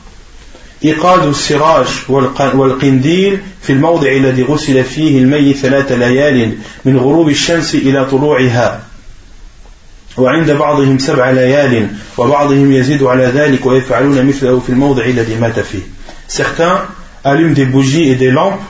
إيقاد 0.85 1.27
السراج 1.27 1.87
والقنديل 2.53 3.39
في 3.61 3.73
الموضع 3.73 4.11
الذي 4.11 4.43
غسل 4.43 4.83
فيه 4.83 5.19
الميت 5.19 5.57
ثلاث 5.57 5.91
ليال 5.91 6.55
من 6.85 6.97
غروب 6.97 7.29
الشمس 7.29 7.75
إلى 7.75 8.05
طلوعها 8.05 8.83
وعند 10.17 10.51
بعضهم 10.51 10.99
سبع 10.99 11.29
ليال 11.31 11.87
وبعضهم 12.17 12.71
يزيد 12.71 13.03
على 13.03 13.25
ذلك 13.25 13.65
ويفعلون 13.65 14.25
مثله 14.25 14.59
في 14.59 14.69
الموضع 14.69 15.05
الذي 15.05 15.35
مات 15.35 15.59
فيه 15.59 15.81
Certains 16.27 16.81
allument 17.23 17.53
des 17.53 17.65
bougies 17.65 18.09
et 18.09 18.15
des 18.15 18.31
lampes 18.31 18.61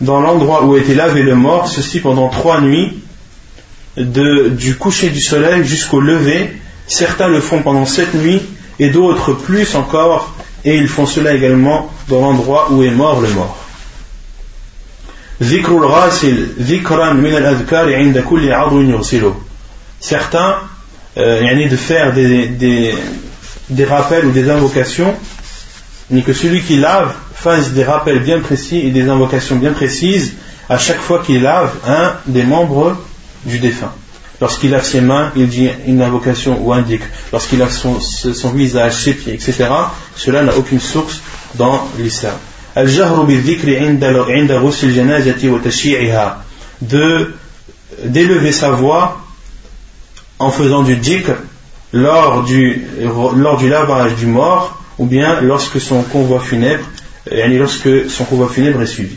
dans 0.00 0.20
l'endroit 0.20 0.64
où 0.64 0.76
était 0.76 0.94
lavé 0.94 1.22
le 1.22 1.34
mort, 1.34 1.68
ceci 1.68 2.00
pendant 2.00 2.28
trois 2.28 2.60
nuits, 2.60 3.02
de, 3.96 4.48
du 4.48 4.76
coucher 4.76 5.10
du 5.10 5.20
soleil 5.20 5.64
jusqu'au 5.64 6.00
lever. 6.00 6.52
Certains 6.86 7.28
le 7.28 7.40
font 7.40 7.62
pendant 7.62 7.84
sept 7.84 8.14
nuits 8.14 8.42
et 8.78 8.90
d'autres 8.90 9.32
plus 9.32 9.74
encore 9.74 10.33
et 10.65 10.75
ils 10.75 10.87
font 10.87 11.05
cela 11.05 11.33
également 11.33 11.89
dans 12.09 12.19
l'endroit 12.19 12.71
où 12.71 12.83
est 12.83 12.89
mort 12.89 13.21
le 13.21 13.29
mort. 13.29 13.55
Certains, 19.99 20.55
euh, 21.17 21.67
de 21.69 21.75
faire 21.75 22.13
des, 22.13 22.95
rappels 23.87 24.25
ou 24.25 24.31
des 24.31 24.49
invocations, 24.49 25.13
ni 26.09 26.23
que 26.23 26.33
celui 26.33 26.61
qui 26.61 26.77
lave 26.77 27.13
fasse 27.33 27.71
des 27.71 27.83
rappels 27.83 28.19
bien 28.19 28.39
précis 28.39 28.79
et 28.79 28.89
des 28.89 29.07
invocations 29.09 29.57
bien 29.57 29.71
précises 29.71 30.33
à 30.67 30.77
chaque 30.77 30.99
fois 30.99 31.21
qu'il 31.23 31.43
lave 31.43 31.73
un 31.87 32.13
des 32.25 32.43
membres 32.43 32.97
du 33.45 33.59
défunt. 33.59 33.93
Lorsqu'il 34.41 34.71
lave 34.71 34.83
ses 34.83 35.01
mains, 35.01 35.31
il 35.35 35.47
dit 35.47 35.69
une 35.87 36.01
invocation 36.01 36.59
ou 36.61 36.73
indique. 36.73 37.03
Lorsqu'il 37.31 37.59
lave 37.59 37.71
son, 37.71 38.49
visage, 38.49 38.95
ses 38.95 39.13
pieds, 39.13 39.33
etc. 39.33 39.67
Cela 40.15 40.43
n'a 40.43 40.55
aucune 40.57 40.79
source 40.79 41.21
dans 41.55 41.87
l'islam. 41.97 42.33
de 46.81 47.33
d'élever 48.03 48.51
sa 48.51 48.71
voix 48.71 49.21
en 50.39 50.51
faisant 50.51 50.83
du 50.83 50.97
dhikr 50.97 51.35
lors 51.93 52.43
du, 52.43 52.85
lors 53.35 53.57
du 53.57 53.69
lavage 53.69 54.15
du 54.15 54.25
mort 54.25 54.81
ou 54.97 55.05
bien 55.05 55.39
lorsque 55.41 55.79
son 55.79 56.01
convoi 56.03 56.41
funèbre 56.41 56.83
lorsque 57.31 58.09
son 58.09 58.25
convoi 58.25 58.49
funèbre 58.49 58.81
est 58.81 58.87
suivi 58.87 59.15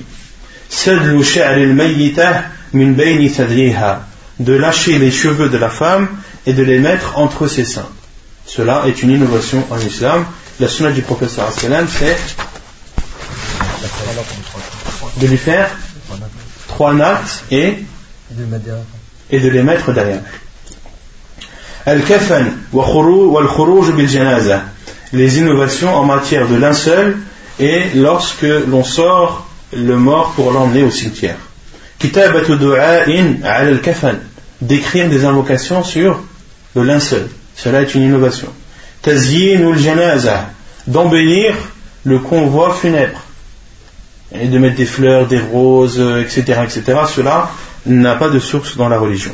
de 4.38 4.52
lâcher 4.52 4.98
les 4.98 5.10
cheveux 5.10 5.48
de 5.48 5.58
la 5.58 5.70
femme 5.70 6.08
et 6.46 6.52
de 6.52 6.62
les 6.62 6.78
mettre 6.78 7.18
entre 7.18 7.48
ses 7.48 7.64
seins. 7.64 7.88
Cela 8.46 8.84
est 8.86 9.02
une 9.02 9.10
innovation 9.10 9.64
en 9.70 9.78
islam. 9.78 10.24
La 10.60 10.68
sunna 10.68 10.90
du 10.90 11.02
professeur 11.02 11.52
c'est 11.52 11.68
de 15.20 15.26
lui 15.26 15.36
faire 15.36 15.70
trois 16.68 16.94
nattes 16.94 17.44
et, 17.50 17.78
et 19.30 19.40
de 19.40 19.48
les 19.48 19.62
mettre 19.62 19.92
derrière. 19.92 20.22
Al-kafan 21.86 22.44
les 25.12 25.38
innovations 25.38 25.94
en 25.94 26.04
matière 26.04 26.48
de 26.48 26.56
linceul 26.56 27.16
et 27.58 27.90
lorsque 27.94 28.42
l'on 28.42 28.84
sort 28.84 29.46
le 29.72 29.96
mort 29.96 30.32
pour 30.32 30.52
l'emmener 30.52 30.82
au 30.82 30.90
cimetière. 30.90 31.36
D'écrire 34.60 35.08
des 35.08 35.24
invocations 35.24 35.84
sur 35.84 36.22
le 36.74 36.82
linceul. 36.82 37.28
Cela 37.54 37.82
est 37.82 37.94
une 37.94 38.02
innovation. 38.02 38.48
D'embellir 40.86 41.54
le 42.04 42.18
convoi 42.18 42.74
funèbre. 42.74 43.20
Et 44.32 44.46
de 44.46 44.58
mettre 44.58 44.76
des 44.76 44.86
fleurs, 44.86 45.26
des 45.26 45.40
roses, 45.40 46.00
etc. 46.20 46.60
etc. 46.64 46.82
Cela 47.14 47.50
n'a 47.86 48.14
pas 48.16 48.28
de 48.28 48.38
source 48.38 48.76
dans 48.76 48.88
la 48.88 48.98
religion. 48.98 49.32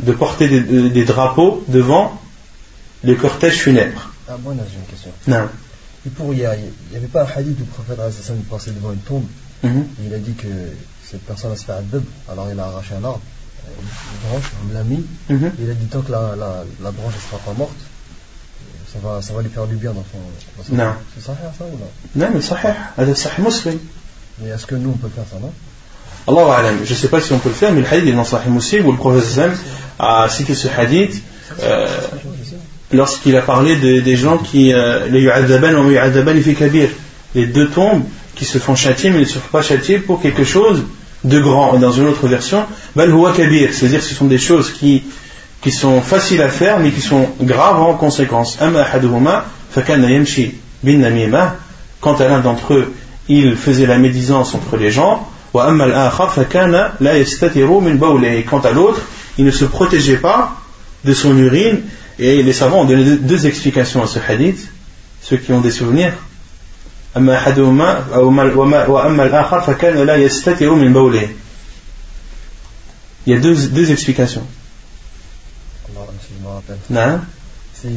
De 0.00 0.12
porter 0.12 0.48
des, 0.48 1.04
drapeaux 1.04 1.64
devant 1.68 2.20
le 3.04 3.14
cortège 3.14 3.58
funèbre. 3.58 4.10
Ah, 4.28 4.34
bon, 4.38 4.56
j'ai 4.56 4.76
une 4.76 4.86
question. 4.90 5.12
Non. 5.28 5.48
Et 6.06 6.10
pour, 6.10 6.32
il 6.32 6.38
n'y 6.38 6.44
avait 6.46 7.06
pas 7.12 7.24
un 7.24 7.38
hadith 7.38 7.56
du 7.56 7.64
prophète 7.64 7.98
qui 7.98 8.32
passait 8.48 8.70
devant 8.70 8.92
une 8.92 8.98
tombe 8.98 9.24
Mhm. 9.62 9.86
Il 10.06 10.14
a 10.14 10.18
dit 10.18 10.34
que 10.34 10.48
cette 11.04 11.22
personne 11.22 11.52
a 11.52 11.56
se 11.56 11.64
fait 11.64 11.72
dub, 11.90 12.04
alors 12.30 12.48
il 12.52 12.58
a 12.58 12.64
arraché 12.64 12.94
un 12.94 13.04
arbre, 13.04 13.20
une 13.66 14.28
branche, 14.28 14.52
il 14.68 14.74
l'a 14.74 14.82
mis, 14.84 15.04
mhm. 15.28 15.52
il 15.58 15.70
a 15.70 15.74
dit 15.74 15.86
tant 15.86 16.00
que 16.00 16.12
la, 16.12 16.34
la, 16.36 16.64
la 16.82 16.90
branche 16.90 17.14
ne 17.14 17.20
sera 17.20 17.38
pas 17.44 17.52
morte, 17.56 17.76
ça 18.92 18.98
va, 19.02 19.22
ça 19.22 19.32
va 19.32 19.42
lui 19.42 19.50
faire 19.50 19.66
du 19.66 19.76
bien 19.76 19.92
dans 19.92 20.04
son. 20.12 20.74
non. 20.74 20.92
C'est 21.14 21.24
sahih 21.24 21.38
ça 21.58 21.64
ou 21.64 21.78
non? 21.78 22.26
Non, 22.26 22.30
mais 22.34 22.40
sahih, 22.40 22.74
c'est 22.98 23.14
sahih 23.16 23.42
muslim. 23.42 23.78
Mais 24.40 24.50
est-ce 24.50 24.66
que 24.66 24.74
nous 24.74 24.90
on 24.90 24.96
peut 24.96 25.08
le 25.08 25.12
faire 25.12 25.24
ça, 25.30 25.38
non? 25.40 25.52
Allah 26.28 26.56
alam, 26.56 26.84
je 26.84 26.92
ne 26.92 26.98
sais 26.98 27.08
pas 27.08 27.20
si 27.20 27.32
on 27.32 27.38
peut 27.38 27.48
le 27.48 27.54
faire, 27.54 27.72
mais 27.72 27.80
le 27.80 27.86
hadith 27.86 28.08
est 28.08 28.12
dans 28.12 28.24
Sahih 28.24 28.50
Muslim 28.50 28.86
où 28.86 28.92
le 28.92 28.98
prophète 28.98 29.52
a 29.98 30.28
cité 30.28 30.54
ce 30.56 30.66
hadith 30.68 31.22
euh, 31.62 31.86
lorsqu'il 32.92 33.36
a 33.36 33.42
parlé 33.42 33.76
de, 33.76 34.00
des 34.00 34.16
gens 34.16 34.38
qui 34.38 34.72
euh, 34.72 35.06
les 35.08 35.28
les 37.34 37.46
deux 37.46 37.68
tombes 37.68 38.04
qui 38.34 38.44
se 38.44 38.58
font 38.58 38.74
châtier, 38.74 39.10
mais 39.10 39.20
ne 39.20 39.24
se 39.24 39.38
font 39.38 39.50
pas 39.50 39.62
châtier 39.62 39.98
pour 39.98 40.20
quelque 40.20 40.44
chose 40.44 40.84
de 41.24 41.40
grand. 41.40 41.74
Dans 41.78 41.92
une 41.92 42.06
autre 42.06 42.28
version, 42.28 42.64
kabir, 42.94 43.70
c'est-à-dire 43.72 44.00
que 44.00 44.06
ce 44.06 44.14
sont 44.14 44.26
des 44.26 44.38
choses 44.38 44.70
qui, 44.70 45.04
qui 45.62 45.72
sont 45.72 46.00
faciles 46.00 46.42
à 46.42 46.48
faire, 46.48 46.78
mais 46.78 46.90
qui 46.90 47.00
sont 47.00 47.28
graves 47.40 47.80
en 47.80 47.94
conséquence. 47.94 48.58
Quant 52.00 52.14
à 52.14 52.28
l'un 52.28 52.40
d'entre 52.40 52.74
eux, 52.74 52.94
il 53.28 53.56
faisait 53.56 53.86
la 53.86 53.98
médisance 53.98 54.54
entre 54.54 54.76
les 54.76 54.90
gens. 54.90 55.28
Et 55.54 55.58
quant 58.42 58.60
à 58.60 58.70
l'autre, 58.70 59.00
il 59.38 59.44
ne 59.44 59.50
se 59.50 59.64
protégeait 59.64 60.16
pas 60.16 60.56
de 61.04 61.14
son 61.14 61.36
urine. 61.36 61.80
Et 62.18 62.42
les 62.42 62.52
savants 62.52 62.80
ont 62.82 62.84
donné 62.84 63.16
deux 63.16 63.46
explications 63.46 64.02
à 64.02 64.06
ce 64.06 64.18
hadith. 64.18 64.68
Ceux 65.22 65.36
qui 65.36 65.52
ont 65.52 65.60
des 65.60 65.70
souvenirs. 65.70 66.14
Il 67.14 67.24
y 73.26 73.32
a 73.32 73.40
deux, 73.40 73.56
deux 73.68 73.90
explications. 73.90 74.46
Non 76.90 77.20
C'est 77.74 77.88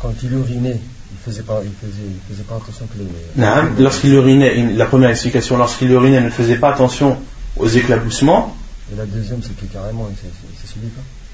quand 0.00 0.12
il 0.22 0.32
urinait, 0.32 0.80
il 1.12 1.18
faisait 1.24 1.42
pas, 1.42 1.60
il 1.64 1.70
faisait, 1.70 2.02
il 2.06 2.20
faisait 2.28 2.44
pas 2.44 2.56
attention 2.56 2.86
que 2.86 2.98
les. 2.98 3.06
Non, 3.42 3.70
lorsqu'il 3.78 4.12
urinait, 4.14 4.74
la 4.74 4.86
première 4.86 5.10
explication, 5.10 5.56
lorsqu'il 5.56 5.90
urinait, 5.90 6.18
il 6.18 6.24
ne 6.24 6.30
faisait 6.30 6.56
pas 6.56 6.72
attention 6.72 7.18
aux 7.56 7.68
éclabussements. 7.68 8.56
Et 8.92 8.96
la 8.96 9.06
deuxième, 9.06 9.42
c'est 9.42 9.56
que 9.56 9.72
carrément, 9.72 10.08
c'est 10.16 10.68
celui 10.74 10.88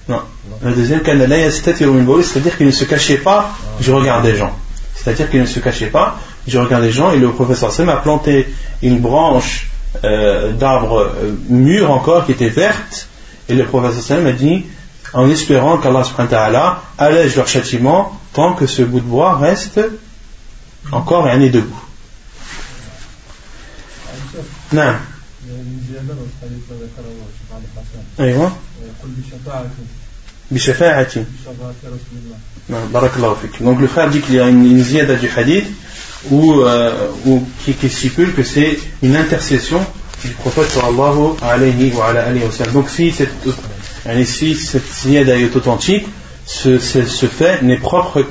Non. 0.09 0.21
La 0.63 0.73
deuxième, 0.73 1.01
c'est-à-dire 1.03 2.57
qu'il 2.57 2.67
ne 2.67 2.73
se 2.73 2.85
cachait 2.85 3.19
pas, 3.19 3.51
je 3.81 3.93
regarde 3.93 4.25
des 4.25 4.37
gens. 4.37 4.55
C'est-à-dire 4.95 5.31
qu'il 5.31 5.41
ne 5.41 5.47
se 5.47 5.61
cachait 5.61 5.87
pas, 5.87 6.19
je 6.47 6.59
regarde 6.59 6.85
les 6.85 6.93
gens, 6.93 7.13
et 7.13 7.19
le 7.19 7.31
professeur 7.31 7.73
Sem 7.73 7.89
a 7.89 7.97
planté 7.97 8.49
une 8.83 8.99
branche 8.99 9.69
euh, 10.05 10.53
d'arbre 10.53 10.99
euh, 10.99 11.35
mûr 11.49 11.91
encore 11.91 12.27
qui 12.27 12.33
était 12.33 12.49
verte, 12.49 13.09
et 13.49 13.55
le 13.55 13.65
professeur 13.65 14.03
Sem 14.03 14.27
a 14.27 14.33
dit 14.33 14.65
en 15.13 15.31
espérant 15.31 15.79
qu'Allah 15.79 16.83
allège 16.99 17.37
leur 17.37 17.47
châtiment 17.47 18.19
tant 18.33 18.55
que 18.55 18.67
ce 18.67 18.83
bout 18.83 19.01
de 19.01 19.07
bois 19.07 19.37
reste 19.37 19.81
encore 20.93 21.27
un 21.27 21.37
nez 21.37 21.51
debout. 21.51 21.81
Non. 24.73 24.95
Donc 33.62 33.80
le 33.82 33.88
frère 33.88 34.10
dit 34.10 34.22
qu'il 34.22 34.36
y 34.36 34.40
a 34.40 34.48
une, 34.48 34.66
une 34.66 34.84
du 34.84 35.30
hadith 35.36 35.66
où, 36.32 36.62
euh, 36.62 36.92
qui, 37.64 37.74
qui, 37.74 37.90
stipule 37.90 38.34
que 38.34 38.44
c'est 38.44 38.80
une 39.02 39.16
intercession 39.16 39.80
du 40.24 40.32
prophète 40.32 40.70
sallallahu 40.70 41.36
alayhi 41.42 41.94
wa 41.94 42.08
alayhi 42.08 42.44
wa 42.44 42.52
sallam. 42.52 42.74
Donc 42.74 42.90
si 42.90 43.12
cette 43.12 43.30
et 44.10 44.22
ici, 44.22 44.56
cette 44.56 44.92
ziyada 44.92 45.38
est 45.38 45.56
authentique, 45.56 46.08
ce, 46.46 46.80
ce, 46.80 47.06
ce 47.06 47.26
fait 47.26 47.62
n'est 47.62 47.78
propre 47.78 48.24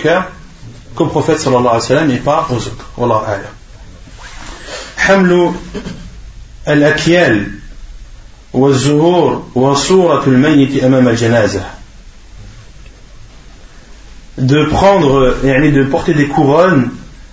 qu'au 0.95 1.07
prophète 1.07 1.39
sallallahu 1.39 1.67
alayhi 1.69 1.83
wa 1.83 1.89
sallam 1.89 2.11
et 2.11 2.17
pas 2.17 2.49
aux 2.51 2.57
autres. 2.57 2.91
Wallahu 2.97 3.25
a'lam. 3.27 3.53
حمل 4.99 5.53
الأكيال 6.69 7.51
والزهور 8.53 9.47
وصورة 9.55 10.25
الميت 10.27 10.85
أمام 10.85 11.09
الجنازة 11.09 11.63
de 14.39 14.65
prendre 14.67 15.35
et 15.45 15.71
de 15.73 15.83
porter 15.83 16.15
des 16.15 16.29
couronnes 16.29 16.91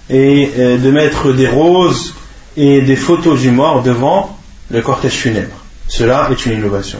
et 0.09 0.51
euh, 0.57 0.77
de 0.77 0.91
mettre 0.91 1.31
des 1.33 1.47
roses 1.47 2.13
et 2.57 2.81
des 2.81 2.95
photos 2.95 3.39
du 3.39 3.51
mort 3.51 3.83
devant 3.83 4.37
le 4.71 4.81
cortège 4.81 5.13
funèbre. 5.13 5.55
Cela 5.87 6.29
est 6.31 6.45
une 6.45 6.53
innovation. 6.53 6.99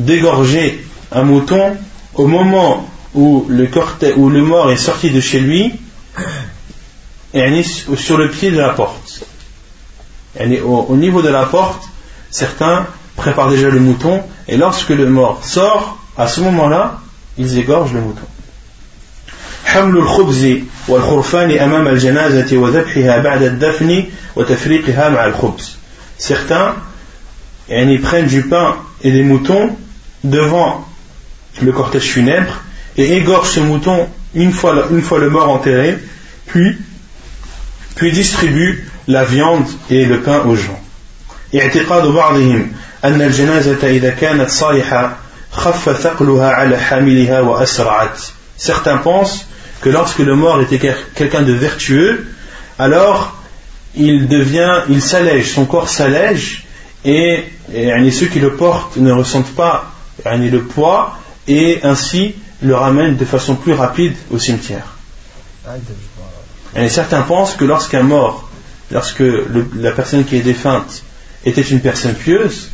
Dégorger 0.00 0.84
un 1.12 1.22
mouton 1.22 1.76
au 2.14 2.26
moment 2.26 2.88
où 3.14 3.46
le, 3.48 3.68
où 4.16 4.28
le 4.28 4.42
mort 4.42 4.72
est 4.72 4.76
sorti 4.76 5.10
de 5.10 5.20
chez 5.20 5.38
lui 5.38 5.72
et 7.34 7.62
sur 7.62 8.18
le 8.18 8.30
pied 8.30 8.50
de 8.50 8.58
la 8.58 8.70
porte. 8.70 9.22
Au 10.64 10.96
niveau 10.96 11.22
de 11.22 11.28
la 11.28 11.46
porte, 11.46 11.82
certains 12.30 12.86
préparent 13.16 13.50
déjà 13.50 13.70
le 13.70 13.80
mouton 13.80 14.22
et 14.48 14.56
lorsque 14.56 14.90
le 14.90 15.08
mort 15.08 15.44
sort, 15.44 15.98
à 16.18 16.26
ce 16.26 16.40
moment-là, 16.42 17.00
ils 17.38 17.58
égorgent 17.58 17.94
le 17.94 18.00
mouton. 18.00 18.26
حمل 19.66 19.96
الخبز 19.96 20.58
والخرفان 20.88 21.50
أمام 21.50 21.88
الجنازة 21.88 22.56
وذبحها 22.56 23.18
بعد 23.18 23.42
الدفن 23.42 24.04
وتفريقها 24.36 25.08
مع 25.08 25.26
الخبز 25.26 25.76
certains 26.18 26.74
ils 27.68 28.00
prennent 28.00 28.26
du 28.28 28.42
pain 28.42 28.76
et 29.02 29.10
des 29.10 29.22
moutons 29.22 29.76
devant 30.22 30.86
le 31.60 31.72
cortège 31.72 32.04
funèbre 32.04 32.62
et 32.96 33.16
égorgent 33.16 33.50
ce 33.50 33.60
mouton 33.60 34.08
une 34.36 34.52
fois, 34.52 34.86
une 34.90 35.02
fois 35.02 35.18
le 35.18 35.30
mort 35.30 35.48
enterré, 35.48 35.98
puis, 36.46 36.76
puis 37.96 38.12
distribuent 38.12 38.86
la 39.08 39.24
viande 39.24 39.66
et 39.90 40.04
le 40.04 40.20
pain 40.20 40.42
aux 40.46 40.56
gens. 40.56 40.80
اعتقاد 41.54 42.06
بعضهم 42.06 42.72
أن 43.04 43.22
الجنازة 43.22 43.88
إذا 43.88 44.10
كانت 44.10 44.50
صالحة 44.50 45.16
خف 45.50 46.02
ثقلها 46.02 46.50
على 46.50 46.76
حاملها 46.76 47.40
وأسرعت. 47.40 48.18
Certains 48.58 48.98
pensent 48.98 49.46
que 49.80 49.88
lorsque 49.88 50.18
le 50.18 50.34
mort 50.34 50.60
était 50.60 50.80
quelqu'un 51.14 51.42
de 51.42 51.52
vertueux, 51.52 52.26
alors 52.78 53.36
il 53.94 54.28
devient, 54.28 54.82
il 54.88 55.00
s'allège, 55.00 55.52
son 55.52 55.64
corps 55.64 55.88
s'allège 55.88 56.66
et, 57.04 57.44
ceux 58.10 58.26
qui 58.26 58.40
le 58.40 58.54
portent 58.54 58.96
ne 58.96 59.12
ressentent 59.12 59.54
pas 59.54 59.92
le 60.24 60.58
poids 60.60 61.16
et 61.46 61.80
ainsi 61.82 62.34
le 62.62 62.74
ramènent 62.74 63.16
de 63.16 63.24
façon 63.24 63.54
plus 63.54 63.72
rapide 63.72 64.14
au 64.30 64.38
cimetière. 64.38 64.96
Et 66.74 66.88
certains 66.88 67.22
pensent 67.22 67.54
que 67.54 67.64
lorsqu'un 67.64 68.02
mort, 68.02 68.48
lorsque 68.91 69.23
la 69.75 69.91
personne 69.91 70.25
qui 70.25 70.35
est 70.35 70.41
défunte 70.41 71.03
était 71.45 71.61
une 71.61 71.79
personne 71.79 72.13
pieuse, 72.13 72.69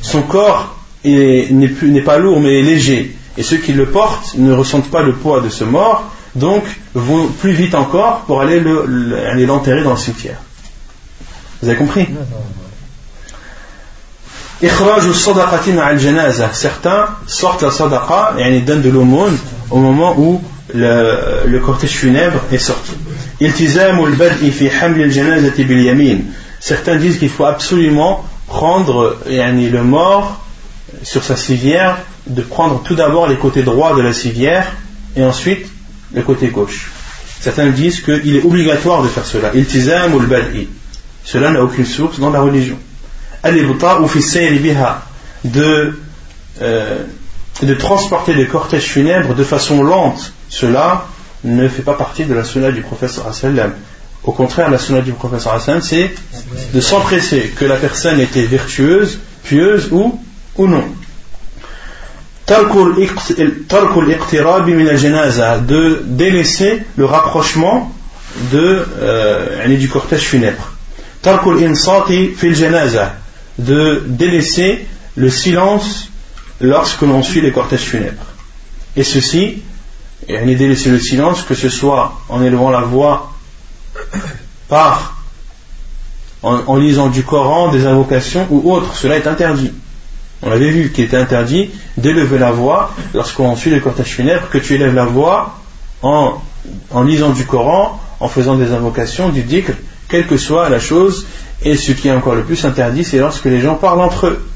son 0.00 0.22
corps 0.22 0.76
n'est 1.04 2.02
pas 2.04 2.18
lourd 2.18 2.40
mais 2.40 2.60
est 2.60 2.62
léger. 2.62 3.16
Et 3.38 3.42
ceux 3.42 3.56
qui 3.56 3.72
le 3.72 3.86
portent 3.86 4.34
ne 4.36 4.52
ressentent 4.52 4.90
pas 4.90 5.02
le 5.02 5.14
poids 5.14 5.40
de 5.40 5.48
ce 5.48 5.64
mort, 5.64 6.10
donc 6.34 6.64
vont 6.94 7.28
plus 7.28 7.52
vite 7.52 7.74
encore 7.74 8.20
pour 8.20 8.40
aller 8.40 8.60
l'enterrer 9.46 9.82
dans 9.82 9.92
le 9.92 9.96
cimetière. 9.96 10.38
Vous 11.62 11.68
avez 11.68 11.78
compris? 11.78 12.08
Certains 16.52 17.08
sortent 17.26 17.62
la 17.62 17.70
sadaqa 17.70 18.34
et 18.38 18.60
donnent 18.60 18.82
de 18.82 18.90
l'aumône 18.90 19.36
au 19.70 19.78
moment 19.78 20.14
où 20.18 20.42
le 20.74 21.58
cortège 21.58 21.90
funèbre 21.90 22.40
est 22.52 22.58
sorti 22.58 22.92
certains 26.60 26.96
disent 26.96 27.18
qu'il 27.18 27.28
faut 27.28 27.44
absolument 27.44 28.24
prendre 28.46 29.18
le 29.26 29.82
mort 29.82 30.44
sur 31.02 31.24
sa 31.24 31.36
civière 31.36 31.98
de 32.26 32.42
prendre 32.42 32.82
tout 32.82 32.94
d'abord 32.94 33.26
les 33.26 33.36
côtés 33.36 33.62
droits 33.62 33.94
de 33.96 34.02
la 34.02 34.12
civière 34.12 34.66
et 35.16 35.24
ensuite 35.24 35.66
le 36.12 36.22
côté 36.22 36.48
gauche. 36.48 36.92
Certains 37.40 37.70
disent 37.70 38.02
qu'il 38.02 38.36
est 38.36 38.44
obligatoire 38.44 39.02
de 39.02 39.08
faire 39.08 39.26
cela. 39.26 39.50
Cela 41.24 41.50
n'a 41.50 41.62
aucune 41.62 41.86
source 41.86 42.20
dans 42.20 42.30
la 42.30 42.40
religion. 42.40 42.78
De, 45.44 45.98
euh, 46.60 47.04
de 47.62 47.74
transporter 47.74 48.34
les 48.34 48.46
cortèges 48.46 48.84
funèbres 48.84 49.34
de 49.34 49.42
façon 49.42 49.82
lente, 49.82 50.32
cela 50.48 51.08
ne 51.44 51.68
fait 51.68 51.82
pas 51.82 51.94
partie 51.94 52.24
de 52.24 52.34
la 52.34 52.44
sunna 52.44 52.70
du 52.70 52.82
professeur 52.82 53.32
Au 54.24 54.32
contraire, 54.32 54.70
la 54.70 54.78
sunna 54.78 55.00
du 55.00 55.12
professeur 55.12 55.60
c'est 55.82 56.10
de 56.72 56.80
s'empresser 56.80 57.52
que 57.56 57.64
la 57.64 57.76
personne 57.76 58.20
était 58.20 58.42
vertueuse, 58.44 59.18
pieuse 59.44 59.88
ou, 59.90 60.20
ou 60.56 60.66
non. 60.66 60.84
de 65.58 66.02
délaisser 66.04 66.82
le 66.96 67.04
rapprochement 67.04 67.92
de, 68.52 68.86
euh, 69.00 69.76
du 69.76 69.88
cortège 69.88 70.22
funèbre 70.22 70.72
de 73.58 74.02
délaisser 74.06 74.86
le 75.16 75.30
silence 75.30 76.08
lorsque 76.60 77.02
l'on 77.02 77.22
suit 77.22 77.40
les 77.40 77.52
cortèges 77.52 77.80
funèbres. 77.80 78.26
Et 78.96 79.04
ceci, 79.04 79.62
et 80.28 80.54
délaisser 80.54 80.90
le 80.90 80.98
silence, 80.98 81.42
que 81.42 81.54
ce 81.54 81.68
soit 81.68 82.20
en 82.28 82.42
élevant 82.42 82.70
la 82.70 82.80
voix 82.80 83.32
par, 84.68 85.22
en, 86.42 86.76
lisant 86.76 87.08
du 87.08 87.22
Coran, 87.22 87.70
des 87.70 87.86
invocations 87.86 88.46
ou 88.50 88.72
autre, 88.72 88.94
cela 88.94 89.16
est 89.16 89.26
interdit. 89.26 89.72
On 90.42 90.50
avait 90.50 90.70
vu 90.70 90.90
qu'il 90.90 91.04
était 91.04 91.16
interdit 91.16 91.70
d'élever 91.96 92.38
la 92.38 92.50
voix 92.50 92.94
lorsqu'on 93.14 93.54
suit 93.54 93.70
les 93.70 93.80
cortèges 93.80 94.06
funèbres, 94.06 94.48
que 94.48 94.58
tu 94.58 94.74
élèves 94.74 94.94
la 94.94 95.04
voix 95.04 95.58
en 96.02 96.42
en 96.90 97.02
lisant 97.02 97.30
du 97.30 97.44
Coran, 97.44 98.00
en 98.20 98.28
faisant 98.28 98.56
des 98.56 98.72
invocations, 98.72 99.30
du 99.30 99.42
dhikr, 99.42 99.72
quelle 100.08 100.26
que 100.26 100.36
soit 100.36 100.68
la 100.68 100.78
chose. 100.78 101.26
Et 101.64 101.76
ce 101.76 101.92
qui 101.92 102.08
est 102.08 102.12
encore 102.12 102.34
le 102.34 102.42
plus 102.42 102.64
interdit, 102.64 103.04
c'est 103.04 103.18
lorsque 103.18 103.44
les 103.44 103.60
gens 103.60 103.76
parlent 103.76 104.00
entre 104.00 104.26
eux. 104.26 104.46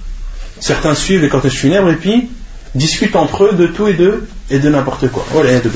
Certains 0.60 0.94
suivent 0.94 1.22
les 1.22 1.28
cortèges 1.28 1.58
funèbres 1.58 1.90
et 1.90 1.96
puis 1.96 2.28
discutent 2.75 3.15
entre 3.15 3.45
eux 3.45 3.53
de 3.53 3.67
tout 3.67 3.87
et 3.87 3.93
de, 3.93 4.27
et 4.49 4.59
de 4.59 4.69
n'importe 4.69 5.09
quoi. 5.09 5.25
Voilà, 5.31 5.59
de 5.59 5.69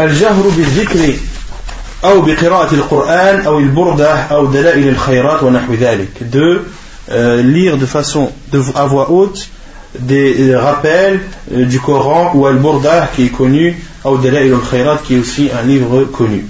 الجهر 0.00 0.48
بالذكر 0.56 1.14
أو 2.04 2.20
بقراءة 2.22 2.74
القرآن 2.74 3.40
أو 3.40 3.58
البردة 3.58 4.14
أو 4.14 4.46
دلائل 4.46 4.88
الخيرات 4.88 5.42
ونحو 5.42 5.74
ذلك 5.74 6.08
de 6.32 6.60
euh, 7.10 7.42
lire 7.42 7.76
de 7.76 7.86
façon 7.86 8.30
de, 8.52 8.62
à 8.76 8.86
voix 8.86 9.10
haute 9.10 9.48
des 9.98 10.54
rappels 10.54 11.20
euh, 11.52 11.64
du 11.64 11.80
Coran 11.80 12.32
ou 12.34 12.46
Al-Burda 12.46 13.08
qui 13.16 13.26
est 13.26 13.30
connu 13.30 13.82
ou 14.04 14.16
Dalail 14.18 14.52
al-Khayrat 14.52 14.98
qui 14.98 15.16
est 15.16 15.18
aussi 15.18 15.50
un 15.50 15.66
livre 15.66 16.04
connu 16.04 16.46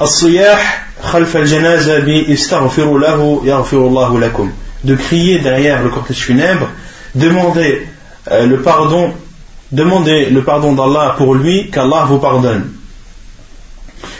الصياح 0.00 0.85
خلف 1.02 1.36
الجنازة 1.36 1.98
بيستغفر 1.98 2.98
له 2.98 3.42
يغفر 3.44 3.76
الله 3.76 4.20
لكم 4.20 4.52
de 4.84 4.94
crier 4.96 5.38
derrière 5.38 5.82
le 5.82 5.90
cortège 5.90 6.24
funèbre 6.24 6.68
demander 7.14 7.86
euh, 8.30 8.46
le 8.46 8.60
pardon 8.62 9.12
demander 9.70 10.26
le 10.26 10.42
pardon 10.42 10.72
d'Allah 10.72 11.14
pour 11.16 11.34
lui 11.34 11.70
qu'Allah 11.70 12.04
vous 12.08 12.18
pardonne 12.18 12.64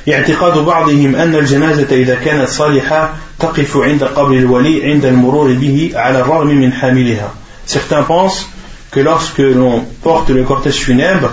اعتقاد 0.08 0.58
بعضهم 0.58 1.16
أن 1.16 1.34
الجنازة 1.34 1.86
إذا 1.90 2.14
كانت 2.14 2.48
صالحة 2.48 3.14
تقف 3.38 3.76
عند 3.76 4.04
قبر 4.04 4.32
الولي 4.32 4.84
عند 4.84 5.04
المرور 5.04 5.52
به 5.52 5.90
على 5.94 6.20
الرغم 6.20 6.46
من 6.46 6.72
حاملها 6.72 7.30
Certains 7.66 8.02
pensent 8.02 8.48
que 8.90 9.00
lorsque 9.00 9.38
l'on 9.38 9.84
porte 10.02 10.30
le 10.30 10.42
cortège 10.42 10.80
funèbre, 10.80 11.30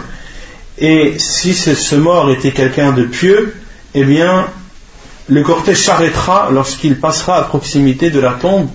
et 0.78 1.16
si 1.18 1.54
ce 1.54 1.96
mort 1.96 2.30
était 2.32 2.52
quelqu'un 2.52 2.92
de 2.92 3.04
pieux, 3.04 3.56
eh 3.96 4.04
bien, 4.04 4.46
le 5.29 5.43
cortège 5.43 5.83
s'arrêtera 5.83 6.51
lorsqu'il 6.51 6.99
passera 6.99 7.39
à 7.39 7.43
proximité 7.43 8.11
de 8.11 8.21
la 8.21 8.33
tombe 8.33 8.69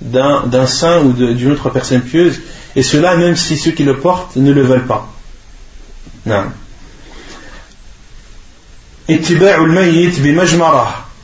d'un 0.00 0.66
saint 0.66 1.00
ou 1.02 1.12
d'une 1.12 1.52
autre 1.52 1.70
personne 1.70 2.00
pieuse, 2.00 2.40
et 2.74 2.82
cela 2.82 3.16
même 3.16 3.36
si 3.36 3.56
ceux 3.56 3.70
qui 3.70 3.84
le 3.84 3.98
portent 3.98 4.36
ne 4.36 4.52
le 4.52 4.62
veulent 4.62 4.86
pas. 4.86 5.08
Non 6.26 6.44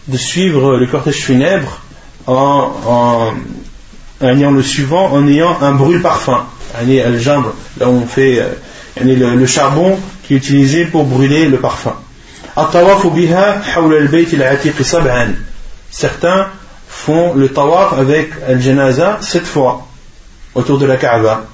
de 0.08 0.16
suivre 0.16 0.76
le 0.76 0.86
cortège 0.86 1.22
funèbre 1.22 1.80
en, 2.26 2.72
en, 2.86 4.26
ayant 4.26 4.50
le 4.50 4.62
suivant 4.62 5.12
en 5.12 5.26
ayant 5.26 5.56
un 5.60 5.72
brûle 5.72 6.02
parfum. 6.02 6.44
Là 6.74 7.88
on 7.88 8.06
fait 8.06 8.40
euh, 8.40 8.54
le 9.02 9.46
charbon 9.46 9.98
qui 10.24 10.34
est 10.34 10.36
utilisé 10.38 10.84
pour 10.86 11.04
brûler 11.04 11.46
le 11.46 11.58
parfum 11.58 11.94
certains 15.91 16.47
font 16.87 17.33
le 17.33 17.49
tawaf 17.49 17.93
avec 17.93 18.29
al-janaza 18.47 19.19
sept 19.21 19.45
fois 19.45 19.87
autour 20.55 20.77
de 20.77 20.85
la 20.85 20.97
Kaaba 20.97 21.45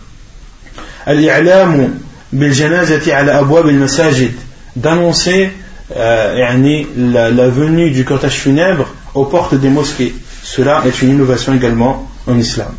d'annoncer 4.76 5.52
euh, 5.96 6.86
la, 6.96 7.30
la 7.32 7.48
venue 7.50 7.92
du 7.92 8.06
cortège 8.06 8.34
funèbre 8.34 8.86
aux 9.16 9.26
portes 9.26 9.56
des 9.56 9.70
mosquées. 9.70 10.14
Cela 10.44 10.84
est 10.86 11.02
une 11.02 11.10
innovation 11.10 11.54
également 11.54 12.08
en 12.28 12.38
islam. 12.38 12.74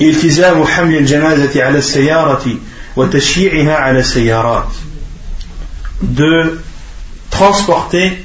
التزام 0.00 0.64
حمل 0.64 0.96
الجنازة 0.96 1.64
على 1.64 1.78
السيارة 1.78 2.44
وتشييعها 2.96 3.76
على 3.76 3.98
السيارات 3.98 4.68
de 6.01 6.59
transporter 7.29 8.23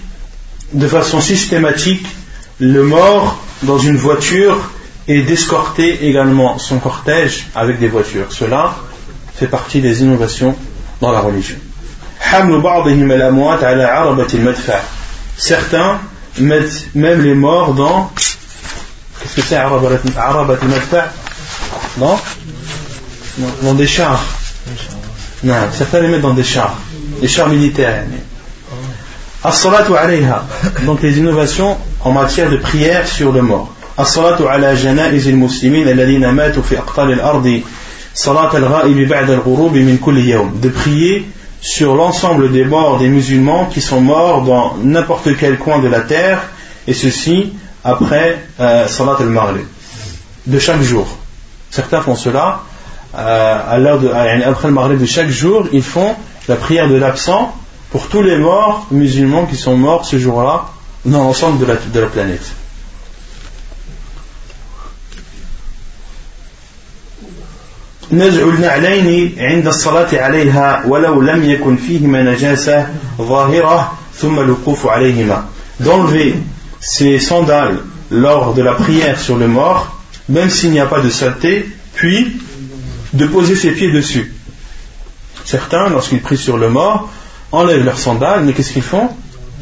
de 0.73 0.89
façon 0.89 1.21
systématique 1.21 2.07
le 2.59 2.83
mort 2.83 3.39
dans 3.63 3.79
une 3.79 3.97
voiture 3.97 4.59
et 5.09 5.23
d'escorter 5.23 6.09
également 6.09 6.59
son 6.59 6.79
cortège 6.79 7.47
avec 7.55 7.79
des 7.79 7.89
voitures. 7.89 8.33
Cela 8.33 8.75
fait 9.35 9.47
partie 9.47 9.81
des 9.81 10.03
innovations 10.03 10.57
dans 11.01 11.13
la 11.13 11.21
religion. 11.21 11.57
Certains 15.37 16.01
mettent 16.39 16.95
même 16.95 17.23
les 17.23 17.35
morts 17.35 17.75
dans. 17.75 18.11
Qu'est-ce 19.21 19.37
que 19.37 19.43
c'est 19.43 19.57
Non 21.99 22.19
Dans 23.63 23.75
des 23.75 23.87
chars. 23.87 24.25
Non, 25.45 25.55
certains 25.73 26.01
les 26.01 26.09
mettent 26.09 26.23
dans 26.23 26.35
des 26.35 26.45
chars 26.45 26.75
les 27.21 27.29
chars 27.29 27.49
militaires. 27.49 28.05
As-salatu 29.45 29.93
donc 30.85 31.03
les 31.03 31.19
innovations 31.19 31.77
en 32.01 32.13
matière 32.13 32.51
de 32.51 32.57
prière 32.57 33.07
sur 33.07 33.33
le 33.33 33.43
mort. 33.43 33.73
As-salatu 33.97 34.45
ala 34.49 34.75
muslimin 35.33 35.87
alladhina 35.87 36.33
matu 36.33 36.63
fi 36.63 36.77
aqtal 36.77 37.13
al-ardi 37.13 37.65
salat 38.13 38.51
al-ghaib 38.55 39.13
al-ghurub 39.13 39.75
min 39.75 39.97
kulli 39.99 40.29
yawm. 40.29 40.61
De 40.61 40.69
prier 40.69 41.27
sur 41.61 41.95
l'ensemble 41.95 42.51
des 42.51 42.65
morts 42.65 42.99
des 42.99 43.09
musulmans 43.09 43.67
qui 43.67 43.81
sont 43.81 44.01
morts 44.01 44.43
dans 44.43 44.77
n'importe 44.83 45.37
quel 45.39 45.59
coin 45.59 45.79
de 45.79 45.89
la 45.89 46.01
terre 46.01 46.43
et 46.87 46.93
ceci 46.93 47.53
après 47.85 48.39
euh, 48.61 48.89
salat 48.89 49.17
al-maghrib 49.21 49.67
de 50.47 50.59
chaque 50.59 50.83
jour. 50.83 51.07
Certains 51.71 52.01
font 52.01 52.17
cela 52.17 52.63
euh, 53.17 54.43
après 54.45 54.69
le 54.69 54.75
maghrib 54.75 55.01
de 55.01 55.07
chaque 55.07 55.29
jour, 55.29 55.67
ils 55.73 55.83
font 55.83 56.15
la 56.48 56.56
prière 56.56 56.90
de 56.90 56.96
l'absent 56.96 57.56
pour 57.92 58.08
tous 58.08 58.22
les 58.22 58.38
morts 58.38 58.88
musulmans 58.92 59.46
qui 59.46 59.56
sont 59.56 59.76
morts 59.76 60.06
ce 60.06 60.18
jour-là 60.18 60.66
dans 61.06 61.24
l'ensemble 61.24 61.60
de 61.60 61.66
la, 61.66 61.76
de 61.76 62.00
la 62.00 62.08
planète. 62.08 62.54
نزع 68.12 68.44
النعلين 68.44 69.36
عند 69.40 69.68
الصلاة 69.68 70.08
عليها 70.14 70.84
ولو 70.88 71.22
لم 71.22 71.50
يكن 71.50 71.78
فيهما 71.78 72.24
نجاسة 72.24 72.88
ظاهرة 73.18 73.98
ثم 74.16 74.40
الوقوف 74.40 74.88
عليهما 74.88 75.46
d'enlever 75.80 76.36
ses 76.82 77.20
sandales 77.20 77.80
lors 78.12 78.54
de 78.54 78.62
la 78.62 78.74
prière 78.74 79.18
sur 79.20 79.38
le 79.38 79.48
mort 79.48 79.96
même 80.28 80.50
s'il 80.50 80.72
n'y 80.72 80.80
a 80.80 80.86
pas 80.86 81.00
de 81.00 81.10
saleté 81.10 81.66
puis 81.96 82.38
de 83.14 83.26
poser 83.26 83.56
ses 83.56 83.72
pieds 83.72 83.92
dessus 83.92 84.34
certains 85.47 85.89
lorsqu'ils 85.89 86.21
prient 86.21 86.37
sur 86.37 86.59
le 86.59 86.69
mort 86.69 87.09
enlèvent 87.53 87.85
leurs 87.85 87.99
sandales 87.99 88.45
mais 88.45 88.53
qu'est-ce 88.53 88.73
qu'ils 88.73 88.83
font? 88.83 89.09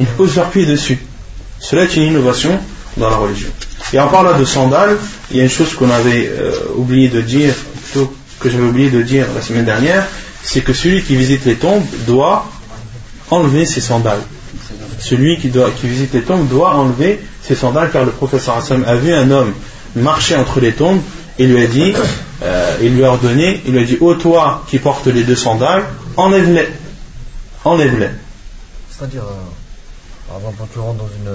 Ils 0.01 0.07
posent 0.07 0.35
leurs 0.35 0.51
pieds 0.51 0.67
dessus. 0.67 0.99
Cela 1.61 1.85
est 1.85 1.97
une 1.97 2.03
innovation 2.03 2.59
dans 2.97 3.11
la 3.11 3.17
religion. 3.17 3.49
Et 3.93 4.01
en 4.01 4.09
parlant 4.09 4.37
de 4.37 4.45
sandales 4.45 4.97
il 5.31 5.37
y 5.37 5.41
a 5.41 5.45
une 5.45 5.51
chose 5.51 5.75
qu'on 5.75 5.91
avait 5.91 6.29
euh, 6.29 6.53
oublié 6.77 7.09
de 7.09 7.21
dire 7.21 7.55
plutôt 7.85 8.13
que 8.41 8.51
j'avais 8.51 8.65
oublié 8.65 8.91
de 8.91 9.03
dire 9.03 9.27
la 9.35 9.43
semaine 9.43 9.65
dernière, 9.65 10.07
c'est 10.43 10.63
que 10.63 10.73
celui 10.73 11.03
qui 11.03 11.17
visite 11.17 11.45
les 11.45 11.55
tombes 11.55 11.85
doit 12.07 12.47
enlever 13.31 13.65
ses 13.65 13.81
sandales. 13.81 14.23
Celui 14.99 15.39
qui, 15.39 15.51
qui 15.51 15.87
visite 15.87 16.13
les 16.13 16.23
tombes 16.23 16.49
doit 16.49 16.75
enlever 16.75 17.21
ses 17.43 17.55
sandales 17.55 17.91
car 17.93 18.05
le 18.05 18.11
professeur 18.11 18.57
Hassan 18.57 18.85
a 18.87 18.97
vu 18.97 19.13
un 19.13 19.31
homme 19.31 19.53
marcher 19.97 20.37
entre 20.37 20.61
les 20.61 20.73
tombes 20.73 21.01
et 21.38 21.48
lui 21.48 21.64
a 21.64 21.68
dit, 21.68 21.94
euh, 22.44 22.78
il 22.82 22.96
lui 22.96 23.04
a 23.04 23.10
ordonné, 23.10 23.62
il 23.66 23.74
lui 23.74 23.82
a 23.82 23.86
dit, 23.86 23.98
ô 24.00 24.14
toi 24.16 24.64
qui 24.68 24.80
portes 24.80 25.08
les 25.08 25.24
deux 25.24 25.36
sandales, 25.36 25.84
enlève-les. 26.18 26.68
Enlève-les. 27.64 28.10
C'est-à-dire, 28.90 29.24
euh, 29.24 30.36
avant 30.36 30.54
quand 30.58 30.68
tu 30.72 30.80
rentres 30.80 31.00
dans 31.00 31.08
une, 31.08 31.32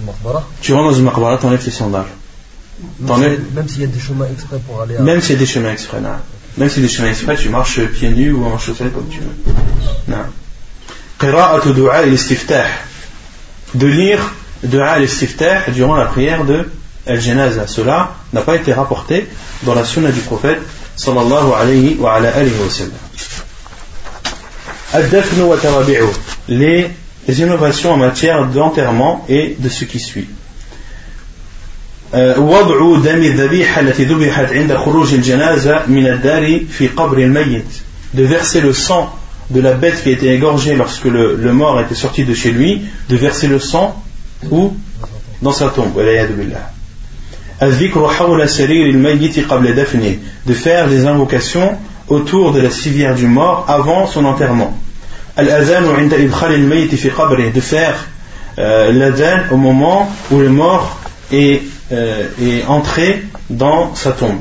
une 0.00 0.12
tu 0.60 0.72
rentres 0.74 0.90
dans 0.90 0.96
une 0.96 1.04
maqbara, 1.04 1.38
tu 1.38 1.46
enlèves 1.46 1.64
tes 1.64 1.70
sandales. 1.70 2.04
Même 3.00 3.68
s'il 3.68 3.80
y 3.80 3.84
a 3.84 3.88
des 3.88 4.00
chemins 4.00 4.26
exprès 4.30 4.58
pour 4.66 4.82
aller 4.82 4.96
à... 4.96 5.00
Même 5.00 5.22
s'il 5.22 5.32
y 5.32 5.36
a 5.36 5.38
des 5.38 5.46
chemins 5.46 5.72
exprès, 5.72 6.00
non. 6.00 6.10
Même 6.58 6.68
s'il 6.68 6.82
y 6.82 6.84
a 6.84 6.88
des 6.88 6.94
chemins 6.94 7.08
exprès, 7.08 7.36
tu 7.36 7.48
marches 7.48 7.80
pieds 7.86 8.10
nus 8.10 8.32
ou 8.32 8.44
en 8.44 8.58
chaussettes 8.58 8.92
comme 8.92 9.08
tu 9.08 9.20
veux. 9.20 9.54
Non. 10.08 10.24
قراءة 11.18 11.72
دعاء 11.72 12.04
الاستفتاح 12.04 12.84
de 13.74 13.86
lire 13.86 14.20
dua 14.62 14.90
al-istiftah 14.92 15.70
durant 15.70 15.96
la 15.96 16.06
prière 16.06 16.44
de 16.44 16.68
al-janaza. 17.06 17.66
Cela 17.66 18.14
n'a 18.32 18.42
pas 18.42 18.56
été 18.56 18.72
rapporté 18.72 19.26
dans 19.62 19.74
la 19.74 19.84
sunna 19.84 20.10
du 20.10 20.20
prophète 20.20 20.60
sallallahu 20.96 21.52
alayhi 21.58 21.96
wa 21.98 22.14
ala 22.14 22.30
alihi 22.30 22.54
wa 22.62 22.70
sallam. 22.70 22.92
Al-dafnu 24.92 25.42
wa 25.42 25.56
tarabi'u. 25.56 26.08
Les 26.48 26.90
innovations 27.28 27.92
en 27.92 27.96
matière 27.96 28.46
d'enterrement 28.46 29.24
et 29.28 29.56
de 29.58 29.68
ce 29.68 29.84
qui 29.84 29.98
suit. 29.98 30.28
وضع 32.14 32.98
دم 32.98 33.22
الذبيحة 33.22 33.80
التي 33.80 34.04
ذبحت 34.04 34.52
عند 34.52 34.76
خروج 34.76 35.14
الجنازة 35.14 35.86
من 35.86 36.06
الدار 36.06 36.60
في 36.70 36.88
قبر 36.88 37.18
الميت 37.18 37.82
de 38.14 38.22
verser 38.22 38.60
le 38.60 38.72
sang 38.72 39.12
de 39.50 39.60
la 39.60 39.72
bête 39.74 40.02
qui 40.02 40.10
a 40.10 40.12
été 40.12 40.32
égorgée 40.32 40.76
lorsque 40.76 41.04
le, 41.04 41.34
le 41.36 41.52
mort 41.52 41.80
était 41.80 41.96
sorti 41.96 42.24
de 42.24 42.32
chez 42.32 42.52
lui 42.52 42.82
de 43.10 43.16
verser 43.16 43.48
le 43.48 43.58
sang 43.58 44.02
où 44.50 44.74
dans 45.42 45.52
sa 45.52 45.68
tombe 45.68 45.98
de 50.45 50.53
faire 50.53 50.87
des 50.87 51.05
invocations 51.05 51.77
autour 52.07 52.51
de 52.53 52.59
la 52.59 52.71
civière 52.71 53.13
du 53.15 53.27
mort 53.27 53.65
avant 53.67 54.07
son 54.07 54.25
enterrement. 54.25 54.75
de 57.53 57.61
faire 57.61 58.07
euh, 58.57 58.91
l'adhan 58.91 59.43
au 59.51 59.57
moment 59.57 60.11
où 60.31 60.39
le 60.39 60.49
mort 60.49 60.99
est, 61.31 61.61
euh, 61.91 62.25
est 62.41 62.65
entré 62.65 63.23
dans 63.49 63.93
sa 63.95 64.11
tombe. 64.11 64.37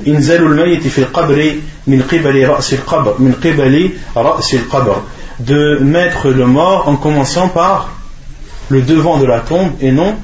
de 5.41 5.79
mettre 5.81 6.29
le 6.29 6.47
mort 6.47 6.89
en 6.89 6.97
commençant 6.97 7.49
par 7.49 7.91
le 8.68 8.83
devant 8.83 9.18
de 9.18 9.27
la 9.27 9.41
tombe 9.41 9.73
et 9.81 9.93
non 9.93 10.16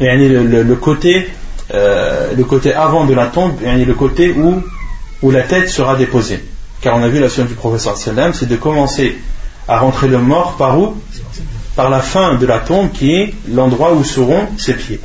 le, 0.00 0.44
le, 0.44 0.62
le 0.62 0.74
côté 0.76 1.28
euh, 1.72 2.34
le 2.36 2.44
côté 2.44 2.74
avant 2.74 3.06
de 3.06 3.14
la 3.14 3.26
tombe 3.26 3.54
et 3.64 3.84
le 3.84 3.94
côté 3.94 4.32
où, 4.32 4.62
où 5.22 5.30
la 5.30 5.42
tête 5.42 5.70
sera 5.70 5.96
déposée. 5.96 6.44
Car 6.82 6.96
on 6.96 7.02
a 7.02 7.08
vu 7.08 7.20
la 7.20 7.30
science 7.30 7.48
du 7.48 7.54
professeur 7.54 7.96
c'est 7.96 8.48
de 8.48 8.56
commencer 8.56 9.16
à 9.66 9.78
rentrer 9.78 10.08
le 10.08 10.18
mort 10.18 10.56
par 10.58 10.78
où? 10.78 10.94
Par 11.74 11.88
la 11.88 12.00
fin 12.00 12.34
de 12.34 12.46
la 12.46 12.58
tombe 12.58 12.92
qui 12.92 13.14
est 13.14 13.34
l'endroit 13.50 13.94
où 13.94 14.04
seront 14.04 14.46
ses 14.58 14.74
pieds. 14.74 15.00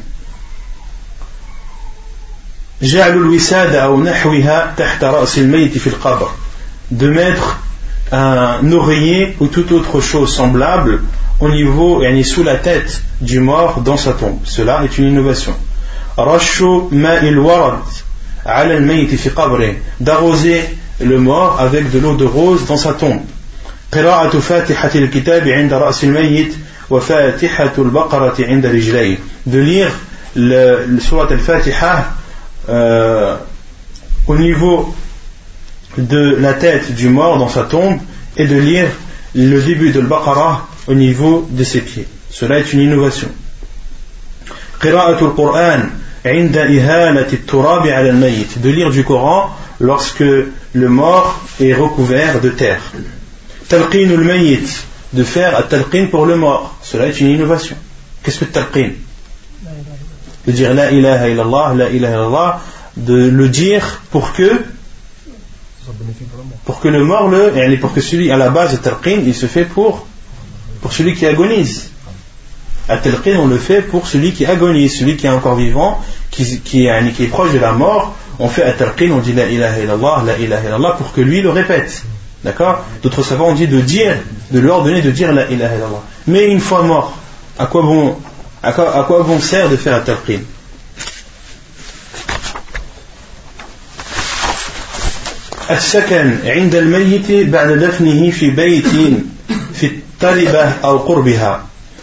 de 6.92 7.10
mettre 7.10 7.60
un 8.12 8.72
oreiller 8.72 9.36
ou 9.40 9.48
toute 9.48 9.72
autre 9.72 10.02
chose 10.02 10.34
semblable 10.34 11.04
au 11.40 11.50
niveau, 11.50 12.04
et 12.04 12.24
sous 12.24 12.44
la 12.44 12.56
tête 12.56 13.02
du 13.22 13.40
mort 13.40 13.82
dans 13.82 13.98
sa 13.98 14.14
tombe. 14.14 14.40
Cela 14.44 14.84
est 14.84 14.98
une 14.98 15.08
innovation. 15.08 15.54
d'arroser 20.00 20.64
le 21.00 21.20
mort 21.20 21.58
avec 21.60 21.92
de 21.92 22.00
l'eau 22.00 22.16
de 22.16 22.26
rose 22.26 22.66
dans 22.66 22.78
sa 22.78 22.94
tombe. 22.94 23.22
de 29.46 29.60
lire 29.60 29.92
le, 30.36 30.86
le 30.88 31.00
surat 31.00 31.28
al-Fatiha 31.30 32.14
euh, 32.70 33.36
au 34.28 34.36
niveau 34.36 34.94
de 35.98 36.36
la 36.40 36.54
tête 36.54 36.94
du 36.94 37.10
mort 37.10 37.38
dans 37.38 37.50
sa 37.50 37.64
tombe 37.64 37.98
et 38.38 38.46
de 38.46 38.56
lire 38.56 38.88
le 39.36 39.60
début 39.62 39.92
de 39.92 40.00
l'Baqarah 40.00 40.68
au 40.90 40.96
niveau 40.96 41.48
de 41.50 41.64
ses 41.64 41.82
pieds. 41.82 42.08
Cela 42.32 42.60
est 42.60 42.74
une 42.74 42.82
innovation. 42.82 43.30
de 48.58 48.70
lire 48.70 48.90
du 48.90 49.04
Coran 49.04 49.56
lorsque 49.80 50.24
le 50.74 50.90
mort 50.90 51.40
est 51.62 51.74
recouvert 51.74 52.42
de 52.42 52.50
terre. 52.50 52.82
de 55.14 55.24
faire 55.24 55.58
un 55.58 55.62
talqin 55.62 56.08
pour 56.08 56.26
le 56.26 56.36
mort. 56.36 56.76
Cela 56.82 57.08
est 57.08 57.20
une 57.22 57.30
innovation. 57.30 57.76
Qu'est-ce 58.24 58.40
que 58.40 58.46
talqin? 58.46 58.92
De 60.48 60.52
dire 60.52 60.74
la 60.74 60.92
ilaha 60.92 61.30
illallah, 61.30 61.74
la 61.76 61.90
ilaha 61.90 62.14
illallah, 62.14 62.62
de 62.98 63.30
le 63.30 63.48
dire 63.48 64.02
pour 64.10 64.34
que 64.34 64.62
pour 66.66 66.80
que 66.80 66.88
le 66.88 67.04
mort 67.04 67.30
le 67.30 67.78
pour 67.78 67.94
que 67.94 68.02
celui 68.02 68.32
à 68.32 68.38
la 68.38 68.50
base 68.50 68.74
de 68.74 68.78
talqin 68.78 69.22
il 69.26 69.34
se 69.34 69.48
fait 69.48 69.66
pour 69.66 70.06
pour 70.81 70.93
celui 70.93 71.15
qui 71.15 71.27
agonise 71.27 71.91
à 72.89 72.99
talqin 72.99 73.37
on 73.39 73.47
le 73.47 73.59
fait 73.59 73.83
pour 73.83 74.07
celui 74.07 74.33
qui 74.33 74.45
agonise 74.47 74.99
celui 74.99 75.17
qui 75.17 75.27
est 75.27 75.31
encore 75.31 75.57
vivant 75.57 76.01
qui, 76.31 76.61
qui, 76.61 76.87
est, 76.87 77.13
qui 77.13 77.25
est 77.25 77.29
proche 77.29 77.53
de 77.53 77.59
la 77.59 77.73
mort 77.73 78.15
on 78.39 78.49
fait 78.49 78.63
à 78.63 78.73
talqin 78.73 79.11
on 79.13 79.19
dit 79.19 79.33
la 79.33 79.47
ilaha 79.47 79.79
illallah 79.81 80.23
la 80.27 80.39
ilaha 80.39 80.69
illallah 80.69 80.93
pour 80.99 81.13
que 81.13 81.21
lui 81.21 81.41
le 81.41 81.51
répète 81.51 82.03
d'accord 82.43 82.85
d'autres 83.03 83.23
savants 83.23 83.49
ont 83.49 83.55
dit 83.55 83.69
de 83.69 83.81
dire 83.81 84.17
de 84.51 84.59
lui 84.59 84.69
ordonner 84.69 85.03
de 85.03 85.11
dire 85.11 85.33
la 85.33 85.51
ilaha 85.51 85.75
illallah 85.77 86.03
mais 86.27 86.47
une 86.47 86.61
fois 86.61 86.83
mort 86.83 87.17
à 87.59 87.67
quoi 87.67 87.83
bon 87.83 88.17
à 88.63 88.73
quoi, 88.73 88.97
à 88.99 89.05
quoi 89.05 89.23
bon 89.23 89.41
sert 89.41 89.69
de 89.69 89.77
faire 89.77 89.95
à 89.95 90.01
talqin 90.01 90.41
السكن 95.71 96.39
عند 96.45 96.75
الميت 96.75 97.49
بعد 97.49 97.73
دفنه 97.73 98.31
في 98.31 98.51
بيت 98.51 98.85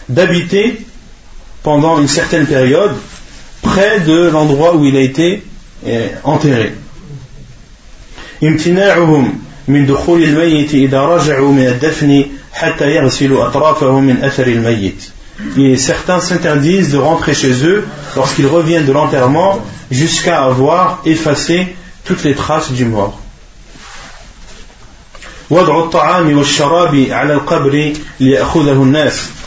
d'habiter 0.08 0.80
pendant 1.62 2.00
une 2.00 2.08
certaine 2.08 2.46
période 2.46 2.92
près 3.62 4.00
de 4.00 4.28
l'endroit 4.28 4.74
où 4.74 4.84
il 4.84 4.96
a 4.96 5.00
été 5.00 5.42
euh, 5.86 6.08
enterré 6.24 6.72
امتناعهم 8.42 9.38
من 9.68 9.86
دخول 9.86 10.22
الميت 10.22 10.74
إذا 10.74 11.00
رجعوا 11.00 11.52
من 11.52 11.66
الدفن 11.66 12.24
حتى 12.52 12.90
يغسلوا 12.90 13.46
أطرافهم 13.46 14.04
من 14.04 14.24
أثر 14.24 14.46
الميت 14.46 15.10
Et 15.56 15.76
certains 15.76 16.20
s'interdisent 16.20 16.92
de 16.92 16.98
rentrer 16.98 17.34
chez 17.34 17.64
eux 17.64 17.84
lorsqu'ils 18.16 18.46
reviennent 18.46 18.84
de 18.84 18.92
l'enterrement 18.92 19.58
jusqu'à 19.90 20.44
avoir 20.44 21.02
effacé 21.04 21.74
toutes 22.04 22.22
les 22.22 22.34
traces 22.34 22.70
du 22.70 22.84
mort. 22.84 23.18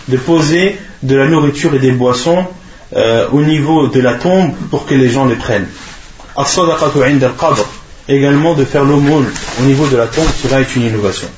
de 0.09 0.17
poser 0.17 0.79
de 1.03 1.17
la 1.17 1.27
nourriture 1.27 1.75
et 1.75 1.79
des 1.79 1.93
boissons 1.93 2.45
euh, 2.97 3.29
au 3.33 3.43
niveau 3.43 3.87
de 3.89 4.01
la 4.01 4.15
tombe 4.15 4.53
pour 4.71 4.87
que 4.87 4.95
les 4.95 5.11
gens 5.11 5.27
les 5.27 5.37
prennent. 5.37 5.69
Également 8.09 8.55
de 8.55 8.65
faire 8.65 8.85
l'aumône 8.85 9.27
au 9.61 9.65
niveau 9.65 9.87
de 9.87 9.97
la 9.97 10.07
tombe 10.07 10.27
cela 10.43 10.61
est 10.61 10.75
une 10.75 10.83
innovation. 10.83 11.29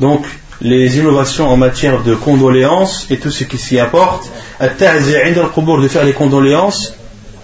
Donc 0.00 0.26
les 0.60 0.98
innovations 0.98 1.48
en 1.48 1.56
matière 1.56 2.02
de 2.02 2.14
condoléances 2.14 3.06
et 3.10 3.16
tout 3.18 3.30
ce 3.30 3.44
qui 3.44 3.56
s'y 3.58 3.78
apporte. 3.80 4.30
De 4.60 5.88
faire 5.88 6.04
les 6.04 6.12
condoléances 6.12 6.94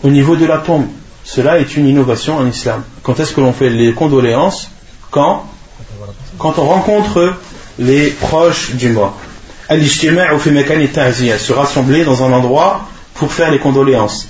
au 0.04 0.09
niveau 0.09 0.36
de 0.36 0.44
la 0.46 0.59
tombe 0.59 0.86
cela 1.29 1.59
est 1.59 1.76
une 1.76 1.87
innovation 1.87 2.39
en 2.39 2.47
islam. 2.47 2.83
Quand 3.03 3.20
est-ce 3.20 3.35
que 3.35 3.43
l'on 3.43 3.53
fait 3.53 3.68
les 3.68 3.93
condoléances 3.93 4.70
Quand 5.11 5.45
Quand 6.39 6.59
on 6.59 6.64
rencontre 6.64 7.35
les 7.79 8.09
proches 8.09 8.70
du 8.76 8.89
mort. 8.89 9.14
Se 9.68 11.53
rassembler 11.53 12.05
dans 12.05 12.22
un 12.24 12.33
endroit 12.33 12.89
pour 13.12 13.31
faire 13.31 13.51
les 13.51 13.59
condoléances. 13.59 14.29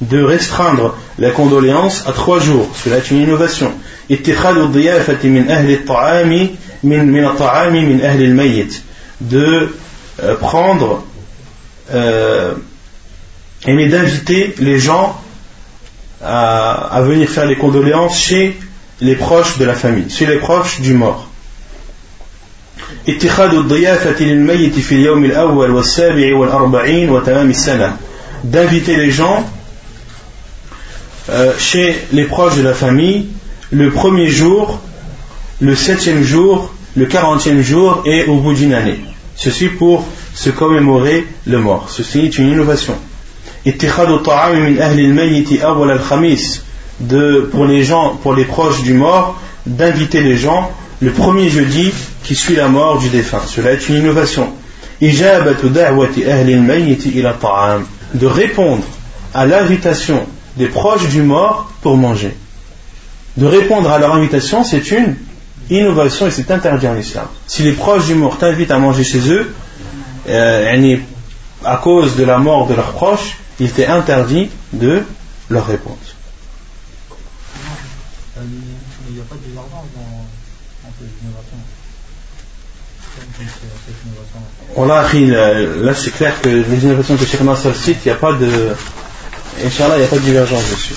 De 0.00 0.24
restreindre 0.24 0.96
la 1.20 1.30
condoléance 1.30 2.02
à 2.04 2.10
trois 2.10 2.40
jours. 2.40 2.68
Cela 2.74 2.96
est 2.96 3.08
une 3.12 3.18
innovation. 3.18 3.72
De 9.20 9.72
euh, 10.20 10.34
prendre 10.34 11.04
euh, 11.94 12.54
et 13.66 13.88
d'inviter 13.88 14.54
les 14.58 14.78
gens 14.78 15.20
à, 16.22 17.00
venir 17.02 17.28
faire 17.28 17.46
les 17.46 17.56
condoléances 17.56 18.18
chez 18.18 18.56
les 19.00 19.14
proches 19.16 19.58
de 19.58 19.64
la 19.64 19.74
famille, 19.74 20.08
chez 20.08 20.26
les 20.26 20.36
proches 20.36 20.80
du 20.80 20.94
mort. 20.94 21.28
d'inviter 28.44 28.96
les 28.96 29.10
gens 29.10 29.44
euh, 31.30 31.52
chez 31.58 31.96
les 32.12 32.24
proches 32.24 32.56
de 32.56 32.62
la 32.62 32.74
famille 32.74 33.28
le 33.72 33.90
premier 33.90 34.28
jour, 34.28 34.80
le 35.60 35.74
septième 35.74 36.22
jour, 36.22 36.72
le 36.94 37.06
quarantième 37.06 37.62
jour 37.62 38.02
et 38.04 38.24
au 38.24 38.36
bout 38.36 38.52
d'une 38.52 38.74
année. 38.74 39.00
Ceci 39.34 39.68
pour 39.68 40.06
se 40.34 40.50
commémorer 40.50 41.26
le 41.46 41.58
mort. 41.58 41.88
Ceci 41.90 42.20
est 42.20 42.38
une 42.38 42.50
innovation 42.50 42.94
de, 47.00 47.48
pour 47.50 47.64
les 47.64 47.84
gens, 47.84 48.16
pour 48.22 48.34
les 48.34 48.44
proches 48.44 48.82
du 48.82 48.94
mort, 48.94 49.40
d'inviter 49.66 50.22
les 50.22 50.36
gens 50.36 50.70
le 51.02 51.10
premier 51.10 51.48
jeudi 51.48 51.92
qui 52.22 52.36
suit 52.36 52.54
la 52.54 52.68
mort 52.68 52.98
du 52.98 53.08
défunt. 53.08 53.42
Cela 53.46 53.72
est 53.72 53.88
une 53.88 53.96
innovation. 53.96 54.52
De 58.14 58.26
répondre 58.26 58.84
à 59.34 59.46
l'invitation 59.46 60.26
des 60.56 60.66
proches 60.66 61.08
du 61.08 61.22
mort 61.22 61.72
pour 61.82 61.96
manger. 61.96 62.36
De 63.36 63.46
répondre 63.46 63.90
à 63.90 63.98
leur 63.98 64.14
invitation, 64.14 64.62
c'est 64.62 64.92
une 64.92 65.16
innovation 65.70 66.28
et 66.28 66.30
c'est 66.30 66.50
interdit 66.52 66.86
en 66.86 66.96
islam. 66.96 67.26
Si 67.48 67.62
les 67.62 67.72
proches 67.72 68.06
du 68.06 68.14
mort 68.14 68.38
t'invitent 68.38 68.70
à 68.70 68.78
manger 68.78 69.02
chez 69.02 69.28
eux, 69.28 69.52
euh, 70.28 70.96
à 71.64 71.76
cause 71.78 72.14
de 72.14 72.24
la 72.24 72.38
mort 72.38 72.68
de 72.68 72.74
leurs 72.74 72.92
proches, 72.92 73.38
il 73.59 73.71
t'est 73.71 73.87
interdit 73.87 74.49
de 74.73 75.03
leur 75.49 75.65
répondre. 75.65 75.97
Il 78.39 79.15
n'y 79.15 79.21
a 79.21 79.23
pas 79.23 79.35
de 79.35 79.55
dans, 79.55 79.61
dans 79.63 80.93
ces 80.99 81.25
innovations. 81.25 81.57
Voilà, 84.75 85.07
là 85.83 85.93
c'est 85.95 86.11
clair 86.11 86.39
que 86.41 86.49
les 86.49 86.83
innovations 86.83 87.17
que 87.17 87.25
Cheikh 87.25 87.41
Nasser 87.41 87.73
cite, 87.73 87.97
il 88.05 88.09
n'y 88.09 88.13
a 88.13 88.15
pas 88.15 88.33
de. 88.33 88.73
Inch'Allah, 89.65 89.95
il 89.95 89.99
n'y 89.99 90.05
a 90.05 90.07
pas 90.07 90.17
de 90.17 90.21
divergence 90.21 90.69
dessus. 90.69 90.95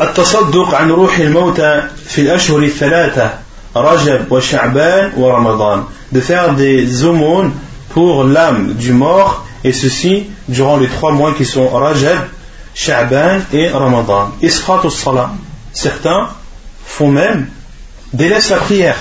التصدق 0.00 0.74
عن 0.74 0.90
روح 0.90 1.18
الموتى 1.18 1.82
في 2.06 2.20
الأشهر 2.20 2.58
الثلاثة 2.58 3.30
رجب 3.76 4.32
وشعبان 4.32 5.12
ورمضان 5.16 5.84
de 6.12 6.20
faire 6.20 6.54
des 6.54 7.04
aumônes 7.04 7.50
pour 7.90 8.22
l'âme 8.22 8.74
du 8.74 8.92
mort 8.92 9.44
et 9.63 9.73
ceci 9.73 10.25
durant 10.47 10.77
les 10.77 10.87
trois 10.87 11.11
mois 11.11 11.33
qui 11.33 11.45
sont 11.45 11.69
Rajab, 11.69 12.27
Sha'ban 12.73 13.39
et 13.51 13.69
Ramadan. 13.69 14.31
Isqat 14.41 14.89
salat 14.89 15.31
Certains 15.73 16.29
font 16.85 17.09
même 17.09 17.47
délaissent 18.11 18.49
la 18.49 18.57
prière. 18.57 18.97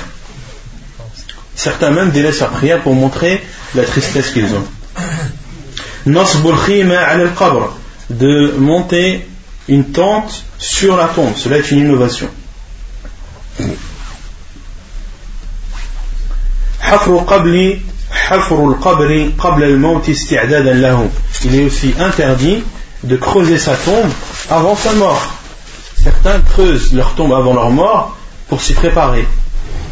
Certains 1.54 1.90
même 1.90 2.10
délaissent 2.10 2.40
la 2.40 2.46
prière 2.46 2.80
pour 2.82 2.94
montrer 2.94 3.42
la 3.74 3.84
tristesse 3.84 4.30
qu'ils 4.30 4.54
ont. 4.54 4.66
Nasbul 6.06 6.56
al 6.92 7.30
de 8.10 8.54
monter 8.58 9.26
une 9.68 9.92
tente 9.92 10.44
sur 10.58 10.96
la 10.96 11.06
tombe. 11.06 11.36
Cela 11.36 11.58
est 11.58 11.70
une 11.70 11.78
innovation. 11.80 12.28
Il 21.44 21.54
est 21.54 21.64
aussi 21.64 21.94
interdit 21.98 22.62
de 23.04 23.16
creuser 23.16 23.58
sa 23.58 23.74
tombe 23.74 24.10
avant 24.50 24.74
sa 24.74 24.92
mort. 24.92 25.22
Certains 26.02 26.40
creusent 26.40 26.94
leur 26.94 27.14
tombe 27.14 27.32
avant 27.32 27.54
leur 27.54 27.70
mort 27.70 28.16
pour 28.48 28.62
s'y 28.62 28.72
préparer. 28.72 29.26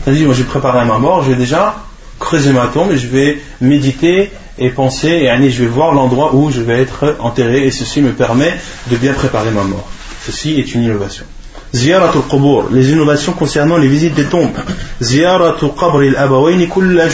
C'est-à-dire, 0.03 0.27
moi 0.27 0.35
j'ai 0.35 0.45
préparé 0.45 0.85
ma 0.87 0.99
mort, 0.99 1.23
je 1.23 1.31
vais 1.31 1.37
déjà 1.37 1.77
creuser 2.19 2.53
ma 2.53 2.67
tombe 2.69 2.93
et 2.93 2.99
je 2.99 3.09
vais 3.09 3.41
méditer 3.61 4.31
et 4.59 4.71
penser, 4.71 5.09
et 5.09 5.51
je 5.51 5.63
vais 5.63 5.69
voir 5.69 5.93
l'endroit 5.93 6.35
où 6.35 6.51
je 6.51 6.61
vais 6.61 6.81
être 6.81 7.17
enterré, 7.21 7.67
et 7.67 7.71
ceci 7.71 8.01
me 8.03 8.13
permet 8.13 8.55
de 8.91 8.97
bien 8.97 9.13
préparer 9.13 9.51
ma 9.51 9.65
mort. 9.65 9.89
Ceci 10.25 10.59
est 10.61 10.75
une 10.75 10.83
innovation. 10.83 11.25
Ziyaratul 11.73 12.23
qubur, 12.29 12.69
les 12.73 12.91
innovations 12.91 13.33
concernant 13.33 13.77
les 13.77 13.89
visites 13.89 14.15
des 14.15 14.25
tombes. 14.25 14.57
Ziyaratul 15.01 15.71
qabr 15.79 16.01
al-abawayni 16.01 16.69
kulla 16.69 17.09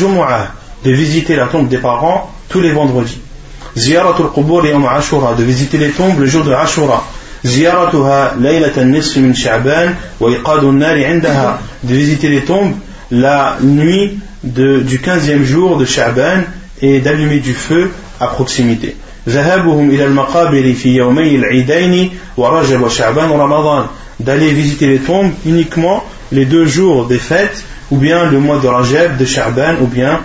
de 0.86 0.92
visiter 0.92 1.36
la 1.36 1.48
tombe 1.48 1.68
des 1.68 1.78
parents 1.78 2.32
tous 2.50 2.62
les 2.62 2.72
vendredis. 2.72 3.20
Ziyaratul 3.76 4.32
qubur 4.34 4.66
yawm 4.66 4.86
ashura, 4.86 5.34
de 5.34 5.44
visiter 5.44 5.78
les 5.78 5.92
tombes 5.92 6.20
le 6.20 6.26
jour 6.26 6.44
de 6.44 6.52
Ashura. 6.52 7.04
زيارتها 7.44 8.36
ليلة 8.40 8.74
النصف 8.78 9.18
من 9.18 9.34
شعبان 9.34 9.96
وإيقاد 10.20 10.64
النار 10.64 11.06
عندها 11.06 11.60
de 11.84 11.94
visiter 11.94 12.30
les 12.30 12.42
tombes 12.42 12.76
la 13.12 13.58
nuit 13.62 14.20
de, 14.44 14.80
du 14.82 15.00
15e 15.00 15.44
jour 15.44 15.78
de 15.78 15.86
Sha'ban 15.86 16.44
et 16.82 17.00
d'allumer 17.00 17.40
du 17.40 17.54
feu 17.54 17.92
à 18.20 18.28
proximité. 18.28 18.96
ذهابهم 19.30 19.90
إلى 19.90 20.06
المقابر 20.06 20.74
في 20.74 20.96
يومي 20.96 21.36
العيدين 21.36 22.10
ورجب 22.38 22.82
وشعبان 22.82 23.30
ورمضان 23.30 23.86
d'aller 24.20 24.52
visiter 24.52 24.88
les 24.88 25.00
tombes 25.00 25.32
uniquement 25.46 26.04
les 26.32 26.46
deux 26.46 26.66
jours 26.66 27.08
des 27.08 27.18
fêtes 27.18 27.64
ou 27.90 27.98
bien 27.98 28.26
le 28.26 28.40
mois 28.40 28.60
de 28.60 28.68
Rajab, 28.68 29.18
de 29.18 29.26
Sha'ban 29.26 29.76
ou 29.82 29.88
bien 29.88 30.20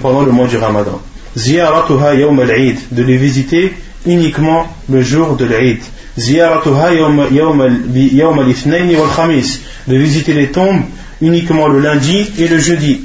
pendant 0.00 0.22
le 0.22 0.32
mois 0.32 0.46
du 0.46 0.56
Ramadan. 0.56 1.00
زيارتها 1.36 2.10
يوم 2.12 2.40
العيد 2.40 2.78
de 2.92 3.02
les 3.02 3.16
visiter 3.16 3.72
uniquement 4.06 4.66
le 4.88 5.02
jour 5.02 5.36
de 5.36 5.44
l'Aïd. 5.44 5.80
زيارتها 6.16 6.88
يوم 6.88 7.26
يوم 7.30 7.82
يوم 7.94 8.40
الاثنين 8.40 8.96
والخميس 8.96 9.60
de 9.88 9.94
visiter 9.94 10.32
les 10.32 10.48
tombes 10.48 10.82
uniquement 11.20 11.68
le 11.68 11.80
lundi 11.80 12.30
et 12.38 12.48
le 12.48 12.58
jeudi. 12.58 13.00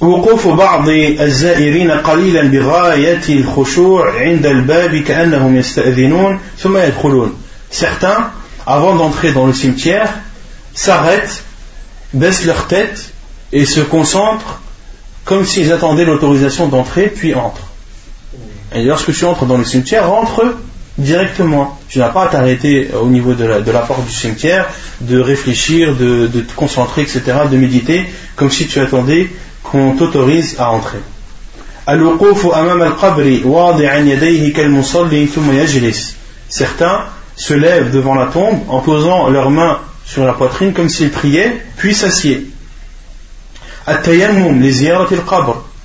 وقوف 0.00 0.48
بعض 0.48 0.88
الزائرين 0.88 1.90
قليلا 1.90 2.42
بغاية 2.42 3.22
الخشوع 3.28 4.20
عند 4.20 4.46
الباب 4.46 4.96
كأنهم 4.96 5.56
يستأذنون 5.56 6.38
ثم 6.58 6.76
يدخلون 6.76 7.32
Certains, 7.70 8.30
avant 8.66 8.96
d'entrer 8.96 9.32
dans 9.32 9.46
le 9.46 9.52
cimetière, 9.52 10.08
s'arrêtent, 10.74 11.42
baissent 12.13 12.45
leur 12.45 12.67
tête 12.67 13.11
et 13.51 13.65
se 13.65 13.81
concentrent 13.81 14.61
comme 15.25 15.45
s'ils 15.45 15.71
attendaient 15.71 16.05
l'autorisation 16.05 16.67
d'entrer, 16.67 17.07
puis 17.07 17.33
entrent. 17.33 17.67
Et 18.75 18.83
lorsque 18.83 19.13
tu 19.13 19.25
entres 19.25 19.45
dans 19.45 19.57
le 19.57 19.63
cimetière, 19.63 20.09
rentre 20.09 20.55
directement. 20.97 21.79
Tu 21.89 21.99
n'as 21.99 22.09
pas 22.09 22.25
à 22.25 22.27
t'arrêter 22.27 22.89
au 22.99 23.07
niveau 23.07 23.33
de 23.33 23.45
la, 23.45 23.79
porte 23.79 24.05
du 24.05 24.11
cimetière, 24.11 24.67
de 25.01 25.19
réfléchir, 25.19 25.95
de, 25.95 26.27
de, 26.27 26.41
te 26.41 26.53
concentrer, 26.53 27.03
etc., 27.03 27.21
de 27.49 27.57
méditer, 27.57 28.05
comme 28.35 28.51
si 28.51 28.67
tu 28.67 28.79
attendais 28.79 29.29
qu'on 29.63 29.95
t'autorise 29.95 30.55
à 30.59 30.71
entrer. 30.71 30.99
Certains 36.49 37.05
se 37.35 37.53
lèvent 37.53 37.91
devant 37.91 38.15
la 38.15 38.27
tombe 38.27 38.59
en 38.69 38.79
posant 38.79 39.29
leurs 39.29 39.49
mains 39.49 39.79
sur 40.04 40.24
la 40.24 40.32
poitrine 40.32 40.72
comme 40.72 40.88
s'ils 40.88 41.10
priaient, 41.10 41.62
puis 41.76 41.94
s'assiedent. 41.94 42.46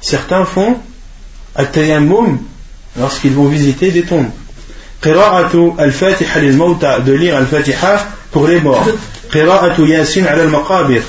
Certains 0.01 0.45
font 0.45 0.77
at-tayammum 1.55 2.39
lorsqu'ils 2.99 3.33
vont 3.33 3.45
visiter 3.45 3.91
des 3.91 4.03
tombes. 4.03 4.29
Qira'atu 5.01 5.71
al-Fatiha 5.77 6.39
lil-mawta 6.39 6.99
de 6.99 7.13
lire 7.13 7.35
al-Fatiha 7.37 8.07
pour 8.31 8.47
les 8.47 8.59
morts. 8.59 8.87
Qira'atu 9.31 9.85
Yasin 9.87 10.25
al-Maqabir 10.25 11.01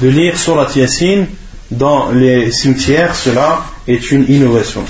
de 0.00 0.08
lire 0.08 0.38
surat 0.38 0.68
Yasin 0.74 1.24
dans 1.70 2.10
les 2.10 2.50
cimetières, 2.50 3.14
cela 3.14 3.64
est 3.86 4.10
une 4.10 4.24
innovation. 4.28 4.84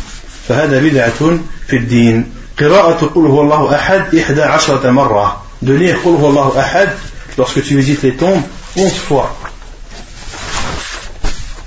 فهذا 0.49 0.81
بدعة 0.81 1.39
في 1.69 1.77
الدين 1.77 2.25
قراءة 2.61 3.13
قل 3.15 3.27
هو 3.27 3.41
الله 3.41 3.75
أحد 3.75 4.15
إحدى 4.15 4.43
عشرة 4.43 4.91
مرة 4.91 5.43
de 5.63 5.73
lire 5.73 5.97
قل 6.05 6.11
هو 6.11 6.29
الله 6.29 6.61
أحد 6.61 6.89
lorsque 7.37 7.63
tu 7.63 7.77
visites 7.77 8.03
les 8.03 8.15
tombes 8.15 8.43
11 8.77 8.93
fois 8.93 9.37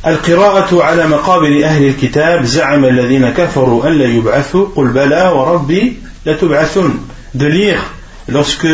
القراءة 0.07 0.83
على 0.83 1.07
مقابر 1.07 1.63
أهل 1.63 1.85
الكتاب 1.85 2.45
زعم 2.45 2.85
الذين 2.85 3.29
كفروا 3.29 3.87
أن 3.87 3.93
لا 3.93 4.05
يبعثوا 4.05 4.67
قل 4.75 4.87
بلى 4.87 5.27
وربي 5.27 5.97
لتبعثن 6.25 6.93
de 7.35 7.45
lire 7.45 7.83
lorsque 8.27 8.67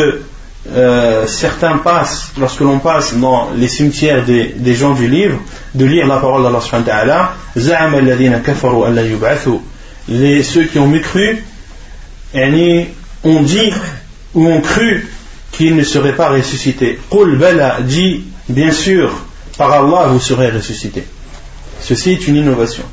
euh, 0.75 1.27
certains 1.27 1.77
passent, 1.77 2.31
lorsque 2.39 2.61
l'on 2.61 2.79
passe 2.79 3.13
dans 3.15 3.49
les 3.55 3.67
cimetières 3.67 4.25
des, 4.25 4.45
des, 4.55 4.75
gens 4.75 4.93
du 4.93 5.07
livre, 5.07 5.37
de 5.75 5.85
lire 5.85 6.07
la 6.07 6.17
parole 6.17 6.43
d'Allah 6.43 6.61
subhanahu 6.61 6.87
wa 6.87 6.93
ta'ala, 6.93 7.29
زعم 7.57 7.95
الذين 7.95 8.41
كفروا 8.45 8.87
أن 8.87 8.95
لا 8.95 9.01
يبعثوا 9.01 9.59
les, 10.09 10.43
ceux 10.43 10.63
qui 10.63 10.79
ont 10.79 10.87
mécru 10.87 11.43
ont 13.23 13.41
dit 13.41 13.73
ou 14.33 14.47
ont 14.47 14.61
cru 14.61 15.07
qu'il 15.52 15.76
ne 15.76 15.84
serait 15.84 16.16
pas 16.16 16.30
ressuscité. 16.30 16.98
Qul 17.10 17.38
bala 17.38 17.82
dit 17.82 18.24
bien 18.48 18.72
sûr 18.72 19.12
par 19.56 19.72
Allah 19.72 20.08
vous 20.08 20.20
serez 20.20 20.50
ressuscité. 20.50 21.04
Ceci 21.80 22.12
est 22.12 22.26
une 22.26 22.36
innovation. 22.36 22.84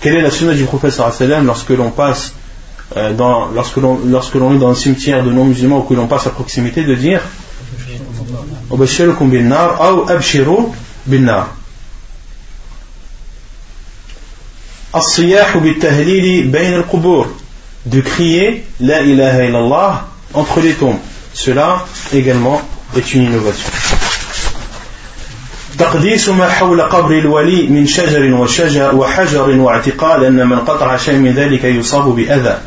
Quelle 0.00 0.16
est 0.16 0.22
la 0.22 0.30
sunna 0.30 0.54
du 0.54 0.64
prophète 0.64 0.92
sallam 0.92 1.46
lorsque 1.46 1.70
l'on 1.70 1.90
passe 1.90 2.34
euh, 2.96 3.12
dans, 3.12 3.46
lorsque 3.54 3.76
l'on 3.76 4.00
lorsque 4.04 4.34
l'on 4.34 4.54
est 4.54 4.58
dans 4.58 4.70
un 4.70 4.74
cimetière 4.74 5.22
de 5.22 5.30
non-musulmans 5.30 5.78
ou 5.78 5.82
que 5.82 5.94
l'on 5.94 6.06
passe 6.06 6.26
à 6.26 6.30
proximité 6.30 6.82
de 6.82 6.94
dire 6.94 7.20
de 17.86 18.00
crier 18.00 18.64
La 18.80 19.02
ilaha 19.02 19.44
illallah 19.44 20.08
entre 20.34 20.60
les 20.60 20.74
tombes. 20.74 20.98
cela 21.33 21.85
également 22.13 22.61
est 22.95 23.13
une 23.13 23.23
innovation 23.23 23.69
تقديس 25.77 26.29
ما 26.29 26.49
حول 26.49 26.81
قبر 26.81 27.19
الولي 27.19 27.67
من 27.67 27.87
شجر 27.87 28.33
وشجر 28.33 28.95
وحجر 28.95 29.49
واعتقاد 29.49 30.23
أن 30.23 30.47
من 30.47 30.59
قطع 30.59 30.97
شيء 30.97 31.15
من 31.15 31.33
ذلك 31.33 31.63
يصاب 31.63 32.15
بأذى 32.15 32.57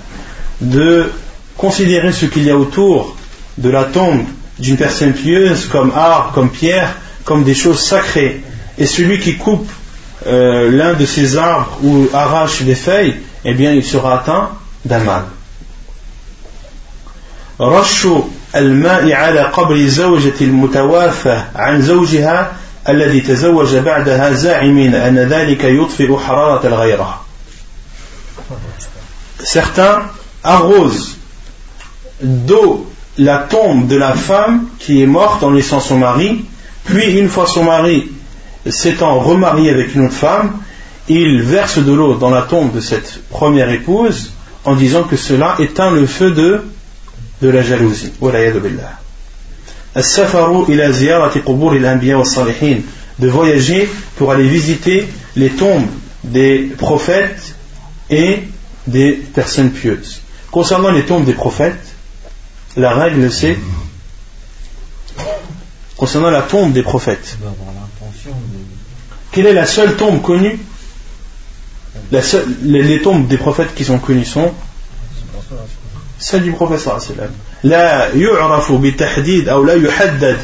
de 0.61 1.11
considérer 1.57 2.13
ce 2.13 2.27
qu'il 2.27 2.45
y 2.45 2.51
a 2.51 2.57
autour 2.57 3.17
de 3.59 3.71
la 3.71 3.85
tombe 3.85 4.25
d'une 4.59 4.77
personne 4.77 5.13
pieuse 5.13 5.67
comme 5.67 5.93
arbre, 5.95 6.33
comme 6.35 6.51
pierre, 6.51 6.95
comme 7.25 7.45
des 7.45 7.55
choses 7.55 7.81
sacrées. 7.81 8.43
Et 8.79 8.87
celui 8.87 9.19
qui 9.21 9.37
coupe 9.37 9.69
euh, 10.27 10.71
l'un 10.71 10.95
de 10.95 11.07
ces 11.07 11.37
arbres 11.39 11.79
ou 11.83 12.09
arrache 12.13 12.63
des 12.63 12.75
feuilles, 12.75 13.17
eh 13.45 13.55
bien 13.55 13.73
il 13.73 13.85
sera 13.85 14.21
atteint 14.21 14.51
d'un 14.85 15.01
mal. 15.01 15.25
رش 17.61 18.07
الماء 18.57 19.13
على 19.13 19.41
قبر 19.41 19.87
زوجة 19.87 20.35
المتوافى 20.41 21.43
عن 21.55 21.83
زوجها 21.83 22.53
الذي 22.89 23.21
تزوج 23.21 23.77
بعدها 23.77 24.33
زاعمين 24.33 24.95
أن 24.95 25.19
ذلك 25.19 25.65
يطفئ 25.65 26.17
حرارة 26.17 26.67
الغيرة 26.67 27.21
Certains 29.43 30.03
arrosent 30.45 31.17
d'eau 32.23 32.91
la 33.19 33.39
tombe 33.39 33.87
de 33.87 33.97
la 33.97 34.13
femme 34.13 34.67
qui 34.79 35.03
est 35.03 35.07
morte 35.07 35.43
en 35.43 35.51
laissant 35.51 35.81
son 35.81 35.99
mari 35.99 36.45
puis 36.85 37.19
une 37.19 37.29
fois 37.29 37.47
son 37.47 37.65
mari 37.65 38.11
s'étant 38.69 39.21
remarié 39.21 39.71
avec 39.71 39.95
une 39.95 40.07
autre 40.07 40.15
femme, 40.15 40.53
il 41.09 41.43
verse 41.43 41.79
de 41.79 41.93
l'eau 41.93 42.15
dans 42.15 42.31
la 42.31 42.43
tombe 42.43 42.73
de 42.73 42.81
cette 42.81 43.21
première 43.31 43.71
épouse 43.71 44.33
en 44.65 44.75
disant 44.75 45.05
que 45.05 45.17
cela 45.17 45.57
éteint 45.59 45.91
le 45.91 46.07
feu 46.07 46.31
de, 46.31 46.63
de 47.42 47.50
la 47.50 47.62
jalousie. 47.62 48.12
De 53.18 53.30
voyager 53.30 53.90
pour 54.18 54.32
aller 54.32 54.48
visiter 54.48 55.08
les 55.38 55.50
tombes 55.50 55.88
des 56.24 56.72
prophètes 56.78 57.56
et 58.10 58.44
des 58.88 59.14
personnes 59.14 59.72
pieuses. 59.72 60.22
Concernant 60.52 60.92
les 60.92 61.06
tombes 61.06 61.26
des 61.26 61.34
prophètes, 61.34 61.96
la 62.76 62.94
règle 62.94 63.32
c'est 63.32 63.58
concernant 65.96 66.30
la 66.30 66.42
tombe 66.42 66.74
des 66.74 66.84
prophètes. 66.84 67.38
Quelle 69.32 69.48
est 69.48 69.54
la 69.54 69.66
seule 69.66 69.96
tombe 69.96 70.22
connue? 70.22 70.60
Les, 72.62 73.02
tombes 73.02 73.28
des 73.28 73.38
prophètes 73.38 73.74
qui 73.74 73.86
sont 73.86 74.00
connues 74.00 74.26
sont 74.26 74.54
celle 76.18 76.44
du 76.44 76.52
professeur 76.52 77.00
La 77.64 78.14
yu'rafu 78.14 78.78
bi 78.78 78.96
tahdid 78.96 79.50
ou 79.50 79.64
la 79.64 79.76
yuhaddad 79.76 80.38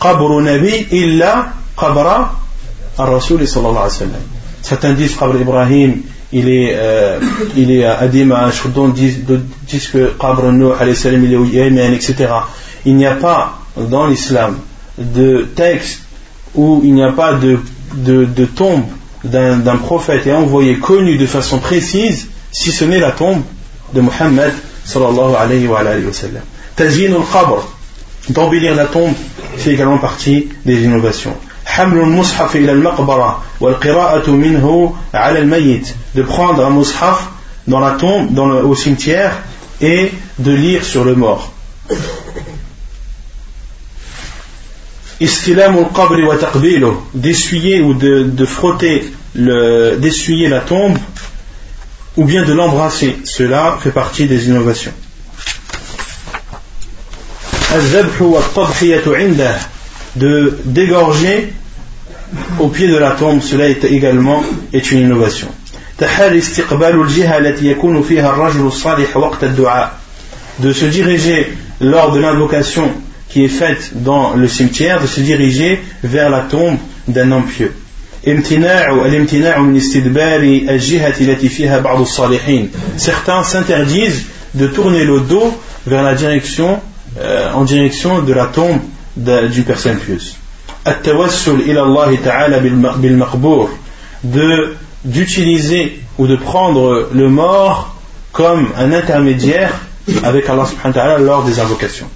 qabru 0.00 0.42
nabi 0.42 0.86
illa 0.90 1.52
qabra 1.76 2.32
al-rasul 2.98 3.46
sallallahu 3.46 3.76
alayhi 3.76 3.84
wa 3.84 4.06
sallam. 4.06 4.22
Certains 4.62 4.92
disent 4.94 5.16
qabr 5.16 5.40
Ibrahim, 5.40 6.02
il 6.32 6.48
est, 6.48 6.72
euh, 6.74 7.20
il 7.56 7.70
est 7.70 7.84
à 7.84 8.06
Dimash, 8.08 8.66
d'autres 8.66 8.94
disent, 8.94 9.24
que 9.92 10.12
qabr 10.18 10.52
Nuh 10.52 10.72
alayhi 10.78 10.96
salam, 10.96 11.24
il 11.24 11.32
est 11.32 11.36
au 11.36 11.44
Yémen, 11.44 11.92
etc. 11.92 12.28
Il 12.84 12.96
n'y 12.96 13.06
a 13.06 13.14
pas 13.14 13.58
dans 13.76 14.06
l'islam 14.06 14.58
de 14.98 15.46
texte 15.54 16.02
où 16.54 16.80
il 16.84 16.94
n'y 16.94 17.04
a 17.04 17.12
pas 17.12 17.34
de, 17.34 17.58
de, 17.94 18.24
de 18.24 18.44
tombe 18.44 18.84
d'un 19.24 19.76
prophète 19.76 20.26
et 20.26 20.32
envoyé 20.32 20.78
connu 20.78 21.16
de 21.16 21.26
façon 21.26 21.58
précise, 21.58 22.28
si 22.52 22.70
ce 22.70 22.84
n'est 22.84 23.00
la 23.00 23.12
tombe 23.12 23.42
de 23.92 24.00
Mohammed 24.00 24.52
sallallahu 24.85 25.35
alayhi 25.35 25.67
wa, 25.67 25.79
alayhi 25.79 26.05
wa 26.05 26.13
sallam. 26.13 26.43
Tazyin 26.75 27.13
al-qabr, 27.13 27.67
d'embellir 28.29 28.75
la 28.75 28.85
tombe, 28.85 29.13
c'est 29.57 29.71
également 29.71 29.97
partie 29.97 30.49
des 30.65 30.83
innovations. 30.83 31.35
حمل 31.65 31.97
المصحف 31.97 32.55
إلى 32.55 32.71
المقبرة 32.71 33.43
والقراءة 33.61 34.29
منه 34.29 34.95
على 35.13 35.39
الميت 35.39 35.87
de 36.15 36.21
prendre 36.23 36.65
un 36.65 36.69
mushaf 36.69 37.29
dans 37.67 37.79
la 37.79 37.91
tombe, 37.91 38.33
dans 38.33 38.47
le, 38.47 38.65
au 38.65 38.75
cimetière 38.75 39.37
et 39.79 40.11
de 40.39 40.51
lire 40.51 40.83
sur 40.83 41.05
le 41.05 41.15
mort. 41.15 41.51
istilam 45.21 45.77
al-qabr 45.77 46.23
wa 46.27 46.35
taqbiluh 46.35 46.93
d'essuyer 47.13 47.81
ou 47.81 47.93
de, 47.93 48.23
de 48.23 48.45
frotter 48.45 49.13
d'essuyer 49.35 50.49
la 50.49 50.61
tombe 50.61 50.97
ou 52.16 52.24
bien 52.24 52.44
de 52.44 52.52
l'embrasser. 52.52 53.16
Cela 53.24 53.78
fait 53.82 53.90
partie 53.90 54.26
des 54.26 54.46
innovations. 54.46 54.92
De 60.16 60.58
dégorger 60.64 61.52
au 62.58 62.68
pied 62.68 62.88
de 62.88 62.96
la 62.96 63.12
tombe 63.12 63.42
cela 63.42 63.68
est 63.68 63.84
également 63.84 64.42
est 64.72 64.90
une 64.90 65.00
innovation. 65.00 65.48
De 70.58 70.72
se 70.72 70.84
diriger 70.86 71.52
lors 71.80 72.12
de 72.12 72.20
l'invocation 72.20 72.90
qui 73.28 73.44
est 73.44 73.48
faite 73.48 73.90
dans 73.94 74.34
le 74.34 74.48
cimetière 74.48 75.00
de 75.00 75.06
se 75.06 75.20
diriger 75.20 75.82
vers 76.02 76.30
la 76.30 76.40
tombe 76.40 76.78
d'un 77.08 77.30
homme 77.32 77.46
pieux. 77.46 77.74
Certains 82.96 83.42
s'interdisent 83.44 84.24
de 84.54 84.66
tourner 84.66 85.04
le 85.04 85.20
dos 85.20 85.56
vers 85.86 86.02
la 86.02 86.14
direction, 86.14 86.80
euh, 87.20 87.52
en 87.52 87.64
direction 87.64 88.22
de 88.22 88.32
la 88.32 88.46
tombe 88.46 88.80
d'une 89.16 89.64
personne 89.64 89.98
pieuse. 89.98 90.36
d'utiliser 95.04 96.00
ou 96.18 96.26
de 96.26 96.36
prendre 96.36 97.08
le 97.12 97.28
mort 97.28 97.96
comme 98.32 98.68
un 98.76 98.92
intermédiaire 98.92 99.72
avec 100.22 100.48
Allah 100.48 100.66
subhanahu 100.66 100.88
wa 100.88 100.92
ta'ala 100.92 101.18
lors 101.18 101.44
des 101.44 101.60
invocations. 101.60 102.08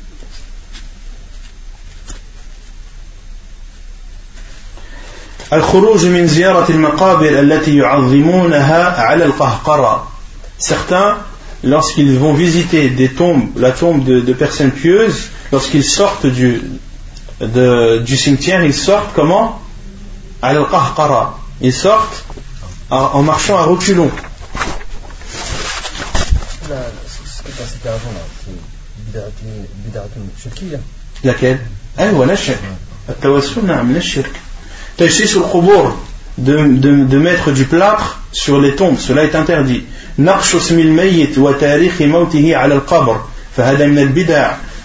Certains, 10.59 11.18
lorsqu'ils 11.64 12.18
vont 12.18 12.34
visiter 12.34 12.88
des 12.90 13.09
tombes, 13.09 13.48
la 13.57 13.72
tombe 13.72 14.05
de, 14.05 14.32
personnes 14.32 14.70
pieuses, 14.70 15.30
lorsqu'ils 15.51 15.84
sortent 15.84 16.26
du, 16.26 16.62
du 17.40 18.16
cimetière, 18.16 18.64
ils 18.64 18.74
sortent 18.74 19.12
comment? 19.14 19.61
Ils 21.61 21.72
sortent 21.72 22.24
en 22.90 23.22
marchant 23.22 23.59
à 23.59 23.64
reculons. 23.64 24.11
Laquelle? 31.24 31.59
Sur 35.09 35.40
le 35.40 35.46
de, 36.38 36.78
de, 36.78 37.05
de 37.05 37.18
mettre 37.18 37.51
du 37.53 37.64
plâtre 37.64 38.20
sur 38.32 38.61
les 38.61 38.74
tombes, 38.74 38.98
cela 38.98 39.24
est 39.24 39.34
interdit. 39.34 39.84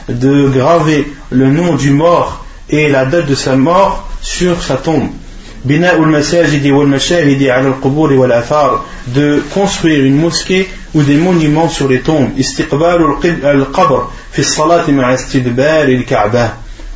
de 0.07 0.47
graver 0.49 1.11
le 1.31 1.51
nom 1.51 1.75
du 1.75 1.89
mort 1.91 2.45
et 2.69 2.89
la 2.89 3.05
date 3.05 3.27
de 3.27 3.35
sa 3.35 3.55
mort 3.55 4.09
sur 4.21 4.63
sa 4.63 4.75
tombe. 4.75 5.09
de 5.65 5.79
construire 9.53 10.05
une 10.05 10.15
mosquée 10.15 10.69
ou 10.93 11.03
des 11.03 11.17
monuments 11.17 11.69
sur 11.69 11.89
les 11.89 11.99
tombes. 11.99 12.29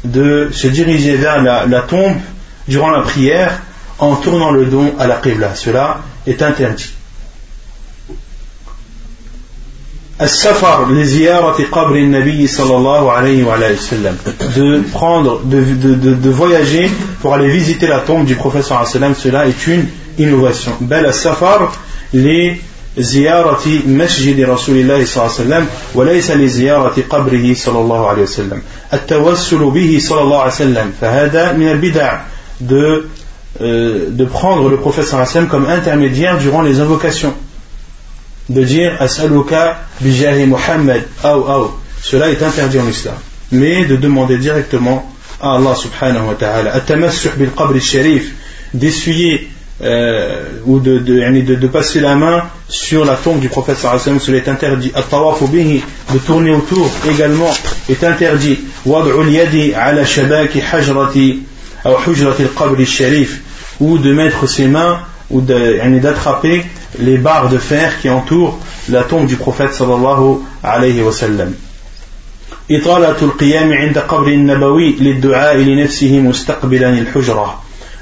de 0.06 0.50
se 0.54 0.68
diriger 0.68 1.18
vers 1.18 1.42
la, 1.42 1.66
la 1.66 1.82
tombe 1.82 2.16
durant 2.69 2.91
la 2.91 3.03
prière 3.03 3.61
en 3.99 4.17
tournant 4.17 4.51
le 4.51 4.67
dos 4.67 4.95
à 4.99 5.07
la 5.07 5.17
Qibla. 5.17 5.55
Cela 5.55 5.99
est 6.27 6.43
interdit. 6.43 6.95
السفر 10.21 10.93
لزيارة 10.93 11.65
قبر 11.73 11.95
النبي 11.97 12.47
صلى 12.47 12.77
الله 12.77 13.13
عليه 13.13 13.45
وعلى 13.45 13.71
وسلم 13.71 14.17
de 14.57 14.83
prendre 14.93 15.41
de, 15.45 15.61
de, 15.61 15.95
de, 15.95 16.15
de, 16.15 16.31
voyager 16.31 16.89
pour 17.21 17.35
aller 17.35 17.49
visiter 17.49 17.89
la 17.89 17.99
tombe 17.99 18.25
du 18.25 18.37
prophète 18.37 18.63
صلى 18.63 18.79
الله 18.79 18.89
عليه 18.89 18.91
وسلم 18.91 19.15
cela 19.15 19.47
est 19.49 19.67
une 19.67 19.87
innovation 20.19 20.71
بل 20.81 21.07
السفر 21.07 21.69
لزيارة 22.15 23.63
مسجد 23.87 24.41
رسول 24.41 24.77
الله 24.77 25.05
صلى 25.05 25.25
الله 25.25 25.35
عليه 25.35 25.45
وسلم 25.45 25.67
وليس 25.95 26.31
لزيارة 26.31 26.95
قبره 27.11 27.55
صلى 27.55 27.79
الله 27.79 28.09
عليه 28.09 28.23
وسلم 28.23 28.63
التوسل 28.93 29.71
به 29.71 29.99
صلى 30.01 30.21
الله 30.21 30.41
عليه 30.41 30.53
وسلم 30.53 30.93
فهذا 31.01 31.53
من 31.53 31.69
البدع 31.69 32.21
de, 32.62 33.08
euh, 33.62 34.10
de 34.10 34.26
prendre 34.26 34.70
le 34.70 34.78
prophète 34.78 35.06
sallam 35.06 35.48
comme 35.48 35.66
intermédiaire 35.66 36.38
durant 36.38 36.62
les 36.62 36.80
invocations. 36.80 37.34
De 38.50 38.64
dire 38.64 38.96
As'aluka 39.00 39.78
bijahi 40.02 40.46
Muhammad, 40.48 41.04
Cela 42.02 42.30
est 42.30 42.42
interdit 42.42 42.80
en 42.80 42.88
islam. 42.88 43.16
Mais 43.52 43.86
de 43.86 43.96
demander 43.96 44.38
directement 44.38 45.12
à 45.42 45.56
Allah 45.56 45.76
subhanahu 45.76 46.28
wa 46.28 46.36
ta'ala. 46.36 46.74
At-tamassuh 46.74 47.32
bil 47.38 47.52
qabr 47.56 47.80
sharif, 47.80 48.32
d'essuyer 48.74 49.50
euh, 49.82 50.44
ou 50.66 50.80
de, 50.80 51.00
de, 51.00 51.56
de, 51.56 51.68
passer 51.68 52.02
la 52.02 52.16
main 52.16 52.44
sur 52.68 53.06
la 53.06 53.16
tombe 53.16 53.40
du 53.40 53.50
prophète 53.50 53.78
sallam, 53.78 54.20
cela 54.20 54.38
est 54.38 54.48
interdit. 54.48 54.92
De 54.92 56.18
tourner 56.20 56.54
autour 56.54 56.90
également 57.10 57.52
est 57.88 58.04
interdit. 58.04 58.60
Ala 58.86 60.06
shabaki 60.06 60.62
hajrati 60.62 61.44
ou 63.81 63.99
de 63.99 64.13
mettre 64.13 64.47
ses 64.49 64.69
mains 64.69 65.01
ou 65.31 65.41
d'attraper 65.41 66.65
les 66.99 67.19
barres 67.19 67.49
de 67.49 67.59
fer 67.59 68.01
qui 68.01 68.09
entourent 68.09 68.59
la 68.89 69.03
tombe 69.03 69.27
du 69.27 69.37
prophète 69.37 69.73
sallallahu 69.73 70.39
alayhi 70.63 71.03
wa 71.03 71.13
sallam. 71.13 71.55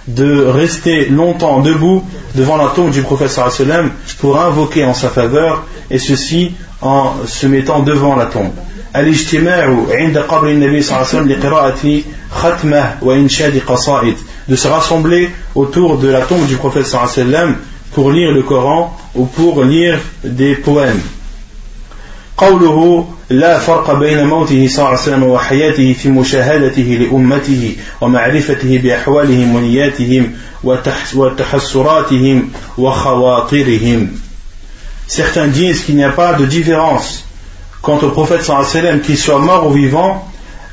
de 0.09 0.45
rester 0.47 1.07
longtemps 1.07 1.61
debout 1.61 2.03
devant 2.35 2.57
la 2.57 2.73
tombe 2.75 2.91
du 2.91 3.03
prophète 3.03 3.31
sallallahu 3.31 3.55
alayhi 3.55 3.71
wa 3.71 3.75
sallam 3.75 3.91
pour 4.19 4.41
invoquer 4.41 4.85
en 4.85 4.95
sa 4.95 5.09
faveur 5.09 5.65
et 5.91 5.99
ceci 5.99 6.53
en 6.81 7.15
se 7.25 7.47
mettant 7.47 7.81
devant 7.81 8.17
la 8.17 8.27
tombe 8.27 8.53
الاجتماع 8.97 9.77
عند 9.91 10.19
قبر 10.19 10.49
النبي 10.49 10.83
صلى 10.83 10.97
الله 10.97 11.09
عليه 11.09 11.19
وسلم 11.19 11.29
لقراءة 11.29 12.01
de 14.49 14.57
se 14.57 14.69
rassembler 14.69 15.31
autour 15.55 15.99
de 15.99 16.09
la 16.09 16.23
tombe 16.23 16.47
du 16.47 16.57
prophète 16.57 16.87
sallam 16.87 17.57
pour 17.93 18.11
lire 18.11 18.33
le 18.33 18.43
Coran 18.43 18.97
ou 19.15 19.27
pour 19.27 19.63
lire 19.63 19.99
des 20.25 20.55
poèmes. 20.55 21.01
قوله 22.37 23.07
لا 23.31 23.59
فرق 23.59 23.99
بين 23.99 24.27
موته 24.27 24.69
صلى 24.69 24.79
الله 24.79 24.89
عليه 24.89 24.99
وسلم 24.99 25.23
وحياته 25.23 25.93
في 25.93 26.09
مشاهدته 26.09 26.83
لأمته 26.83 27.77
ومعرفته 28.01 28.79
بأحوالهم 28.79 29.55
ونياتهم 29.57 30.33
وتحسراتهم 31.15 32.51
وخواطرهم 32.79 34.09
Certains 35.09 35.49
disent 35.49 35.85
qu'il 35.85 35.97
n'y 35.97 36.05
a 36.05 36.11
pas 36.11 36.35
de 36.35 36.47
différence 36.47 37.25
quant 37.83 37.99
au 38.03 38.09
prophète 38.09 38.43
sallallahu 38.43 38.65
alayhi 38.65 38.77
wa 38.77 38.83
sallam, 38.83 39.01
qu'il 39.01 39.19
soit 39.19 39.39
mort 39.39 39.67
ou 39.67 39.73
vivant, 39.73 40.26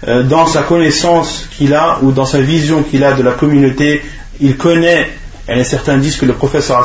euh, 0.07 0.23
dans 0.23 0.47
sa 0.47 0.63
connaissance 0.63 1.49
qu'il 1.57 1.73
a 1.73 1.99
ou 2.03 2.13
dans 2.13 2.27
sa 2.27 2.41
vision 2.41 2.83
qu'il 2.83 3.05
a 3.05 3.13
de 3.15 3.23
la 3.23 3.33
communauté, 3.33 4.03
il 4.41 4.57
connaît, 4.57 5.09
et 5.49 5.65
certains 5.65 5.97
disent 5.97 6.17
que 6.17 6.27
le 6.27 6.35
professeur 6.35 6.85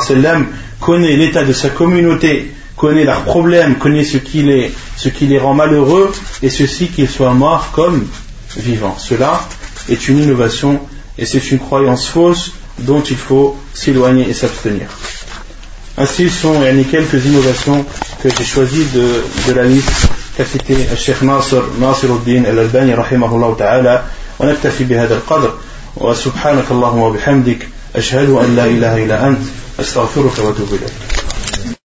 connaît 0.80 1.16
l'état 1.16 1.44
de 1.44 1.52
sa 1.52 1.68
communauté, 1.68 2.52
connaît 2.76 3.04
leurs 3.04 3.24
problèmes, 3.24 3.76
connaît 3.76 4.04
ce 4.04 4.16
qui, 4.16 4.42
les, 4.42 5.38
rend 5.38 5.54
malheureux, 5.54 6.12
et 6.42 6.48
ceci 6.48 6.88
qu'il 6.88 7.08
soit 7.08 7.34
mort 7.34 7.70
comme 7.72 8.06
vivant. 8.56 8.96
Cela 8.98 9.40
est 9.88 10.08
une 10.08 10.18
innovation 10.22 10.80
et 11.18 11.26
c'est 11.26 11.50
une 11.50 11.58
croyance 11.58 12.06
fausse 12.08 12.52
dont 12.78 13.02
il 13.02 13.16
faut 13.16 13.56
s'éloigner 13.74 14.28
et 14.30 14.32
s'abstenir. 14.32 14.86
Ainsi 15.98 16.30
sont 16.30 16.62
quelques 16.90 17.26
innovations 17.26 17.84
que 18.22 18.30
j'ai 18.30 18.44
choisies 18.44 18.86
de 18.94 19.52
la 19.52 19.64
liste 19.64 20.08
كفتي 20.40 20.92
الشيخ 20.92 21.22
ناصر 21.22 21.62
ناصر 21.80 22.08
الدين 22.08 22.46
الألباني 22.46 22.94
رحمه 22.94 23.34
الله 23.34 23.56
تعالى 23.58 24.02
ونكتفي 24.38 24.84
بهذا 24.84 25.14
القدر. 25.14 25.52
وسبحانك 25.96 26.64
اللهم 26.70 26.98
وبحمدك 26.98 27.68
أشهد 27.96 28.30
أن 28.30 28.56
لا 28.56 28.64
إله 28.64 29.04
إلا 29.04 29.28
أنت 29.28 29.40
أستغفرك 29.80 30.38
وأتوب 30.38 30.68
إليك. 30.68 31.19